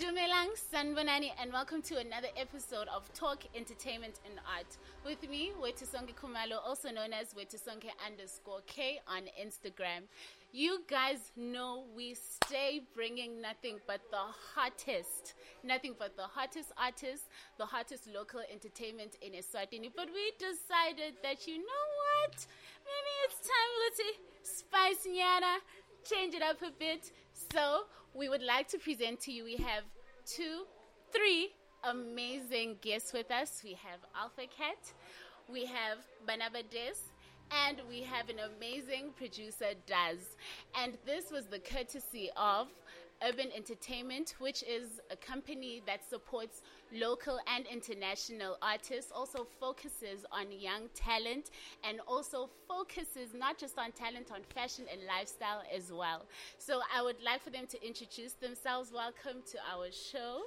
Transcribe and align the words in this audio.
Dumelang 0.00 0.56
Sanbanani 0.72 1.30
and 1.38 1.52
welcome 1.52 1.82
to 1.82 1.98
another 1.98 2.28
episode 2.34 2.88
of 2.88 3.12
Talk 3.12 3.44
Entertainment 3.54 4.14
and 4.24 4.40
Art. 4.56 4.78
With 5.04 5.28
me, 5.28 5.52
Wetusonge 5.60 6.14
Kumalo, 6.14 6.56
also 6.66 6.88
known 6.88 7.12
as 7.12 7.34
Wetusonge 7.34 7.90
underscore 8.06 8.62
K 8.66 9.02
on 9.06 9.24
Instagram. 9.38 10.08
You 10.52 10.80
guys 10.88 11.32
know 11.36 11.84
we 11.94 12.14
stay 12.14 12.80
bringing 12.94 13.42
nothing 13.42 13.76
but 13.86 14.00
the 14.10 14.24
hottest, 14.54 15.34
nothing 15.62 15.94
but 15.98 16.16
the 16.16 16.22
hottest 16.22 16.72
artists, 16.78 17.28
the 17.58 17.66
hottest 17.66 18.06
local 18.06 18.40
entertainment 18.50 19.18
in 19.20 19.32
Eswatini. 19.32 19.90
But 19.94 20.08
we 20.14 20.32
decided 20.38 21.16
that 21.22 21.46
you 21.46 21.58
know 21.58 21.84
what? 22.00 22.46
Maybe 22.88 23.12
it's 23.26 23.40
time 23.44 23.72
to 23.96 24.50
spice 24.50 25.06
nyana, 25.06 25.58
change 26.08 26.32
it 26.32 26.42
up 26.42 26.62
a 26.62 26.70
bit. 26.70 27.12
So 27.52 27.84
we 28.14 28.28
would 28.28 28.42
like 28.42 28.68
to 28.68 28.78
present 28.78 29.20
to 29.20 29.32
you. 29.32 29.44
We 29.44 29.56
have 29.56 29.84
two, 30.26 30.64
three 31.12 31.50
amazing 31.84 32.76
guests 32.80 33.12
with 33.12 33.30
us. 33.30 33.60
We 33.64 33.74
have 33.74 34.00
Alfa 34.20 34.42
Kat, 34.56 34.92
we 35.48 35.64
have 35.64 35.98
Banaba'des, 36.28 37.00
and 37.66 37.80
we 37.88 38.02
have 38.02 38.28
an 38.28 38.36
amazing 38.56 39.10
producer, 39.16 39.72
Daz. 39.86 40.36
And 40.74 40.98
this 41.06 41.30
was 41.30 41.46
the 41.46 41.58
courtesy 41.58 42.30
of 42.36 42.68
Urban 43.26 43.48
Entertainment, 43.54 44.34
which 44.38 44.62
is 44.62 45.00
a 45.10 45.16
company 45.16 45.82
that 45.86 46.08
supports 46.08 46.62
local 46.92 47.38
and 47.54 47.66
international 47.66 48.56
artists, 48.62 49.12
also 49.14 49.46
focuses 49.58 50.24
on 50.32 50.50
young 50.52 50.88
talent, 50.94 51.50
and 51.88 52.00
also 52.06 52.48
focuses 52.68 53.34
not 53.34 53.58
just 53.58 53.78
on 53.78 53.92
talent, 53.92 54.30
on 54.32 54.40
fashion 54.54 54.84
and 54.90 55.00
lifestyle 55.06 55.62
as 55.74 55.92
well. 55.92 56.26
So 56.58 56.80
I 56.94 57.02
would 57.02 57.22
like 57.24 57.42
for 57.42 57.50
them 57.50 57.66
to 57.68 57.86
introduce 57.86 58.32
themselves. 58.34 58.90
Welcome 58.92 59.42
to 59.52 59.58
our 59.72 59.90
show. 59.90 60.42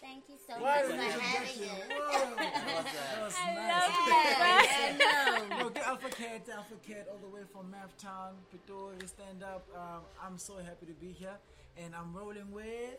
Thank 0.00 0.24
you 0.28 0.36
so 0.46 0.60
What 0.60 0.88
much 0.88 0.98
an 1.00 1.10
for 1.12 1.20
having 1.20 1.48
us. 1.48 1.80
Whoa. 1.88 2.34
That 2.36 3.22
was 3.22 3.34
Yeah, 3.46 3.66
nice. 4.38 4.98
I 5.00 5.58
know. 5.58 5.64
Look, 5.64 5.78
Alfa 5.78 6.08
Kat, 6.10 6.48
Alfa 6.54 6.74
Kat, 6.86 7.08
all 7.10 7.18
the 7.18 7.34
way 7.34 7.42
from 7.50 7.70
Math 7.70 7.96
Town, 7.96 8.34
Pretoria, 8.50 9.06
stand 9.08 9.42
up. 9.42 9.66
Um, 9.74 10.02
I'm 10.22 10.38
so 10.38 10.56
happy 10.58 10.86
to 10.86 10.92
be 10.92 11.12
here, 11.12 11.36
and 11.78 11.94
I'm 11.94 12.12
rolling 12.14 12.52
with. 12.52 12.98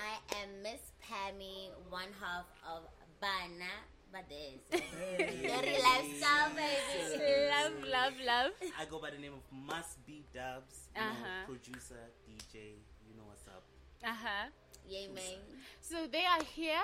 I 0.00 0.40
am 0.42 0.48
Miss 0.62 0.80
Pammie, 1.02 1.70
one 1.88 2.08
half 2.20 2.46
of 2.66 2.82
Bana 3.20 3.72
Bades. 4.28 4.60
Very 4.70 5.76
lifestyle, 5.82 6.50
baby. 6.56 7.48
Love, 7.50 7.72
love, 7.90 8.12
love. 8.26 8.50
I 8.78 8.84
go 8.86 8.98
by 8.98 9.10
the 9.10 9.18
name 9.18 9.32
of 9.34 9.42
Must 9.66 10.04
Be 10.06 10.24
Dubs, 10.34 10.88
Uh-huh. 10.96 11.46
producer, 11.46 12.00
DJ, 12.26 12.76
you 13.06 13.14
know 13.16 13.24
what's 13.26 13.46
up. 13.46 13.62
Uh 14.04 14.08
huh. 14.08 14.48
Yay, 14.88 15.08
man. 15.08 15.38
So 15.80 16.06
they 16.10 16.24
are 16.24 16.42
here 16.54 16.82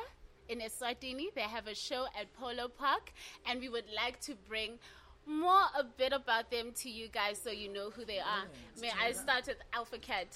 in 0.48 0.60
Eswatini. 0.60 1.34
They 1.34 1.40
have 1.42 1.66
a 1.66 1.74
show 1.74 2.06
at 2.18 2.32
Polo 2.34 2.68
Park, 2.68 3.12
and 3.48 3.60
we 3.60 3.68
would 3.68 3.86
like 3.94 4.20
to 4.22 4.34
bring 4.48 4.78
more 5.26 5.64
a 5.76 5.82
bit 5.82 6.12
about 6.12 6.50
them 6.52 6.70
to 6.82 6.88
you 6.90 7.08
guys 7.08 7.40
so 7.42 7.50
you 7.50 7.72
know 7.72 7.90
who 7.90 8.04
they 8.04 8.20
are. 8.20 8.44
May 8.80 8.92
I 9.02 9.10
start 9.12 9.46
with 9.48 9.56
Alfa 9.72 9.98
Kat? 9.98 10.28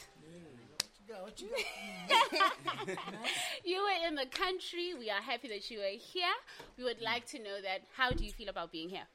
You 1.10 1.16
got? 1.16 1.24
What 1.24 1.40
you 1.40 1.48
got? 2.88 2.98
You 3.64 3.82
were 3.82 4.08
in 4.08 4.14
the 4.14 4.26
country. 4.26 4.94
We 4.98 5.10
are 5.10 5.20
happy 5.20 5.48
that 5.48 5.70
you 5.70 5.78
were 5.78 5.96
here. 5.98 6.34
We 6.78 6.84
would 6.84 7.00
like 7.02 7.26
to 7.34 7.38
know 7.38 7.60
that. 7.62 7.82
How 7.96 8.10
do 8.10 8.24
you 8.24 8.30
feel 8.32 8.48
about 8.48 8.70
being 8.72 8.88
here? 8.88 9.06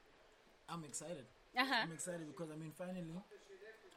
I'm 0.68 0.84
excited. 0.84 1.26
Uh-huh. 1.58 1.73
I'm 1.84 1.92
excited 1.94 2.28
because 2.28 2.52
I 2.52 2.58
mean, 2.58 2.72
finally, 2.78 3.04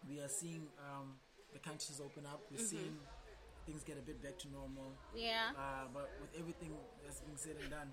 we 0.08 0.20
are 0.20 0.28
seeing 0.28 0.62
um, 0.78 1.14
the 1.52 1.58
countries 1.58 2.00
open 2.04 2.24
up. 2.26 2.40
We're 2.50 2.64
seeing 2.64 2.96
things 3.66 3.82
get 3.82 3.98
a 3.98 4.02
bit 4.02 4.22
back 4.22 4.38
to 4.38 4.48
normal. 4.48 4.92
Yeah. 5.16 5.50
Uh, 5.56 5.88
but 5.92 6.10
with 6.20 6.30
everything 6.38 6.70
that's 7.04 7.20
being 7.20 7.36
said 7.36 7.56
and 7.60 7.70
done, 7.70 7.90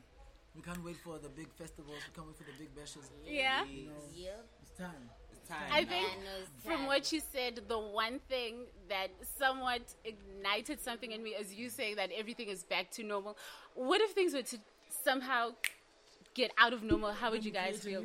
we 0.55 0.61
can't 0.61 0.83
wait 0.85 0.97
for 1.03 1.17
the 1.17 1.29
big 1.29 1.49
festivals. 1.57 1.97
We 2.07 2.13
can't 2.13 2.27
wait 2.27 2.37
for 2.37 2.45
the 2.45 2.55
big 2.59 2.75
bashes. 2.75 3.09
Yeah. 3.25 3.65
You 3.65 3.87
know, 3.89 4.05
Yep. 4.13 4.45
it's 4.61 4.77
time. 4.77 5.09
It's 5.45 5.49
time. 5.49 5.69
I 5.71 5.85
think 5.85 6.07
I 6.07 6.15
know 6.23 6.31
it's 6.41 6.65
from 6.65 6.85
what 6.87 7.11
you 7.11 7.21
said, 7.31 7.61
the 7.67 7.77
one 7.77 8.19
thing 8.29 8.65
that 8.89 9.09
somewhat 9.37 9.81
ignited 10.03 10.81
something 10.81 11.11
in 11.11 11.23
me 11.23 11.31
is 11.31 11.53
you 11.53 11.69
saying 11.69 11.97
that 11.97 12.09
everything 12.15 12.47
is 12.47 12.63
back 12.63 12.91
to 12.91 13.03
normal. 13.03 13.37
What 13.75 14.01
if 14.01 14.11
things 14.11 14.33
were 14.33 14.41
to 14.41 14.57
somehow 15.03 15.51
get 16.33 16.51
out 16.57 16.73
of 16.73 16.83
normal? 16.83 17.11
How 17.11 17.31
would 17.31 17.45
you 17.45 17.51
guys 17.51 17.79
feel? 17.79 18.03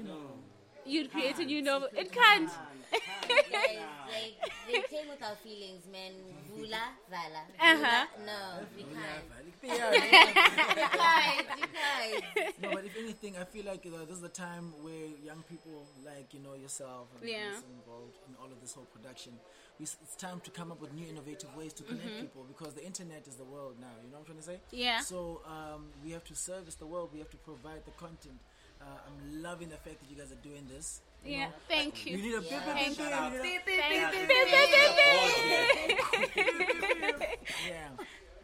You'd 0.91 1.11
create 1.13 1.39
a 1.39 1.45
new 1.45 1.63
normal. 1.63 1.89
It 1.97 2.11
can't. 2.11 2.51
Guys, 3.29 3.79
like, 4.11 4.53
they 4.67 4.81
play 4.89 5.05
with 5.09 5.23
our 5.23 5.37
feelings, 5.37 5.87
man. 5.93 6.11
Vula, 6.53 6.83
vala. 7.09 7.43
Uh-huh. 7.61 8.07
No, 8.27 8.67
we 8.77 8.83
can't. 8.83 9.25
Yeah. 9.63 9.93
You 9.93 10.01
guys, 10.01 11.45
you 11.61 11.67
guys. 11.69 12.53
no, 12.63 12.71
but 12.73 12.83
if 12.87 12.97
anything, 12.97 13.37
I 13.37 13.45
feel 13.45 13.67
like 13.67 13.85
uh, 13.87 14.07
this 14.07 14.17
is 14.17 14.23
the 14.23 14.31
time 14.31 14.73
where 14.81 15.09
young 15.23 15.43
people 15.51 15.85
like 16.03 16.33
you 16.33 16.41
know 16.41 16.55
yourself 16.55 17.09
and 17.21 17.29
Yeah. 17.29 17.53
involved 17.77 18.17
in 18.27 18.35
all 18.41 18.47
of 18.51 18.59
this 18.63 18.73
whole 18.73 18.87
production. 18.87 19.35
It's 19.79 19.97
time 20.17 20.41
to 20.45 20.51
come 20.51 20.73
up 20.73 20.81
with 20.81 20.95
new 20.95 21.07
innovative 21.07 21.55
ways 21.55 21.75
to 21.75 21.83
connect 21.83 22.21
people 22.21 22.47
because 22.49 22.73
the 22.73 22.83
internet 22.85 23.29
is 23.29 23.37
the 23.37 23.45
world 23.45 23.75
now. 23.79 23.93
You 24.03 24.11
know 24.11 24.19
what 24.19 24.21
I'm 24.21 24.25
trying 24.33 24.39
to 24.39 24.45
say? 24.45 24.59
Mm-hmm. 24.73 24.77
Yeah. 24.79 25.01
So 25.01 25.43
um, 25.47 25.89
we 26.03 26.11
have 26.13 26.25
to 26.25 26.35
service 26.35 26.77
the 26.77 26.87
world. 26.87 27.11
We 27.13 27.19
have 27.19 27.31
to 27.31 27.37
provide 27.39 27.85
the 27.85 27.93
content. 27.93 28.41
Uh, 28.81 28.85
I'm 29.07 29.43
loving 29.43 29.69
the 29.69 29.77
fact 29.77 30.01
that 30.01 30.09
you 30.11 30.17
guys 30.17 30.33
are 30.33 30.43
doing 30.43 30.67
this. 30.69 31.01
you 31.25 31.33
Yeah. 31.37 31.47
know. 31.47 31.53
Thank 31.69 32.03
We 32.07 32.13
you. 32.13 32.17
need 32.23 32.35
a 32.35 32.41
big, 32.41 32.51
big, 32.51 32.97
big, 32.97 33.61
yeah. 37.69 37.89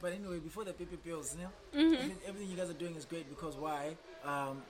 But 0.01 0.13
anyway, 0.13 0.39
before 0.39 0.65
the 0.65 0.73
PP 0.73 1.03
pills, 1.03 1.35
you 1.35 1.43
know, 1.45 1.51
Mm-hmm. 1.75 1.95
everything, 1.95 2.19
everything 2.29 2.51
you 2.51 2.57
guys 2.57 2.69
are 2.71 2.75
doing 2.79 2.95
is 2.97 3.05
great 3.07 3.29
because 3.29 3.57
why? 3.57 3.97
Um, 4.25 4.63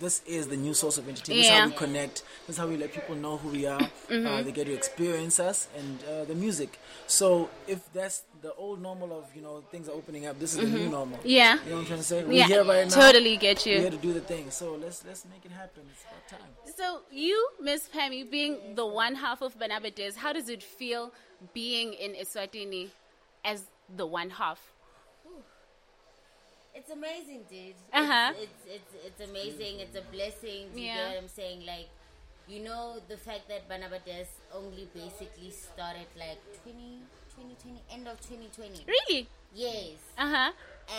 this 0.00 0.22
is 0.26 0.48
the 0.48 0.56
new 0.56 0.74
source 0.74 0.98
of 0.98 1.08
entertainment. 1.08 1.46
Yeah. 1.46 1.60
Mm-hmm. 1.60 1.70
This 1.70 1.74
is 1.74 1.78
how 1.78 1.86
we 1.86 1.86
connect. 1.92 2.22
This 2.46 2.56
is 2.56 2.58
how 2.58 2.66
we 2.66 2.76
let 2.76 2.92
people 2.92 3.14
know 3.14 3.36
who 3.36 3.48
we 3.48 3.66
are. 3.66 3.80
Uh, 4.10 4.42
they 4.42 4.52
get 4.52 4.66
to 4.66 4.72
experience 4.74 5.38
us 5.40 5.68
and 5.78 5.98
uh, 6.04 6.24
the 6.24 6.34
music. 6.34 6.78
So 7.06 7.48
if 7.66 7.80
that's 7.92 8.22
the 8.42 8.52
old 8.54 8.82
normal 8.82 9.16
of 9.16 9.24
you 9.34 9.40
know 9.40 9.62
things 9.70 9.88
are 9.88 9.92
opening 9.92 10.26
up, 10.26 10.38
this 10.38 10.54
is 10.54 10.60
the 10.60 10.78
new 10.78 10.88
normal. 10.88 11.18
Mm-hmm. 11.18 11.28
Yeah. 11.28 11.58
You 11.64 11.70
know 11.70 11.76
what 11.76 11.80
I'm 11.82 11.86
trying 11.86 11.98
to 12.00 12.04
say? 12.04 12.24
We're 12.24 12.32
Yeah. 12.32 12.46
here 12.46 12.64
right 12.64 12.88
now. 12.88 12.94
Totally 12.94 13.36
get 13.36 13.64
you. 13.66 13.76
We're 13.76 13.80
here 13.82 13.90
to 13.92 13.96
do 13.96 14.12
the 14.12 14.20
thing. 14.20 14.50
So 14.50 14.74
let's 14.74 15.04
let's 15.06 15.24
make 15.26 15.44
it 15.44 15.52
happen. 15.52 15.82
It's 15.90 16.02
about 16.02 16.28
time. 16.28 16.74
So 16.76 17.00
you, 17.10 17.48
Miss 17.60 17.88
Pammie, 17.88 18.24
being 18.24 18.74
the 18.74 18.84
one 18.86 19.14
half 19.14 19.42
of 19.42 19.58
Banaba'des, 19.58 20.16
how 20.16 20.32
does 20.32 20.48
it 20.48 20.62
feel 20.62 21.12
being 21.54 21.92
in 21.94 22.12
Eswatini 22.14 22.88
as 23.44 23.62
the 23.96 24.06
one 24.06 24.30
half? 24.30 24.73
It's 26.74 26.90
amazing, 26.90 27.42
dude. 27.48 27.74
Uh-huh. 27.92 28.32
It's, 28.36 28.50
it's, 28.66 28.94
it's, 29.06 29.06
it's 29.20 29.30
amazing. 29.30 29.80
It's 29.80 29.96
a 29.96 30.02
blessing. 30.12 30.68
Do 30.74 30.80
you 30.80 30.86
Yeah. 30.86 30.96
get 30.96 31.08
what 31.14 31.22
I'm 31.22 31.28
saying? 31.28 31.66
Like, 31.66 31.88
you 32.48 32.60
know, 32.60 32.96
the 33.08 33.16
fact 33.16 33.48
that 33.48 33.68
Banaba'des 33.68 34.26
only 34.52 34.88
basically 34.92 35.50
started 35.50 36.06
like 36.18 36.38
20, 36.62 36.98
2020, 37.36 37.80
end 37.92 38.08
of 38.08 38.20
2020. 38.20 38.84
Really? 38.86 39.28
Yes. 39.54 39.98
Uh 40.18 40.28
huh. 40.28 40.52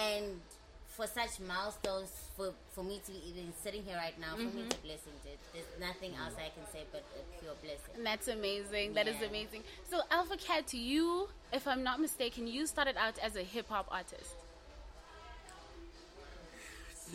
And 0.08 0.40
for 0.88 1.06
such 1.08 1.42
milestones, 1.46 2.10
for, 2.38 2.54
for 2.74 2.84
me 2.84 3.02
to 3.06 3.12
be 3.12 3.20
even 3.30 3.52
sitting 3.62 3.84
here 3.84 3.98
right 3.98 4.18
now, 4.20 4.36
for 4.36 4.44
me 4.44 4.64
it's 4.66 4.76
a 4.76 4.80
blessing, 4.80 5.14
dude. 5.26 5.38
There's 5.54 5.68
nothing 5.80 6.14
else 6.16 6.34
I 6.38 6.50
can 6.56 6.66
say 6.72 6.86
but 6.92 7.04
a 7.20 7.42
pure 7.42 7.54
blessing. 7.62 8.02
That's 8.02 8.30
amazing. 8.30 8.94
That 8.94 9.10
is 9.10 9.18
Yeah. 9.20 9.28
amazing. 9.28 9.64
So, 9.92 10.00
Alfa 10.10 10.38
Kat, 10.38 10.74
you, 10.74 11.28
if 11.52 11.68
I'm 11.68 11.84
not 11.84 12.00
mistaken, 12.00 12.48
you 12.48 12.66
started 12.66 12.96
out 12.98 13.20
as 13.22 13.36
a 13.36 13.44
hip 13.44 13.68
hop 13.68 13.88
artist. 13.92 14.36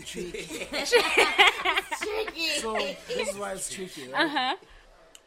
Tricky. 2.01 2.49
So 2.61 2.75
this 3.09 3.29
is 3.29 3.37
why 3.37 3.53
it's 3.53 3.71
tricky. 3.73 4.09
Right? 4.09 4.25
Uh 4.25 4.29
huh. 4.29 4.57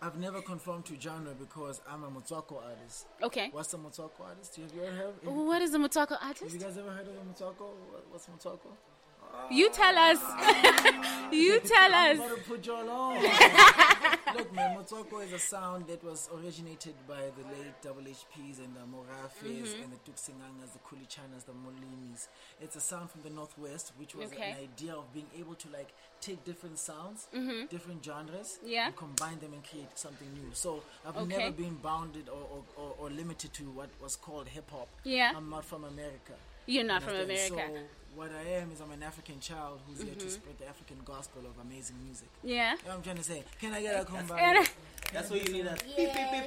I've 0.02 0.18
never 0.18 0.42
conformed 0.42 0.86
to 0.86 1.00
genre 1.00 1.34
because 1.40 1.80
I'm 1.90 2.04
a 2.04 2.10
Motswako 2.10 2.62
artist. 2.64 3.08
Okay. 3.22 3.50
What's 3.52 3.74
a 3.74 3.78
Motswako 3.78 4.22
artist? 4.28 4.56
Have 4.58 4.72
you 4.76 4.84
ever 4.84 4.96
heard? 4.96 5.14
Have, 5.24 5.34
What 5.34 5.62
is 5.62 5.74
a 5.74 5.78
Motswako 5.78 6.10
have 6.20 6.28
artist? 6.28 6.54
you 6.54 6.60
guys 6.60 6.78
ever 6.78 6.92
heard 6.92 7.08
of 7.08 7.14
a 7.14 7.20
Motswako? 7.34 7.70
What- 7.92 8.06
What's 8.12 8.26
Motswako? 8.28 8.72
You 9.52 9.70
tell 9.72 9.98
us. 9.98 10.20
you 11.32 11.60
tell 11.60 11.94
I'm 11.94 12.20
us. 12.22 12.30
to 12.30 12.42
put 12.48 12.66
you 12.66 12.74
on. 12.74 13.16
Look, 14.36 14.54
man, 14.56 14.76
Motswako 14.78 15.24
is 15.24 15.34
a 15.34 15.38
sound 15.40 15.86
that 15.88 16.04
was 16.04 16.28
originated 16.36 16.94
by 17.08 17.22
the 17.38 17.44
late 17.56 17.80
Double 17.84 18.02
HPs 18.02 18.58
and 18.60 18.74
the 18.76 18.80
Morafes 18.92 19.44
Mm-hmm. 19.44 19.84
and 19.84 19.92
the 19.94 19.98
Tuks 20.06 20.30
Sengangas, 20.30 20.74
the 20.74 20.80
Khuli 20.80 21.08
Chanas, 21.08 21.46
the 21.46 21.52
Molinis. 21.52 22.28
It's 22.62 22.76
a 22.76 22.80
sound 22.80 23.12
from 23.12 23.22
the 23.22 23.30
Northwest, 23.30 23.92
which 23.98 24.16
was 24.16 24.32
Okay. 24.32 24.52
an 24.52 24.58
idea 24.64 24.94
of 24.94 25.12
being 25.14 25.28
able 25.38 25.56
to 25.56 25.68
like 25.70 25.94
take 26.22 26.44
different 26.46 26.80
sounds, 26.80 27.28
different 27.70 28.04
genres, 28.04 28.58
Mm-hmm. 28.60 28.70
Yeah. 28.72 28.88
and 28.88 28.96
combine 28.96 29.40
them 29.40 29.54
and 29.54 29.64
create 29.64 29.90
something 29.96 30.28
new. 30.34 30.50
So 30.54 30.82
I've 31.06 31.18
Okay. 31.18 31.38
never 31.38 31.52
been 31.52 31.76
bounded 31.76 32.30
or, 32.30 32.42
or, 32.54 32.64
or, 32.78 32.96
or 33.00 33.10
limited 33.10 33.54
to 33.54 33.64
what 33.64 33.90
was 34.02 34.16
called 34.16 34.48
hip 34.48 34.70
hop. 34.72 34.88
Yeah. 35.04 35.32
I'm 35.36 35.50
not 35.50 35.66
from 35.66 35.84
America. 35.84 36.34
You're 36.66 36.84
not 36.84 37.04
from 37.04 37.16
America. 37.16 37.56
So 37.56 37.62
what 38.16 38.30
I 38.32 38.58
am 38.58 38.72
is 38.72 38.80
I'm 38.80 38.92
an 38.92 39.04
African 39.04 39.40
child 39.40 39.80
who's 39.88 40.02
here 40.02 40.14
to 40.14 40.30
spread 40.30 40.58
the 40.60 40.68
African 40.68 40.98
gospel 41.04 41.42
of 41.42 41.66
amazing 41.66 41.96
music. 42.06 42.28
Yeah. 42.44 42.72
You 42.72 42.78
know 42.78 42.84
what 42.90 42.96
I'm 42.98 43.04
trying 43.04 43.18
to 43.18 43.24
say? 43.24 43.44
Can 43.60 43.74
I 43.74 43.82
get 43.82 44.02
a 44.02 44.06
kumbaya? 44.06 44.70
That's 45.12 45.30
what 45.30 45.48
you 45.48 45.54
need. 45.54 45.66
A 45.66 45.76
Yeah. 45.98 46.44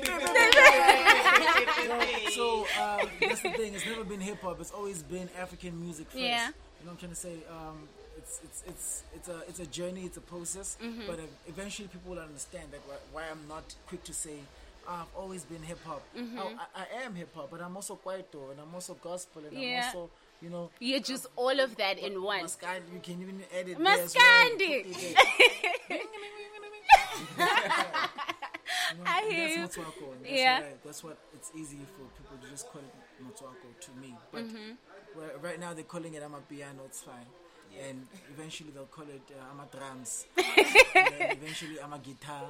So 2.30 2.66
um, 2.80 3.08
that's 3.20 3.42
the 3.42 3.50
thing. 3.50 3.74
It's 3.74 3.86
never 3.86 4.04
been 4.04 4.20
hip 4.20 4.40
hop. 4.42 4.60
It's 4.60 4.70
always 4.70 5.02
been 5.02 5.28
African 5.38 5.78
music 5.80 6.06
first. 6.06 6.22
Yeah. 6.22 6.48
You 6.48 6.86
know 6.86 6.92
what 6.92 6.92
I'm 6.92 6.96
trying 6.98 7.10
to 7.12 7.16
say? 7.16 7.36
Um, 7.50 7.88
it's 8.16 8.40
it's 8.44 8.62
it's 8.66 9.02
it's 9.14 9.28
a 9.28 9.38
it's 9.48 9.60
a 9.60 9.66
journey. 9.66 10.04
It's 10.04 10.16
a 10.16 10.20
process. 10.20 10.76
Mm-hmm. 10.82 11.02
But 11.06 11.18
uh, 11.20 11.22
eventually, 11.48 11.88
people 11.88 12.12
will 12.12 12.22
understand 12.22 12.68
that 12.72 12.80
why, 12.86 12.96
why 13.12 13.22
I'm 13.30 13.46
not 13.48 13.74
quick 13.86 14.04
to 14.04 14.12
say. 14.12 14.38
"Ah, 14.88 15.02
I've 15.02 15.14
always 15.16 15.44
been 15.44 15.62
hip 15.62 15.78
hop. 15.84 16.02
Mm-hmm. 16.16 16.38
I, 16.38 16.82
I 16.82 17.04
am 17.04 17.14
hip 17.14 17.34
hop, 17.34 17.50
but 17.50 17.60
I'm 17.60 17.74
also 17.76 17.96
kwaito 18.04 18.50
and 18.50 18.60
I'm 18.60 18.74
also 18.74 18.94
gospel 18.94 19.42
and 19.44 19.56
Yeah. 19.56 19.90
I'm 19.92 19.96
also 19.98 20.10
you 20.42 20.50
know 20.50 20.70
You're 20.80 21.00
just 21.00 21.26
all 21.36 21.58
of 21.60 21.76
that 21.76 21.98
in 21.98 22.22
one. 22.22 22.44
Maskandi. 22.44 22.92
You 22.94 23.00
can 23.02 23.22
even 23.22 23.42
edit 23.52 23.78
there 23.78 23.92
as 24.04 24.14
well. 24.14 24.46
It 24.52 24.58
there. 24.94 25.24
You 28.92 28.98
know, 28.98 29.10
I 29.10 29.22
hear 29.28 29.48
you. 29.48 29.56
that's 29.62 29.76
and 29.76 29.86
That's 30.22 30.30
Yeah. 30.32 30.58
What 30.60 30.64
I, 30.68 30.72
that's 30.84 31.04
what 31.04 31.18
it's 31.34 31.50
easy 31.56 31.78
for 31.96 32.04
people 32.22 32.36
to 32.42 32.50
just 32.50 32.68
call 32.70 32.82
it 32.82 32.94
Motswako 33.24 33.68
to 33.80 33.90
me. 34.00 34.14
But 34.32 34.44
Mm-hmm. 34.44 35.42
right 35.44 35.58
now 35.58 35.74
they're 35.74 35.84
calling 35.84 36.14
it 36.14 36.22
Amapiano. 36.22 36.84
It's 36.86 37.02
fine. 37.02 37.26
And 37.88 38.06
eventually 38.32 38.70
they'll 38.70 38.86
call 38.86 39.04
it 39.04 39.22
uh, 39.30 39.52
Ama 39.52 39.66
drums. 39.70 40.26
eventually 40.36 41.78
Ama 41.80 41.98
guitar. 41.98 42.42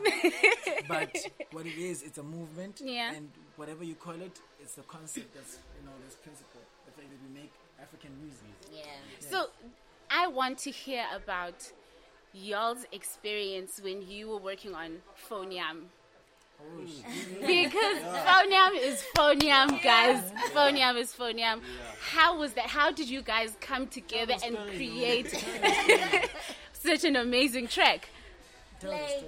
but 0.89 1.17
what 1.53 1.67
it 1.67 1.79
is, 1.79 2.03
it's 2.03 2.19
a 2.19 2.23
movement. 2.23 2.81
Yeah. 2.85 3.13
And 3.13 3.31
whatever 3.57 3.85
you 3.85 3.95
call 3.95 4.15
it, 4.15 4.39
it's 4.61 4.75
the 4.75 4.83
concept 4.83 5.35
that's 5.35 5.59
you 5.79 5.87
know 5.87 5.93
this 6.05 6.15
principle. 6.15 6.61
The 6.87 6.93
fact 6.93 7.09
that 7.11 7.19
we 7.29 7.41
make 7.41 7.53
African 7.81 8.11
music. 8.23 8.49
Yeah. 8.73 8.85
So, 9.21 9.49
I 10.11 10.29
want 10.29 10.59
to 10.59 10.71
hear 10.71 11.05
about 11.15 11.73
y'all's 12.33 12.85
experience 12.93 13.81
when 13.83 14.03
you 14.09 14.29
were 14.29 14.39
working 14.39 14.75
on 14.75 14.99
Phone 15.15 15.51
Yam. 15.51 15.91
Shit. 16.87 17.41
Because 17.41 17.99
Phone 18.25 18.51
Yam 18.51 18.73
is 18.75 19.03
Phone 19.17 19.41
Yam, 19.41 19.79
guys. 19.83 20.23
Phone 20.53 20.77
Yam 20.77 20.97
is 20.97 21.13
Phone 21.13 21.39
Yam. 21.39 21.61
How 22.13 22.39
was 22.39 22.53
that? 22.55 22.67
How 22.67 22.91
did 22.93 23.09
you 23.09 23.23
guys 23.23 23.57
come 23.61 23.87
together 23.89 24.35
and 24.45 24.57
create 24.77 25.31
Tell 25.31 25.41
the 25.41 25.69
story. 26.09 26.23
such 26.73 27.05
an 27.05 27.17
amazing 27.17 27.69
track? 27.69 28.09
Like, 28.85 29.25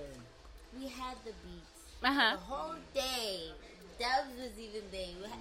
we 0.78 0.86
had 0.88 1.16
the 1.24 1.32
beats. 1.44 1.80
Uh 2.02 2.12
huh. 2.12 2.36
The 2.36 2.42
whole 2.42 2.74
day. 2.94 3.50
Dubs 3.98 4.30
was 4.38 4.52
even 4.58 4.82
there. 4.92 5.08
We, 5.20 5.24
had, 5.28 5.40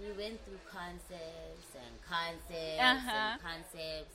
we 0.00 0.22
went 0.22 0.40
through 0.46 0.60
concepts 0.70 1.68
and 1.74 1.92
concepts 2.08 2.80
Uh-huh. 2.80 3.32
and 3.32 3.42
concepts. 3.42 4.14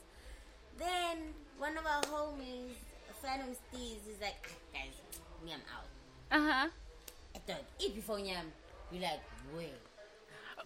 Then 0.80 1.18
one 1.60 1.78
of 1.78 1.86
our 1.86 2.02
homies, 2.04 2.74
Phantom 3.22 3.50
Steeze, 3.50 4.02
is 4.10 4.20
like, 4.22 4.50
"Ah, 4.74 4.78
guys, 4.80 4.94
me, 5.46 5.54
I'm 5.54 5.62
out. 5.76 5.86
Uh 6.32 6.52
huh. 6.52 6.68
I 7.38 7.52
thought, 7.52 7.64
eat 7.80 7.94
before 7.96 8.18
Nyam. 8.18 8.46
We're 8.92 9.02
like, 9.02 9.20
wait. 9.56 9.74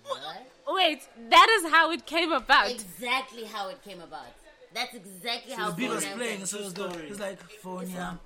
What? 0.03 0.47
Wait, 0.75 1.01
that 1.29 1.47
is 1.59 1.71
how 1.71 1.91
it 1.91 2.05
came 2.05 2.31
about. 2.31 2.71
Exactly 2.71 3.43
how 3.43 3.67
it 3.69 3.83
came 3.83 3.99
about. 4.01 4.25
That's 4.73 4.95
exactly 4.95 5.53
how 5.53 5.69
The 5.71 5.75
beat 5.75 5.89
was 5.89 6.05
playing, 6.05 6.37
came. 6.37 6.45
so 6.45 6.57
it 6.59 6.63
was, 6.63 6.73
the, 6.73 6.85
it 6.89 7.09
was 7.09 7.19
like 7.19 7.39
phone 7.61 7.89
yam, 7.89 8.19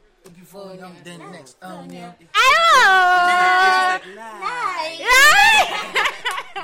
phone 0.46 0.78
yam, 0.78 0.92
then 1.04 1.20
Phone 1.20 1.28
Yam. 1.28 1.32
next, 1.32 1.58
um, 1.64 1.90
yam. 1.92 2.14
Oh! 2.36 4.00
Nice. 4.16 5.02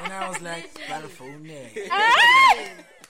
And 0.04 0.14
I 0.14 0.30
was 0.30 0.42
like, 0.42 0.88
got 0.88 1.04
a 1.04 1.08
phone 1.10 1.44
there. 1.48 1.70
Ah! 1.92 2.58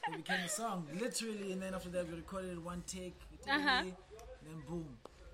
It 0.08 0.18
became 0.18 0.40
a 0.46 0.50
song, 0.50 0.88
literally, 1.00 1.52
and 1.52 1.62
then 1.62 1.74
after 1.76 1.90
that 1.90 2.08
we 2.10 2.16
recorded 2.16 2.52
it 2.54 2.62
one 2.62 2.84
take, 2.88 3.16
we 3.32 3.38
took 3.38 3.48
it 3.48 3.52
Uh-huh. 3.52 3.84
then 3.84 4.62
boom, 4.68 4.88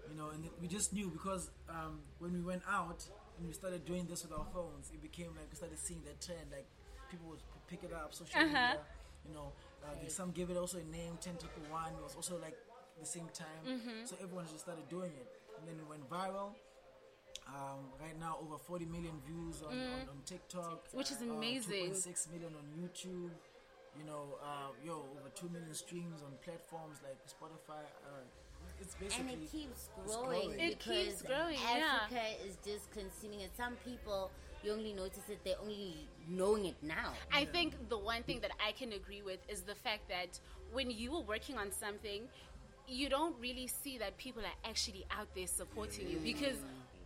you 0.10 0.18
know, 0.18 0.30
and 0.30 0.44
we 0.62 0.68
just 0.68 0.92
knew 0.92 1.10
because 1.10 1.50
um, 1.70 2.00
when 2.20 2.34
we 2.34 2.42
went 2.42 2.64
out 2.70 3.04
and 3.38 3.48
we 3.48 3.54
started 3.54 3.86
doing 3.86 4.06
this 4.08 4.24
with 4.24 4.32
our 4.34 4.46
phones, 4.54 4.90
it 4.94 5.02
became 5.02 5.28
like 5.36 5.48
we 5.50 5.56
started 5.56 5.78
seeing 5.80 6.02
that 6.06 6.20
trend, 6.22 6.50
like 6.52 6.66
people 7.10 7.28
would 7.30 7.42
pick 7.68 7.84
it 7.84 7.94
up, 7.94 8.14
social 8.14 8.40
Uh-huh. 8.40 8.48
media, 8.48 8.80
you 9.28 9.34
know, 9.34 9.54
uh, 9.84 9.94
they- 10.02 10.10
some 10.10 10.32
gave 10.32 10.50
it 10.50 10.58
also 10.58 10.78
a 10.80 10.84
name, 10.84 11.18
Tentacle 11.22 11.64
One, 11.70 11.94
it 11.94 12.02
was 12.04 12.16
also 12.16 12.38
like 12.40 12.58
the 13.00 13.06
same 13.06 13.30
time, 13.30 13.64
Mm-hmm. 13.66 14.06
so 14.06 14.16
everyone 14.22 14.46
just 14.48 14.62
started 14.62 14.88
doing 14.90 15.12
it, 15.14 15.28
and 15.58 15.68
then 15.68 15.80
it 15.80 15.88
went 15.88 16.08
viral. 16.10 16.56
Um, 17.48 17.94
right 18.02 18.18
now, 18.20 18.38
over 18.42 18.58
40 18.58 18.86
million 18.86 19.22
views 19.26 19.62
on, 19.64 19.72
on, 19.72 20.10
on 20.10 20.22
TikTok, 20.26 20.90
Mm. 20.92 20.94
Which 20.98 21.12
is 21.12 21.22
uh, 21.22 21.32
amazing. 21.32 21.92
2.6 21.94 22.28
million 22.32 22.54
on 22.56 22.66
YouTube. 22.76 23.32
You 23.98 24.04
know, 24.04 24.38
uh, 24.44 24.70
yo, 24.84 25.06
over 25.18 25.30
2 25.34 25.48
million 25.50 25.74
streams 25.74 26.22
on 26.24 26.34
platforms 26.44 26.98
like 27.08 27.18
Spotify. 27.26 27.86
Uh, 28.04 28.20
it's 28.80 28.96
basically. 28.96 29.34
and 29.34 29.44
it 29.44 29.52
keeps 29.52 29.90
growing. 30.06 30.30
growing. 30.30 30.60
It 30.60 30.78
because 30.80 31.06
keeps 31.06 31.22
growing, 31.22 31.56
yeah. 31.76 32.00
Africa 32.04 32.22
is 32.46 32.58
just 32.66 32.92
consuming 32.92 33.42
it. 33.42 33.52
Some 33.58 33.76
people 33.86 34.32
you 34.64 34.72
only 34.72 34.94
notice 34.94 35.30
it; 35.30 35.40
they're 35.44 35.60
only 35.62 36.08
knowing 36.28 36.66
it 36.66 36.76
now. 36.82 37.14
I 37.32 37.46
think 37.46 37.90
the 37.90 37.98
one 37.98 38.24
thing 38.24 38.40
that 38.42 38.52
I 38.66 38.72
can 38.72 38.94
agree 38.94 39.22
with 39.22 39.40
is 39.48 39.62
the 39.62 39.76
fact 39.76 40.10
that 40.10 40.40
when 40.74 40.90
you 40.92 41.12
were 41.12 41.22
working 41.22 41.58
on 41.58 41.72
something, 41.72 42.24
you 42.88 43.10
don't 43.10 43.36
really 43.40 43.68
see 43.68 43.98
that 43.98 44.18
people 44.18 44.42
are 44.44 44.70
actually 44.70 45.06
out 45.12 45.28
there 45.36 45.48
supporting 45.48 46.10
you 46.10 46.20
because 46.24 46.58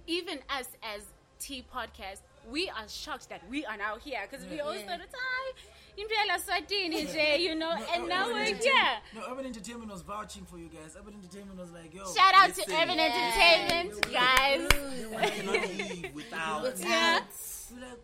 even 0.08 0.40
us 0.50 0.68
as 0.84 1.04
TEA 1.40 1.66
podcast, 1.74 2.22
we 2.50 2.70
are 2.70 2.88
shocked 2.88 3.30
that 3.30 3.42
we 3.50 3.66
are 3.66 3.78
now 3.78 3.98
here 3.98 4.20
because 4.30 4.46
we 4.46 4.60
always 4.60 4.82
Yeah. 4.82 4.98
thought, 4.98 5.08
"Hi, 5.12 5.54
impela 5.98 6.38
Swatini, 6.40 7.12
Jay," 7.12 7.38
you 7.42 7.56
know, 7.56 7.72
and 7.94 8.08
now 8.08 8.28
we're 8.28 8.46
here. 8.46 9.00
No, 9.16 9.22
Urban 9.32 9.46
Entertainment 9.46 9.92
was 9.92 10.02
vouching 10.02 10.46
for 10.46 10.58
you 10.58 10.68
guys. 10.70 10.96
Urban 11.00 11.14
Entertainment 11.16 11.60
was 11.60 11.72
like, 11.72 11.94
yo. 11.94 12.04
Shout 12.14 12.34
out 12.36 12.54
to 12.56 12.64
Urban 12.82 13.00
Entertainment, 13.00 14.02
guys. 14.12 14.68
I 15.18 15.30
cannot 15.30 15.70
leave 15.70 16.14
without. 16.16 16.64
Without- 16.64 16.80
Yeah. 16.90 17.20
We're 17.74 17.80
like, 17.82 18.00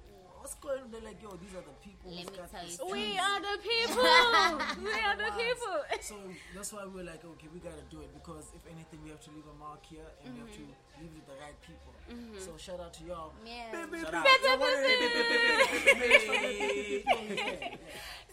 what's 0.47 0.55
going 0.63 0.79
on? 0.79 0.91
They're 0.91 1.01
like, 1.03 1.19
yo, 1.21 1.35
these 1.35 1.51
are 1.59 1.65
the 1.67 1.75
people. 1.83 2.07
Let 2.07 2.23
me 2.23 2.39
tell 2.39 2.63
this 2.63 2.79
you. 2.79 2.87
We 2.87 3.19
are 3.19 3.39
the 3.43 3.59
people. 3.59 4.07
we 4.79 4.95
are 4.95 5.17
the 5.19 5.31
people. 5.35 5.75
So 5.99 6.15
that's 6.55 6.71
why 6.71 6.85
we 6.85 7.03
were 7.03 7.03
like, 7.03 7.19
okay, 7.25 7.47
we 7.53 7.59
gotta 7.59 7.83
do 7.91 7.99
it 7.99 8.13
because 8.15 8.47
if 8.55 8.63
anything, 8.71 9.03
we 9.03 9.09
have 9.09 9.19
to 9.27 9.31
leave 9.31 9.43
a 9.43 9.57
mark 9.59 9.83
here 9.85 10.07
and 10.23 10.33
we 10.33 10.39
have 10.39 10.51
to 10.55 10.63
Mm-hmm. 10.97 11.03
leave 11.03 11.11
it 11.11 11.19
with 11.19 11.27
the 11.27 11.37
right 11.43 11.59
people. 11.61 11.93
So 12.39 12.57
shout 12.57 12.79
out 12.79 12.93
to 12.95 13.03
y'all. 13.03 13.33
Yeah. 13.45 13.85
Shut. 14.01 14.13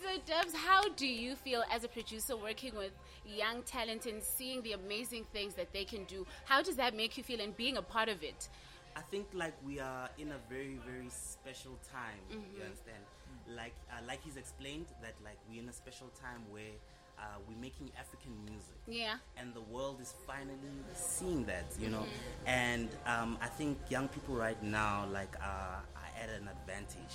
So, 0.03 0.11
Dubs, 0.27 0.55
how 0.55 0.89
do 0.91 1.07
you 1.07 1.35
feel 1.35 1.65
as 1.73 1.83
a 1.85 1.89
producer 1.89 2.37
working 2.37 2.75
with 2.77 2.93
young 3.27 3.63
talent 3.63 4.07
and 4.07 4.23
seeing 4.23 4.63
the 4.63 4.73
amazing 4.73 5.25
things 5.33 5.55
that 5.55 5.73
they 5.73 5.85
can 5.85 6.05
do? 6.05 6.27
How 6.45 6.63
does 6.63 6.77
that 6.77 6.95
make 6.97 7.17
you 7.19 7.25
feel 7.25 7.41
and 7.41 7.57
being 7.57 7.77
a 7.79 7.83
part 7.83 8.09
of 8.09 8.23
it? 8.23 8.49
I 8.97 9.01
think 9.01 9.27
like 9.35 9.55
we 9.65 9.81
are 9.81 10.09
in 10.19 10.29
a 10.31 10.39
very 10.49 10.79
very 10.87 11.09
special 11.11 11.79
time. 11.93 12.21
You 12.31 12.63
understand? 12.65 13.03
Like 13.49 13.75
uh, 13.91 14.01
like 14.07 14.23
he's 14.25 14.37
explained 14.37 14.87
that 15.03 15.15
like 15.25 15.39
we're 15.51 15.63
in 15.63 15.69
a 15.69 15.73
special 15.73 16.09
time 16.21 16.43
where 16.51 16.75
uh, 17.19 17.23
we're 17.49 17.61
making 17.61 17.91
African 17.99 18.33
music. 18.45 18.75
Yeah. 18.87 19.17
and 19.37 19.55
the 19.55 19.61
world 19.61 20.01
is 20.01 20.15
finally 20.27 20.59
seeing 20.95 21.45
that, 21.47 21.65
you 21.81 21.89
know. 21.89 22.05
And 22.47 22.89
um, 23.07 23.39
I 23.41 23.47
think 23.47 23.79
young 23.89 24.09
people 24.09 24.35
right 24.35 24.61
now 24.63 25.07
like 25.13 25.35
are, 25.41 25.83
are 25.97 26.11
at 26.23 26.29
an 26.29 26.49
advantage 26.49 27.15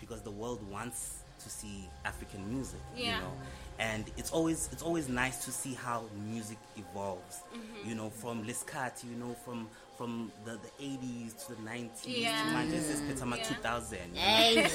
because 0.00 0.20
the 0.22 0.30
world 0.30 0.60
wants 0.70 1.24
to 1.44 1.48
see 1.50 1.88
African 2.04 2.48
music, 2.52 2.80
Yeah. 2.96 3.04
you 3.16 3.22
know. 3.22 3.32
And 3.78 4.04
it's 4.16 4.30
always 4.32 4.68
it's 4.72 4.82
always 4.82 5.08
nice 5.08 5.44
to 5.44 5.50
see 5.52 5.74
how 5.74 6.04
music 6.30 6.58
evolves, 6.76 7.42
you 7.86 7.94
know, 7.94 8.10
from 8.10 8.44
Lescat, 8.44 9.04
you 9.04 9.16
know, 9.16 9.34
from 9.44 9.68
from 9.98 10.30
the, 10.44 10.52
the 10.52 10.70
80s 10.84 11.44
to 11.46 11.54
the 11.56 11.62
90s 11.68 11.88
Yeah. 12.04 12.44
to 12.44 12.50
Manchester 12.52 12.94
Petama 13.04 13.36
Yeah. 13.36 13.44
2000, 13.44 13.98
you 13.98 14.14
know. 14.14 14.20
Hey. 14.20 14.68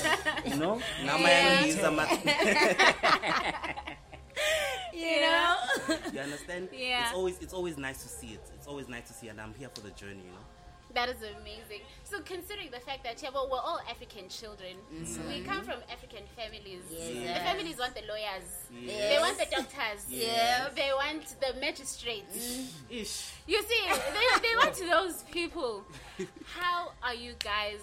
you 0.50 0.56
know? 0.58 0.76
Now 1.06 1.18
Yeah. 1.18 1.62
my 1.62 1.68
is 1.68 1.80
ama- 1.90 2.08
You 4.94 5.22
know? 5.22 5.56
you 6.14 6.20
understand? 6.20 6.70
Yeah. 6.72 7.04
It's 7.06 7.14
always 7.16 7.40
it's 7.40 7.54
always 7.54 7.78
nice 7.78 8.04
to 8.04 8.10
see 8.10 8.28
it. 8.34 8.42
It's 8.56 8.68
always 8.68 8.88
nice 8.88 9.08
to 9.08 9.14
see, 9.14 9.28
and 9.30 9.40
I'm 9.42 9.54
here 9.58 9.70
for 9.74 9.82
the 9.82 9.90
journey. 9.92 10.22
You 10.26 10.32
know. 10.32 10.46
That 10.94 11.10
is 11.10 11.18
amazing. 11.40 11.82
So, 12.04 12.22
considering 12.22 12.70
the 12.70 12.80
fact 12.80 13.04
that, 13.04 13.22
yeah, 13.24 13.30
well, 13.34 13.48
we're 13.52 13.58
all 13.58 13.80
African 13.90 14.30
children, 14.30 14.76
mm-hmm. 14.94 15.28
we 15.28 15.42
come 15.42 15.64
from 15.64 15.80
African 15.92 16.24
families. 16.38 16.84
Yes. 16.92 17.40
The 17.40 17.44
families 17.44 17.78
want 17.80 17.96
the 17.96 18.04
lawyers, 18.08 18.48
they 18.86 19.18
want 19.20 19.38
the 19.40 19.48
doctors, 19.50 20.06
Yes. 20.08 20.72
they 20.76 20.92
want 20.94 21.26
the 21.42 21.60
magistrates. 21.60 22.38
Mm. 22.38 23.02
Ish. 23.02 23.32
You 23.48 23.64
see, 23.64 23.82
they, 23.90 24.48
they 24.48 24.56
want 24.56 24.76
those 24.78 25.24
people. 25.32 25.84
How 26.46 26.92
are 27.02 27.16
you 27.16 27.34
guys 27.44 27.80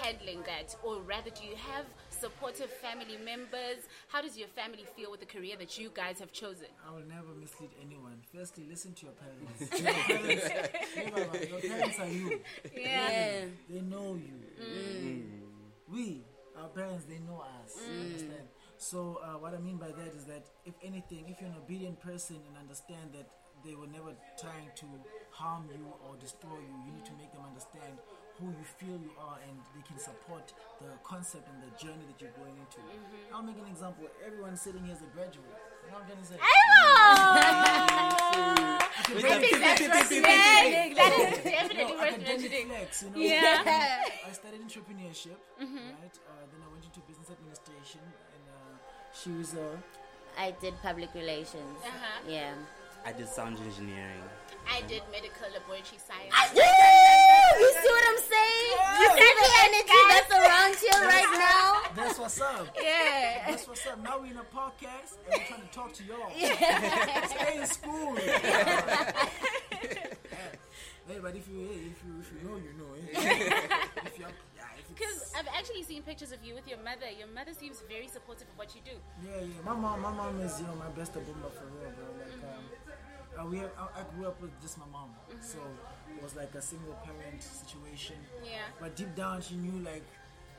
handling 0.00 0.42
that? 0.46 0.76
Or 0.84 1.00
rather, 1.00 1.30
do 1.30 1.44
you 1.44 1.56
have 1.56 1.86
supportive 2.14 2.70
family 2.70 3.16
members? 3.24 3.84
How 4.08 4.22
does 4.22 4.36
your 4.36 4.48
family 4.48 4.84
feel 4.96 5.10
with 5.10 5.20
the 5.20 5.26
career 5.26 5.56
that 5.58 5.78
you 5.78 5.90
guys 5.94 6.18
have 6.20 6.32
chosen? 6.32 6.66
I 6.86 6.92
will 6.92 7.06
never 7.06 7.34
mislead 7.38 7.70
anyone. 7.80 8.20
Firstly, 8.34 8.64
listen 8.68 8.94
to 8.94 9.06
your 9.06 9.14
parents. 9.14 9.80
Your 9.84 9.92
parents, 9.92 10.48
remember, 10.96 11.46
your 11.46 11.60
parents 11.60 11.98
are 12.00 12.08
you. 12.08 12.40
Yeah. 12.76 13.44
They 13.68 13.80
know 13.80 14.14
you. 14.14 15.22
We, 15.88 16.24
our 16.60 16.68
parents, 16.68 17.04
they 17.04 17.18
know 17.18 17.44
us. 17.62 17.76
Understand? 18.00 18.48
So 18.76 19.20
uh, 19.22 19.38
what 19.38 19.54
I 19.54 19.58
mean 19.58 19.76
by 19.76 19.88
that 19.88 20.14
is 20.16 20.24
that 20.24 20.44
if 20.64 20.74
anything, 20.82 21.24
if 21.28 21.40
you're 21.40 21.50
an 21.50 21.56
obedient 21.56 22.00
person 22.00 22.36
and 22.48 22.56
understand 22.58 23.12
that 23.12 23.28
they 23.64 23.74
were 23.74 23.86
never 23.86 24.12
trying 24.40 24.70
to 24.76 24.86
harm 25.30 25.64
you 25.72 25.86
or 26.04 26.16
destroy 26.20 26.58
you, 26.60 26.76
you 26.86 26.92
need 26.92 27.04
to 27.06 27.12
make 27.16 27.32
them 27.32 27.42
understand 27.46 27.98
who 28.40 28.46
you 28.50 28.64
feel 28.78 28.98
you 28.98 29.12
are 29.18 29.38
and 29.46 29.56
they 29.74 29.82
can 29.86 29.98
support 29.98 30.52
the 30.80 30.88
concept 31.02 31.46
and 31.48 31.62
the 31.62 31.70
journey 31.78 32.04
that 32.10 32.18
you're 32.20 32.34
going 32.34 32.56
into. 32.58 32.78
Mm-hmm. 32.82 33.34
I'll 33.34 33.42
make 33.42 33.58
an 33.58 33.66
example. 33.70 34.06
Everyone 34.24 34.56
sitting 34.56 34.82
here 34.84 34.94
is 34.94 35.02
a 35.02 35.10
graduate. 35.14 35.46
You 35.84 35.90
know 35.92 35.98
what 35.98 36.08
I'm 36.08 36.16
trying 36.16 36.22
to 36.22 36.28
say? 36.28 36.38
I 39.04 39.38
think 39.38 39.58
that's 39.60 39.86
resonating. 39.86 40.94
That 40.94 41.12
is 41.14 41.44
definitely 41.44 41.94
worth 41.94 42.14
academic 42.14 42.40
mentioning. 42.40 42.66
flex, 42.68 43.02
you 43.02 43.10
know. 43.10 43.18
Yeah. 43.18 44.02
I 44.26 44.32
studied 44.32 44.62
entrepreneurship, 44.62 45.38
right? 45.60 46.16
Uh, 46.26 46.44
then 46.50 46.60
I 46.64 46.68
went 46.72 46.84
into 46.84 47.00
business 47.06 47.30
administration, 47.30 48.00
and 48.02 48.44
uh, 48.48 48.74
she 49.12 49.30
was 49.30 49.54
uh, 49.54 49.76
I 50.38 50.50
did 50.60 50.74
public 50.82 51.14
relations. 51.14 51.78
Uh-huh. 51.84 52.20
Yeah. 52.28 52.54
I 53.04 53.12
did 53.12 53.28
sound 53.28 53.58
engineering. 53.58 54.22
I 54.66 54.80
did 54.88 55.02
medical 55.12 55.46
laboratory 55.52 56.00
science. 56.00 56.32
You 57.60 57.72
see 57.72 57.90
what 57.90 58.04
I'm 58.10 58.18
saying? 58.18 58.76
You 59.00 59.06
see 59.14 59.32
the 59.40 59.48
energy 59.66 60.00
that's 60.10 60.30
around 60.32 60.74
you 60.82 60.94
right 61.06 61.30
now? 61.38 61.82
that's 61.96 62.18
what's 62.18 62.40
up. 62.40 62.66
Yeah. 62.80 63.44
That's 63.46 63.66
what's 63.68 63.86
up. 63.86 64.02
Now 64.02 64.18
we're 64.18 64.26
in 64.30 64.36
a 64.36 64.42
podcast 64.44 65.16
and 65.30 65.40
we're 65.40 65.46
trying 65.46 65.62
to 65.62 65.68
talk 65.68 65.92
to 65.94 66.04
y'all. 66.04 66.30
Stay 67.28 67.58
in 67.60 67.66
school. 67.66 68.16
hey, 68.16 68.32
but 71.20 71.36
if 71.36 71.46
you 71.48 71.58
hey, 71.60 71.90
if 71.90 72.02
you 72.04 72.20
if 72.20 72.32
you 72.32 72.38
know, 72.48 72.56
you 72.56 72.72
know. 72.78 72.94
Eh? 72.94 72.98
if 74.06 74.18
you 74.18 74.24
yeah, 74.56 74.64
Because 74.88 75.32
I've 75.36 75.48
actually 75.56 75.82
seen 75.82 76.02
pictures 76.02 76.32
of 76.32 76.42
you 76.44 76.54
with 76.54 76.66
your 76.68 76.78
mother. 76.78 77.10
Your 77.18 77.28
mother 77.28 77.52
seems 77.52 77.80
very 77.88 78.08
supportive 78.08 78.48
of 78.48 78.56
what 78.58 78.74
you 78.74 78.80
do. 78.84 78.96
Yeah, 79.24 79.40
yeah. 79.40 79.62
My 79.64 79.74
mom, 79.74 80.00
my 80.00 80.10
mom 80.12 80.40
is 80.40 80.58
you 80.60 80.66
know 80.66 80.74
my 80.74 80.88
best 80.90 81.12
boomer 81.14 81.50
for 81.50 81.66
real, 81.78 81.90
bro. 81.94 82.06
Like, 82.18 82.42
um, 82.42 82.64
uh, 83.40 83.46
we, 83.46 83.58
I, 83.60 83.64
I 84.00 84.02
grew 84.14 84.26
up 84.26 84.40
with 84.40 84.50
just 84.60 84.78
my 84.78 84.84
mom, 84.92 85.10
so 85.40 85.58
it 86.16 86.22
was 86.22 86.34
like 86.36 86.54
a 86.54 86.62
single 86.62 86.94
parent 87.04 87.42
situation. 87.42 88.16
Yeah. 88.44 88.66
But 88.80 88.96
deep 88.96 89.14
down, 89.14 89.42
she 89.42 89.56
knew 89.56 89.82
like 89.84 90.04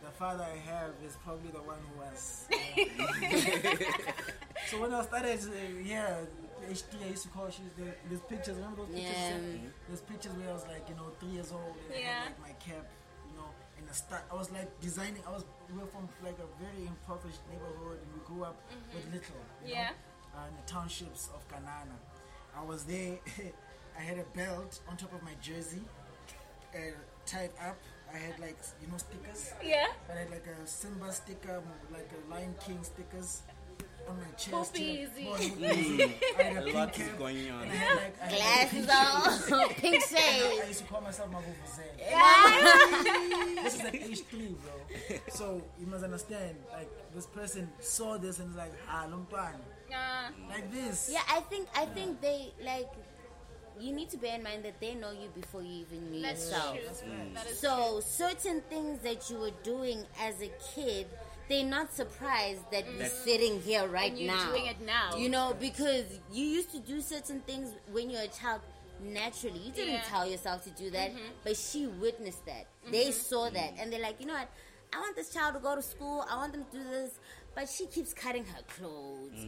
the 0.04 0.12
father 0.12 0.44
I 0.44 0.58
have 0.70 0.92
is 1.06 1.18
probably 1.24 1.52
the 1.52 1.62
one 1.64 1.78
who 1.88 2.00
was. 2.02 2.48
so 4.70 4.82
when 4.82 4.94
I 4.94 5.02
started, 5.04 5.40
uh, 5.40 5.82
yeah, 5.84 6.18
HD, 6.70 7.06
I 7.06 7.10
used 7.10 7.24
to 7.24 7.30
call. 7.30 7.50
She, 7.50 7.62
there, 7.78 7.96
there's 8.10 8.22
pictures. 8.22 8.56
Remember 8.58 8.84
those 8.86 8.96
pictures? 8.96 9.16
Yeah. 9.18 9.70
There's 9.88 10.02
pictures 10.02 10.34
where 10.34 10.50
I 10.50 10.54
was 10.54 10.66
like, 10.68 10.88
you 10.90 10.96
know, 10.96 11.12
three 11.20 11.30
years 11.30 11.52
old. 11.52 11.76
And 11.88 11.96
I 11.96 12.00
Yeah. 12.00 12.14
had, 12.14 12.26
like 12.26 12.42
my 12.42 12.54
cap, 12.60 12.86
you 13.30 13.36
know, 13.38 13.50
and 13.78 13.88
the 13.88 13.94
start. 13.94 14.24
I 14.32 14.36
was 14.36 14.52
like 14.52 14.70
designing. 14.82 15.22
I 15.28 15.32
was 15.32 15.46
we 15.72 15.80
were 15.80 15.88
from 15.88 16.08
like 16.24 16.38
a 16.40 16.50
very 16.62 16.88
impoverished 16.88 17.42
neighborhood, 17.52 18.00
and 18.02 18.08
we 18.14 18.20
grew 18.26 18.44
up 18.44 18.58
with 18.94 19.06
little. 19.14 19.42
You 19.66 19.74
Yeah. 19.74 19.90
Know, 19.90 20.42
uh, 20.42 20.48
in 20.50 20.56
the 20.58 20.66
townships 20.68 21.30
of 21.34 21.48
Kanana. 21.48 21.96
I 22.58 22.64
was 22.64 22.84
there. 22.84 23.18
I 23.98 24.02
had 24.02 24.18
a 24.20 24.24
belt 24.38 24.80
on 24.90 24.98
top 24.98 25.14
of 25.14 25.24
my 25.24 25.32
jersey, 25.42 25.82
uh, 26.76 26.80
tied 27.26 27.52
up. 27.66 27.78
I 28.14 28.18
had 28.18 28.40
like 28.40 28.58
you 28.82 28.88
know 28.88 28.98
stickers. 28.98 29.54
Yeah. 29.64 29.88
I 30.10 30.20
had 30.20 30.30
like 30.30 30.46
a 30.46 30.68
Simba 30.68 31.12
sticker, 31.12 31.62
like 31.92 32.10
a 32.12 32.32
Lion 32.32 32.54
King 32.66 32.80
stickers 32.84 33.42
on 34.08 34.18
my 34.18 34.26
chest. 34.38 34.78
here. 34.78 35.08
Poopy 35.08 35.32
easy. 35.64 36.04
I 36.38 36.44
had 36.44 36.68
a 36.68 36.72
A 36.72 36.74
lot 36.74 37.00
is 37.00 37.08
going 37.18 37.52
on. 37.52 37.64
I 37.64 37.66
had, 37.68 37.96
like, 37.96 38.22
I 38.22 38.26
had, 38.26 38.74
like, 38.74 38.86
Glasses 38.86 39.46
pink 39.48 39.60
on, 39.62 39.70
pink 39.82 40.04
shades. 40.04 40.62
I 40.64 40.68
used 40.68 40.80
to 40.80 40.86
call 40.86 41.02
myself 41.02 41.30
Mavuvuzela. 41.32 42.00
Yeah. 42.00 43.64
This 43.64 43.76
is 43.76 43.84
like 43.84 43.96
age 43.96 44.22
three, 44.26 44.56
bro. 44.62 45.18
So 45.30 45.62
you 45.80 45.88
must 45.88 46.04
understand, 46.04 46.56
like 46.72 46.90
this 47.16 47.26
person 47.26 47.70
saw 47.80 48.18
this 48.18 48.40
and 48.40 48.50
was 48.50 48.58
like, 48.58 48.74
ah, 48.90 49.08
Lumpang. 49.10 49.56
Like 50.50 50.72
this. 50.72 51.10
Yeah, 51.12 51.22
I 51.30 51.40
think 51.42 51.68
I 51.76 51.86
think 51.86 52.22
they 52.22 52.54
like. 52.64 52.90
You 53.78 53.94
need 53.94 54.10
to 54.12 54.18
bear 54.18 54.36
in 54.36 54.44
mind 54.44 54.64
that 54.64 54.80
they 54.80 54.96
know 54.96 55.12
you 55.12 55.28
before 55.36 55.62
you 55.62 55.82
even 55.86 56.10
knew 56.10 56.22
that's 56.22 56.46
yourself. 56.50 56.78
true. 56.78 57.10
That 57.34 57.46
is 57.46 57.60
So 57.60 58.00
certain 58.00 58.62
things 58.70 59.00
that 59.00 59.30
you 59.30 59.38
were 59.38 59.52
doing 59.64 60.06
as 60.22 60.42
a 60.42 60.50
kid, 60.74 61.08
they're 61.50 61.66
not 61.66 61.94
surprised 61.94 62.62
that 62.72 62.86
you're 62.86 63.04
mm. 63.06 63.26
sitting 63.26 63.62
here 63.62 63.86
right 63.86 64.12
And 64.12 64.18
you're 64.18 64.34
now. 64.34 64.48
doing 64.50 64.68
it 64.68 64.80
now. 64.80 65.18
You 65.18 65.28
know, 65.28 65.58
because 65.60 66.06
you 66.32 66.46
used 66.46 66.72
to 66.72 66.80
do 66.80 67.02
certain 67.02 67.42
things 67.42 67.74
when 67.92 68.10
you're 68.10 68.22
a 68.22 68.30
child 68.30 68.62
naturally. 69.04 69.60
You 69.60 69.74
didn't 69.74 69.96
Yeah. 69.96 70.00
Mm-hmm. 70.00 70.10
tell 70.16 70.26
yourself 70.26 70.64
to 70.64 70.70
do 70.70 70.90
that, 70.92 71.12
mm-hmm. 71.12 71.34
but 71.44 71.58
she 71.58 71.86
witnessed 71.88 72.46
that. 72.46 72.68
They 72.90 73.08
mm-hmm. 73.08 73.12
saw 73.12 73.50
that, 73.50 73.76
mm. 73.76 73.82
and 73.82 73.92
they're 73.92 74.02
like, 74.02 74.22
you 74.22 74.26
know 74.26 74.36
what? 74.36 74.50
I 74.94 75.00
want 75.00 75.18
this 75.18 75.32
child 75.34 75.56
to 75.56 75.60
go 75.60 75.76
to 75.76 75.82
school. 75.82 76.26
I 76.32 76.38
want 76.38 76.54
them 76.54 76.64
to 76.72 76.78
do 76.78 76.84
this. 76.86 77.20
But 77.56 77.70
she 77.70 77.86
keeps 77.88 78.14
cutting 78.14 78.46
her 78.46 78.62
clothes. 78.78 79.46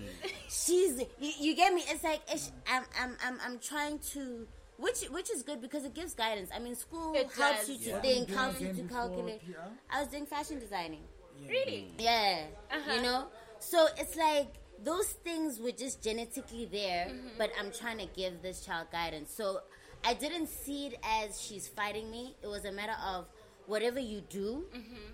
She's 0.50 1.00
you, 1.20 1.32
you 1.40 1.56
get 1.56 1.74
me. 1.74 1.84
It's 1.88 2.04
like 2.04 2.22
it's, 2.30 2.52
I'm, 2.72 2.84
I'm 3.00 3.16
I'm 3.24 3.38
I'm 3.44 3.60
trying 3.60 4.00
to 4.14 4.48
which 4.78 5.02
which 5.12 5.30
is 5.30 5.44
good 5.44 5.62
because 5.62 5.84
it 5.84 5.94
gives 5.94 6.14
guidance. 6.14 6.50
I 6.56 6.60
mean, 6.60 6.76
school 6.76 7.14
It 7.14 7.30
helps 7.34 7.68
does. 7.68 7.70
you 7.70 7.78
to 7.80 7.90
Yeah. 7.90 8.02
think, 8.02 8.30
helps 8.30 8.62
you 8.62 8.68
again 8.70 8.78
to 8.78 8.84
before 8.84 9.02
calculate. 9.08 9.42
PR? 9.46 9.60
I 9.92 10.00
was 10.02 10.10
doing 10.10 10.26
fashion 10.26 10.60
designing. 10.60 11.04
really. 11.50 11.92
Yeah. 12.00 12.46
Uh-huh. 12.72 12.94
You 12.94 13.02
know? 13.02 13.28
So 13.60 13.88
it's 13.98 14.16
like 14.16 14.54
those 14.84 15.08
things 15.24 15.60
were 15.60 15.72
just 15.72 16.02
genetically 16.04 16.66
there, 16.72 17.08
Mm-hmm. 17.10 17.28
but 17.38 17.50
I'm 17.60 17.72
trying 17.72 17.98
to 17.98 18.08
give 18.16 18.42
this 18.42 18.64
child 18.66 18.88
guidance. 18.92 19.34
So 19.34 19.60
I 20.06 20.14
didn't 20.14 20.48
see 20.48 20.88
it 20.88 21.00
as 21.04 21.42
she's 21.42 21.68
fighting 21.68 22.10
me. 22.12 22.36
It 22.42 22.48
was 22.48 22.64
a 22.66 22.72
matter 22.72 22.96
of 23.06 23.26
whatever 23.66 24.00
you 24.00 24.22
do, 24.22 24.66
Mm-hmm. 24.74 25.14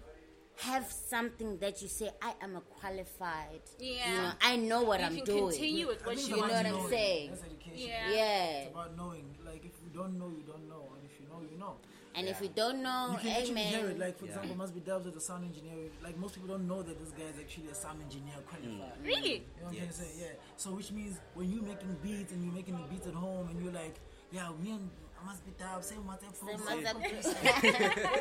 Have 0.57 0.85
something 0.91 1.57
that 1.59 1.81
you 1.81 1.87
say, 1.87 2.11
I 2.21 2.33
am 2.41 2.55
a 2.55 2.61
qualified. 2.61 3.61
You 3.79 3.93
Yeah. 3.93 4.21
know, 4.21 4.31
I 4.41 4.55
know 4.55 4.83
what 4.83 4.99
You 4.99 5.05
I'm 5.07 5.15
can 5.17 5.25
doing. 5.25 5.49
continue 5.49 5.87
with 5.87 6.03
I 6.03 6.05
what 6.07 6.15
think 6.17 6.29
you 6.29 6.35
know 6.37 6.41
what 6.43 6.65
I'm 6.65 6.71
knowing. 6.71 6.89
saying? 6.89 7.29
That's 7.31 7.43
education. 7.43 7.87
Yeah. 7.89 8.11
Yeah. 8.11 8.51
It's 8.61 8.71
about 8.71 8.95
knowing. 8.95 9.25
Like 9.45 9.65
if 9.65 9.71
you 9.83 9.89
don't 9.93 10.17
know, 10.17 10.29
you 10.29 10.43
don't 10.43 10.69
know, 10.69 10.93
and 10.95 11.03
if 11.05 11.19
you 11.19 11.27
know, 11.27 11.41
you 11.51 11.57
know. 11.57 11.77
And 12.15 12.27
if 12.29 12.39
you 12.41 12.49
don't 12.49 12.83
know, 12.83 13.09
You 13.13 13.17
can 13.17 13.29
actually 13.31 13.51
amen. 13.53 13.73
hear 13.73 13.89
it. 13.89 13.99
Like 13.99 14.19
for 14.19 14.25
Yeah. 14.25 14.31
example, 14.39 14.55
MustBeDubz 14.55 15.05
with 15.05 15.15
a 15.17 15.19
sound 15.19 15.43
engineer. 15.45 15.89
Like 16.03 16.15
most 16.17 16.35
people 16.35 16.49
don't 16.49 16.67
know 16.67 16.83
that 16.83 16.99
this 16.99 17.09
guy 17.11 17.23
is 17.33 17.39
actually 17.39 17.69
a 17.69 17.75
sound 17.75 18.01
engineer 18.03 18.35
qualified. 18.47 18.99
Mm. 19.01 19.05
Really? 19.05 19.33
You 19.33 19.39
know 19.39 19.45
what 19.63 19.69
I'm 19.71 19.75
trying 19.75 19.79
to 19.79 19.85
Yes. 19.85 19.95
say? 19.97 20.11
Yeah. 20.21 20.33
So 20.55 20.71
which 20.75 20.91
means 20.91 21.17
when 21.33 21.51
you're 21.51 21.63
making 21.63 21.95
beats 22.03 22.31
and 22.31 22.43
you're 22.45 22.53
making 22.53 22.77
the 22.77 22.83
beats 22.87 23.07
at 23.07 23.15
home 23.15 23.49
and 23.49 23.61
you're 23.61 23.73
like, 23.73 23.99
yeah, 24.31 24.51
me 24.51 24.71
and 24.71 24.89
I 25.23 25.31
MustBeDubz, 25.31 25.83
same 25.83 26.05
what 26.07 26.21
Same 26.21 26.33
same 26.33 26.83
what- 26.83 26.87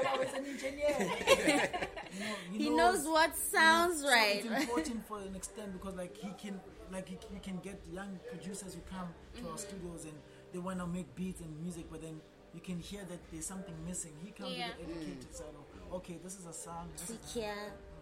I 0.06 0.16
was 0.18 0.32
an 0.34 0.46
engineer. 0.46 0.96
you 2.12 2.20
know, 2.20 2.36
He 2.52 2.70
knows 2.70 3.06
what 3.06 3.36
sounds 3.36 4.02
so 4.02 4.08
right. 4.08 4.44
It's 4.44 4.64
important 4.64 5.06
for 5.06 5.18
an 5.18 5.34
extent 5.34 5.72
because 5.72 5.96
like 5.96 6.16
he 6.16 6.30
can 6.38 6.60
like 6.92 7.08
he, 7.08 7.18
he 7.32 7.40
can 7.40 7.58
get 7.58 7.80
young 7.90 8.18
producers 8.28 8.74
who 8.74 8.80
come 8.90 9.08
to 9.36 9.40
our 9.42 9.48
mm-hmm. 9.48 9.56
studios 9.56 10.04
and 10.04 10.14
they 10.52 10.58
want 10.58 10.78
to 10.78 10.86
make 10.86 11.14
beats 11.14 11.40
and 11.40 11.60
music, 11.60 11.86
but 11.90 12.02
then 12.02 12.20
you 12.54 12.60
can 12.60 12.78
hear 12.78 13.00
that 13.08 13.18
there's 13.30 13.46
something 13.46 13.74
missing. 13.86 14.12
He 14.22 14.30
comes 14.30 14.52
Yeah. 14.56 14.68
with 14.78 14.86
the 14.86 14.94
educated 14.94 15.32
mm. 15.32 15.34
side 15.34 15.54
of 15.56 15.94
okay, 15.96 16.18
this 16.22 16.38
is 16.38 16.46
a 16.46 16.52
sound. 16.52 16.90
This 16.96 17.10
is 17.10 17.16
Sikia, 17.16 17.54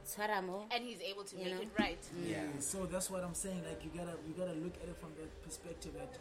Twaramo. 0.07 0.65
And 0.71 0.85
he's 0.85 1.01
able 1.01 1.25
to 1.25 1.37
You 1.37 1.45
make 1.45 1.55
know? 1.55 1.61
it 1.63 1.71
right. 1.79 2.05
Yeah. 2.25 2.39
Mm. 2.43 2.63
so 2.63 2.87
that's 2.87 3.11
what 3.11 3.23
I'm 3.25 3.35
saying. 3.35 3.63
Like 3.69 3.83
you 3.85 3.91
gotta 3.95 4.17
you 4.27 4.35
gotta 4.37 4.59
look 4.59 4.75
at 4.83 4.89
it 4.89 4.97
from 4.99 5.11
that 5.19 5.31
perspective 5.43 5.93
that 5.95 6.19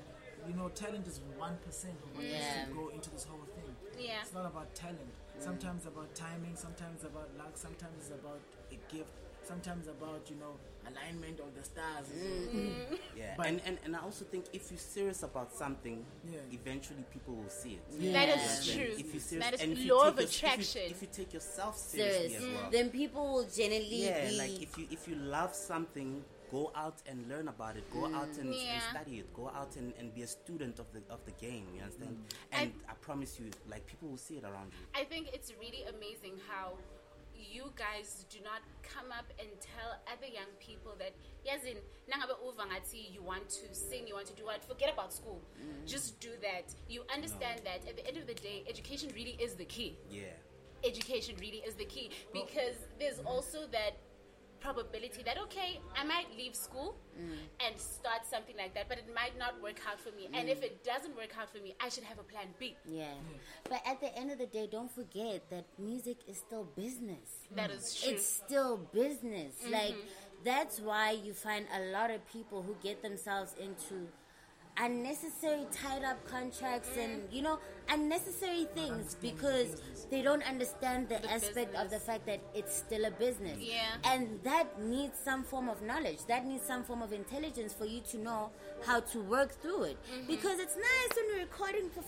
you 0.49 0.55
know 0.55 0.69
talent 0.69 1.07
is 1.07 1.21
one 1.37 1.57
percent 1.65 1.93
of 2.03 2.15
what 2.15 2.23
needs 2.23 2.35
Yeah. 2.39 2.65
to 2.65 2.71
go 2.73 2.89
into 2.89 3.09
this 3.11 3.23
whole 3.25 3.45
thing. 3.55 3.75
Yeah. 3.99 4.21
It's 4.23 4.33
not 4.33 4.45
about 4.45 4.73
talent. 4.75 4.99
Mm. 5.37 5.43
Sometimes 5.43 5.85
about 5.85 6.13
timing. 6.15 6.55
Sometimes 6.55 7.03
about 7.03 7.29
luck. 7.37 7.51
Sometimes 7.55 7.93
it's 7.99 8.09
about 8.09 8.39
a 8.71 8.77
gift. 8.93 9.11
Sometimes 9.43 9.87
about 9.87 10.21
you 10.29 10.35
know 10.37 10.53
alignment 10.89 11.39
of 11.39 11.53
the 11.55 11.63
stars. 11.63 12.07
Mm. 12.07 12.49
Mm. 12.53 12.99
Yeah, 13.17 13.33
But- 13.37 13.47
and, 13.47 13.61
and 13.65 13.77
and 13.83 13.95
I 13.95 13.99
also 13.99 14.25
think 14.25 14.45
if 14.53 14.71
you're 14.71 14.79
serious 14.79 15.23
about 15.23 15.53
something, 15.53 16.03
Yeah. 16.25 16.39
eventually 16.51 17.03
people 17.13 17.35
will 17.35 17.49
see 17.49 17.73
it. 17.79 17.83
Yeah. 17.99 18.13
That 18.13 18.29
is 18.37 18.67
Yeah. 18.67 18.73
true. 18.75 18.93
If 18.97 19.13
you're 19.13 19.21
serious, 19.21 19.45
That 19.45 19.53
is 19.55 19.61
and 19.61 19.71
if 19.77 19.85
law 19.89 20.03
take 20.05 20.13
of 20.13 20.19
your- 20.19 20.23
if 20.29 20.41
you- 20.41 20.47
attraction. 20.47 20.81
If 20.91 21.01
you, 21.03 21.07
take 21.19 21.33
yourself 21.33 21.77
seriously 21.77 22.29
Serious. 22.29 22.43
as 22.43 22.61
well, 22.61 22.71
Then 22.71 22.89
people 22.89 23.23
will 23.33 23.43
generally 23.61 24.03
yeah, 24.05 24.29
be. 24.29 24.37
like 24.37 24.61
if 24.61 24.77
you 24.77 24.87
if 24.91 25.07
you 25.07 25.15
love 25.15 25.53
something, 25.55 26.23
go 26.51 26.71
out 26.75 27.01
and 27.07 27.27
learn 27.29 27.47
about 27.47 27.77
it. 27.77 27.89
Go 27.91 28.05
out 28.05 28.37
and, 28.37 28.53
and 28.53 28.81
study 28.89 29.19
it. 29.19 29.33
Go 29.33 29.49
out 29.49 29.75
and, 29.75 29.93
and 29.99 30.13
be 30.13 30.23
a 30.23 30.27
student 30.27 30.79
of 30.79 30.87
the 30.93 31.01
of 31.09 31.23
the 31.25 31.31
game. 31.31 31.65
You 31.75 31.81
understand? 31.81 32.17
Mm. 32.17 32.57
I- 32.57 32.61
And 32.61 32.73
I, 32.89 32.93
promise 32.93 33.39
you, 33.39 33.49
like 33.69 33.85
people 33.87 34.09
will 34.09 34.17
see 34.17 34.35
it 34.35 34.43
around 34.43 34.71
you. 34.73 34.83
I 34.93 35.03
think 35.03 35.29
it's 35.33 35.53
really 35.59 35.83
amazing 35.95 36.35
how 36.47 36.73
you 37.39 37.71
guys 37.75 38.25
do 38.29 38.39
not 38.43 38.61
come 38.83 39.11
up 39.17 39.25
and 39.39 39.47
tell 39.61 39.95
other 40.11 40.27
young 40.27 40.51
people 40.59 40.91
that 40.99 41.13
yazin 41.47 41.77
nangabe 42.11 42.35
uva 42.43 42.65
you 42.93 43.23
want 43.23 43.47
to 43.47 43.73
sing 43.73 44.05
you 44.05 44.13
want 44.13 44.27
to 44.27 44.33
do 44.33 44.43
what 44.45 44.63
forget 44.65 44.91
about 44.91 45.13
school 45.13 45.39
mm. 45.55 45.87
just 45.87 46.19
do 46.19 46.31
that 46.41 46.65
you 46.89 47.01
understand 47.13 47.61
that 47.63 47.87
at 47.87 47.95
the 47.95 48.05
end 48.05 48.17
of 48.17 48.27
the 48.27 48.33
day 48.33 48.63
education 48.67 49.09
really 49.15 49.37
is 49.39 49.55
the 49.55 49.65
key 49.65 49.95
Yeah. 50.11 50.23
education 50.83 51.35
really 51.39 51.61
is 51.65 51.75
the 51.75 51.85
key 51.85 52.11
because 52.33 52.75
there's 52.99 53.19
mm-hmm. 53.19 53.27
also 53.27 53.59
that 53.71 53.93
probability 54.59 55.23
that 55.23 55.37
okay 55.37 55.79
i 55.95 56.03
might 56.03 56.27
leave 56.37 56.55
school 56.55 56.95
mm. 57.19 57.31
and 57.65 57.77
start 57.77 58.25
something 58.29 58.55
like 58.57 58.73
that 58.73 58.87
but 58.89 58.97
it 58.97 59.07
might 59.13 59.37
not 59.37 59.61
work 59.61 59.79
out 59.89 59.99
for 59.99 60.11
me. 60.15 60.27
And 60.33 60.49
if 60.49 60.61
mm. 60.61 60.65
it 60.65 60.83
doesn't 60.83 61.15
work 61.15 61.33
out 61.39 61.49
for 61.51 61.59
me 61.59 61.75
i 61.79 61.89
should 61.89 62.03
have 62.03 62.19
a 62.19 62.23
plan 62.23 62.47
b. 62.59 62.75
Yeah. 62.85 63.05
But 63.69 63.81
at 63.85 64.01
the 64.01 64.15
end 64.17 64.31
of 64.31 64.37
the 64.37 64.47
day, 64.47 64.67
don't 64.71 64.91
forget 64.91 65.49
that 65.49 65.65
music 65.77 66.17
is 66.27 66.37
still 66.37 66.65
business. 66.75 67.47
that 67.55 67.71
is 67.71 67.95
true. 67.95 68.13
It's 68.13 68.27
still 68.27 68.77
business. 68.77 69.53
Like, 69.69 69.93
mm-hmm. 69.93 70.43
that's 70.43 70.79
why 70.79 71.11
you 71.11 71.33
find 71.33 71.65
a 71.75 71.91
lot 71.91 72.11
of 72.11 72.25
people 72.31 72.63
who 72.63 72.75
get 72.81 73.01
themselves 73.01 73.53
into 73.59 74.07
unnecessary 74.79 75.65
tied 75.71 76.03
up 76.03 76.17
contracts 76.29 76.89
and 76.97 77.21
you 77.31 77.41
know 77.41 77.59
unnecessary 77.89 78.65
things 78.75 79.15
because 79.21 79.81
they 80.09 80.21
don't 80.21 80.43
understand 80.47 81.09
the, 81.09 81.19
aspect 81.31 81.75
of 81.75 81.89
the 81.89 81.99
fact 81.99 82.25
that 82.25 82.39
it's 82.53 82.75
still 82.75 83.05
a 83.05 83.11
business 83.11 83.57
Yeah. 83.59 83.95
and 84.05 84.39
that 84.43 84.79
needs 84.81 85.17
some 85.23 85.43
form 85.43 85.69
of 85.69 85.81
knowledge 85.81 86.19
that 86.27 86.45
needs 86.45 86.63
some 86.65 86.83
form 86.83 87.01
of 87.01 87.11
intelligence 87.13 87.73
for 87.73 87.85
you 87.85 88.01
to 88.11 88.17
know 88.17 88.51
how 88.85 88.99
to 89.01 89.19
work 89.21 89.51
through 89.61 89.83
it 89.83 89.97
Mm-hmm. 90.13 90.27
because 90.27 90.59
it's 90.59 90.75
nice 90.75 91.15
when 91.15 91.25
you're 91.29 91.39
recording 91.45 91.89
for 91.89 92.03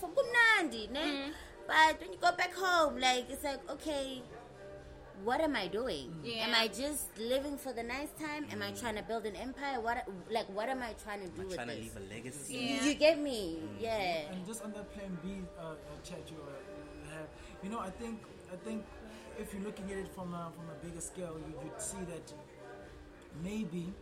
ne? 0.92 1.30
but 1.66 2.00
when 2.00 2.12
you 2.12 2.18
go 2.20 2.32
back 2.32 2.54
home 2.54 2.98
like 2.98 3.26
it's 3.30 3.44
like 3.44 3.60
okay 3.70 4.22
what 5.24 5.40
am 5.40 5.54
I 5.56 5.68
doing? 5.68 6.12
Yeah. 6.24 6.46
Am 6.46 6.54
I 6.54 6.68
just 6.68 7.16
living 7.18 7.56
for 7.56 7.72
the 7.72 7.82
nice 7.82 8.10
time? 8.20 8.46
Am 8.52 8.62
I 8.62 8.70
trying 8.72 8.96
to 8.96 9.02
build 9.02 9.24
an 9.26 9.36
empire? 9.36 9.80
What 9.80 10.04
like 10.30 10.46
what 10.54 10.68
am 10.68 10.82
I 10.82 10.94
trying 11.02 11.20
to 11.20 11.28
do 11.28 11.46
with 11.46 11.54
Trying 11.54 11.68
to 11.68 11.74
this? 11.74 11.84
leave 11.84 11.96
a 11.96 12.14
legacy. 12.14 12.54
Yeah. 12.54 12.84
You 12.84 12.94
get 12.94 13.18
me? 13.20 13.58
Yeah. 13.80 14.32
And 14.32 14.46
just 14.46 14.62
on 14.64 14.72
that 14.72 14.92
plan 14.94 15.16
B 15.22 15.42
uh, 15.58 15.62
uh, 15.62 15.74
chat 16.02 16.22
you, 16.30 16.36
uh, 16.42 17.14
have, 17.16 17.26
you 17.62 17.70
know, 17.70 17.78
I 17.78 17.90
think, 17.90 18.20
I 18.52 18.56
think 18.56 18.84
if 19.38 19.52
you're 19.54 19.62
looking 19.62 19.90
at 19.92 19.98
it 19.98 20.08
from 20.14 20.34
a, 20.34 20.50
from 20.56 20.66
a 20.70 20.84
bigger 20.84 21.00
scale, 21.00 21.36
you, 21.46 21.54
you'd 21.64 21.80
see 21.80 22.02
that 22.10 22.32
maybe 23.42 23.92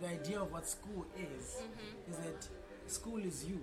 the 0.00 0.08
idea 0.08 0.40
of 0.40 0.52
what 0.52 0.66
school 0.68 1.06
is 1.16 1.56
is 2.10 2.16
that 2.18 2.48
school 2.86 3.18
is 3.18 3.44
you. 3.44 3.60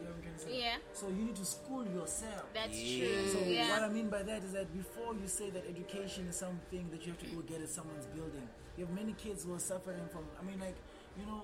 You 0.00 0.06
get 0.06 0.16
what 0.16 0.24
I'm 0.26 0.38
trying? 0.44 0.60
Yeah. 0.60 0.76
So 0.92 1.08
you 1.08 1.22
need 1.24 1.36
to 1.36 1.44
school 1.44 1.84
yourself. 1.86 2.44
That's 2.54 2.76
Yeah. 2.78 3.06
true. 3.06 3.28
So 3.32 3.38
what. 3.38 3.82
I 3.82 3.88
mean 3.88 4.08
by 4.08 4.22
that 4.22 4.44
is 4.44 4.52
that 4.52 4.72
before 4.76 5.14
you 5.14 5.26
say 5.28 5.50
that 5.50 5.64
education 5.68 6.26
is 6.28 6.36
something 6.36 6.90
that 6.90 7.04
you 7.06 7.12
have 7.12 7.20
to 7.20 7.26
go 7.34 7.40
get 7.42 7.60
at 7.60 7.68
someone's 7.68 8.06
building, 8.06 8.48
you 8.76 8.86
have 8.86 8.94
many 8.94 9.12
kids 9.14 9.44
who 9.44 9.54
are 9.54 9.58
suffering 9.72 10.06
from. 10.12 10.24
I 10.40 10.42
mean, 10.44 10.60
like 10.60 10.76
you 11.18 11.26
know, 11.26 11.42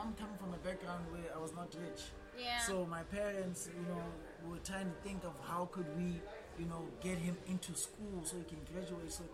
I'm 0.00 0.14
coming 0.14 0.36
from 0.38 0.54
a 0.54 0.58
background 0.58 1.04
where 1.10 1.28
I 1.34 1.38
was 1.38 1.52
not 1.54 1.74
rich. 1.74 2.02
Yeah. 2.38 2.60
So 2.60 2.86
my 2.86 3.02
parents, 3.02 3.68
you 3.76 3.86
know, 3.92 4.02
were 4.48 4.58
trying 4.64 4.86
to 4.86 4.96
think 5.06 5.22
of 5.24 5.34
how 5.46 5.66
could 5.70 5.86
we, 5.98 6.20
you 6.58 6.66
know, 6.66 6.88
get 7.02 7.18
him 7.18 7.36
into 7.46 7.74
school 7.74 8.22
so 8.24 8.36
he 8.36 8.44
can 8.44 8.58
graduate. 8.72 9.12
So, 9.12 9.24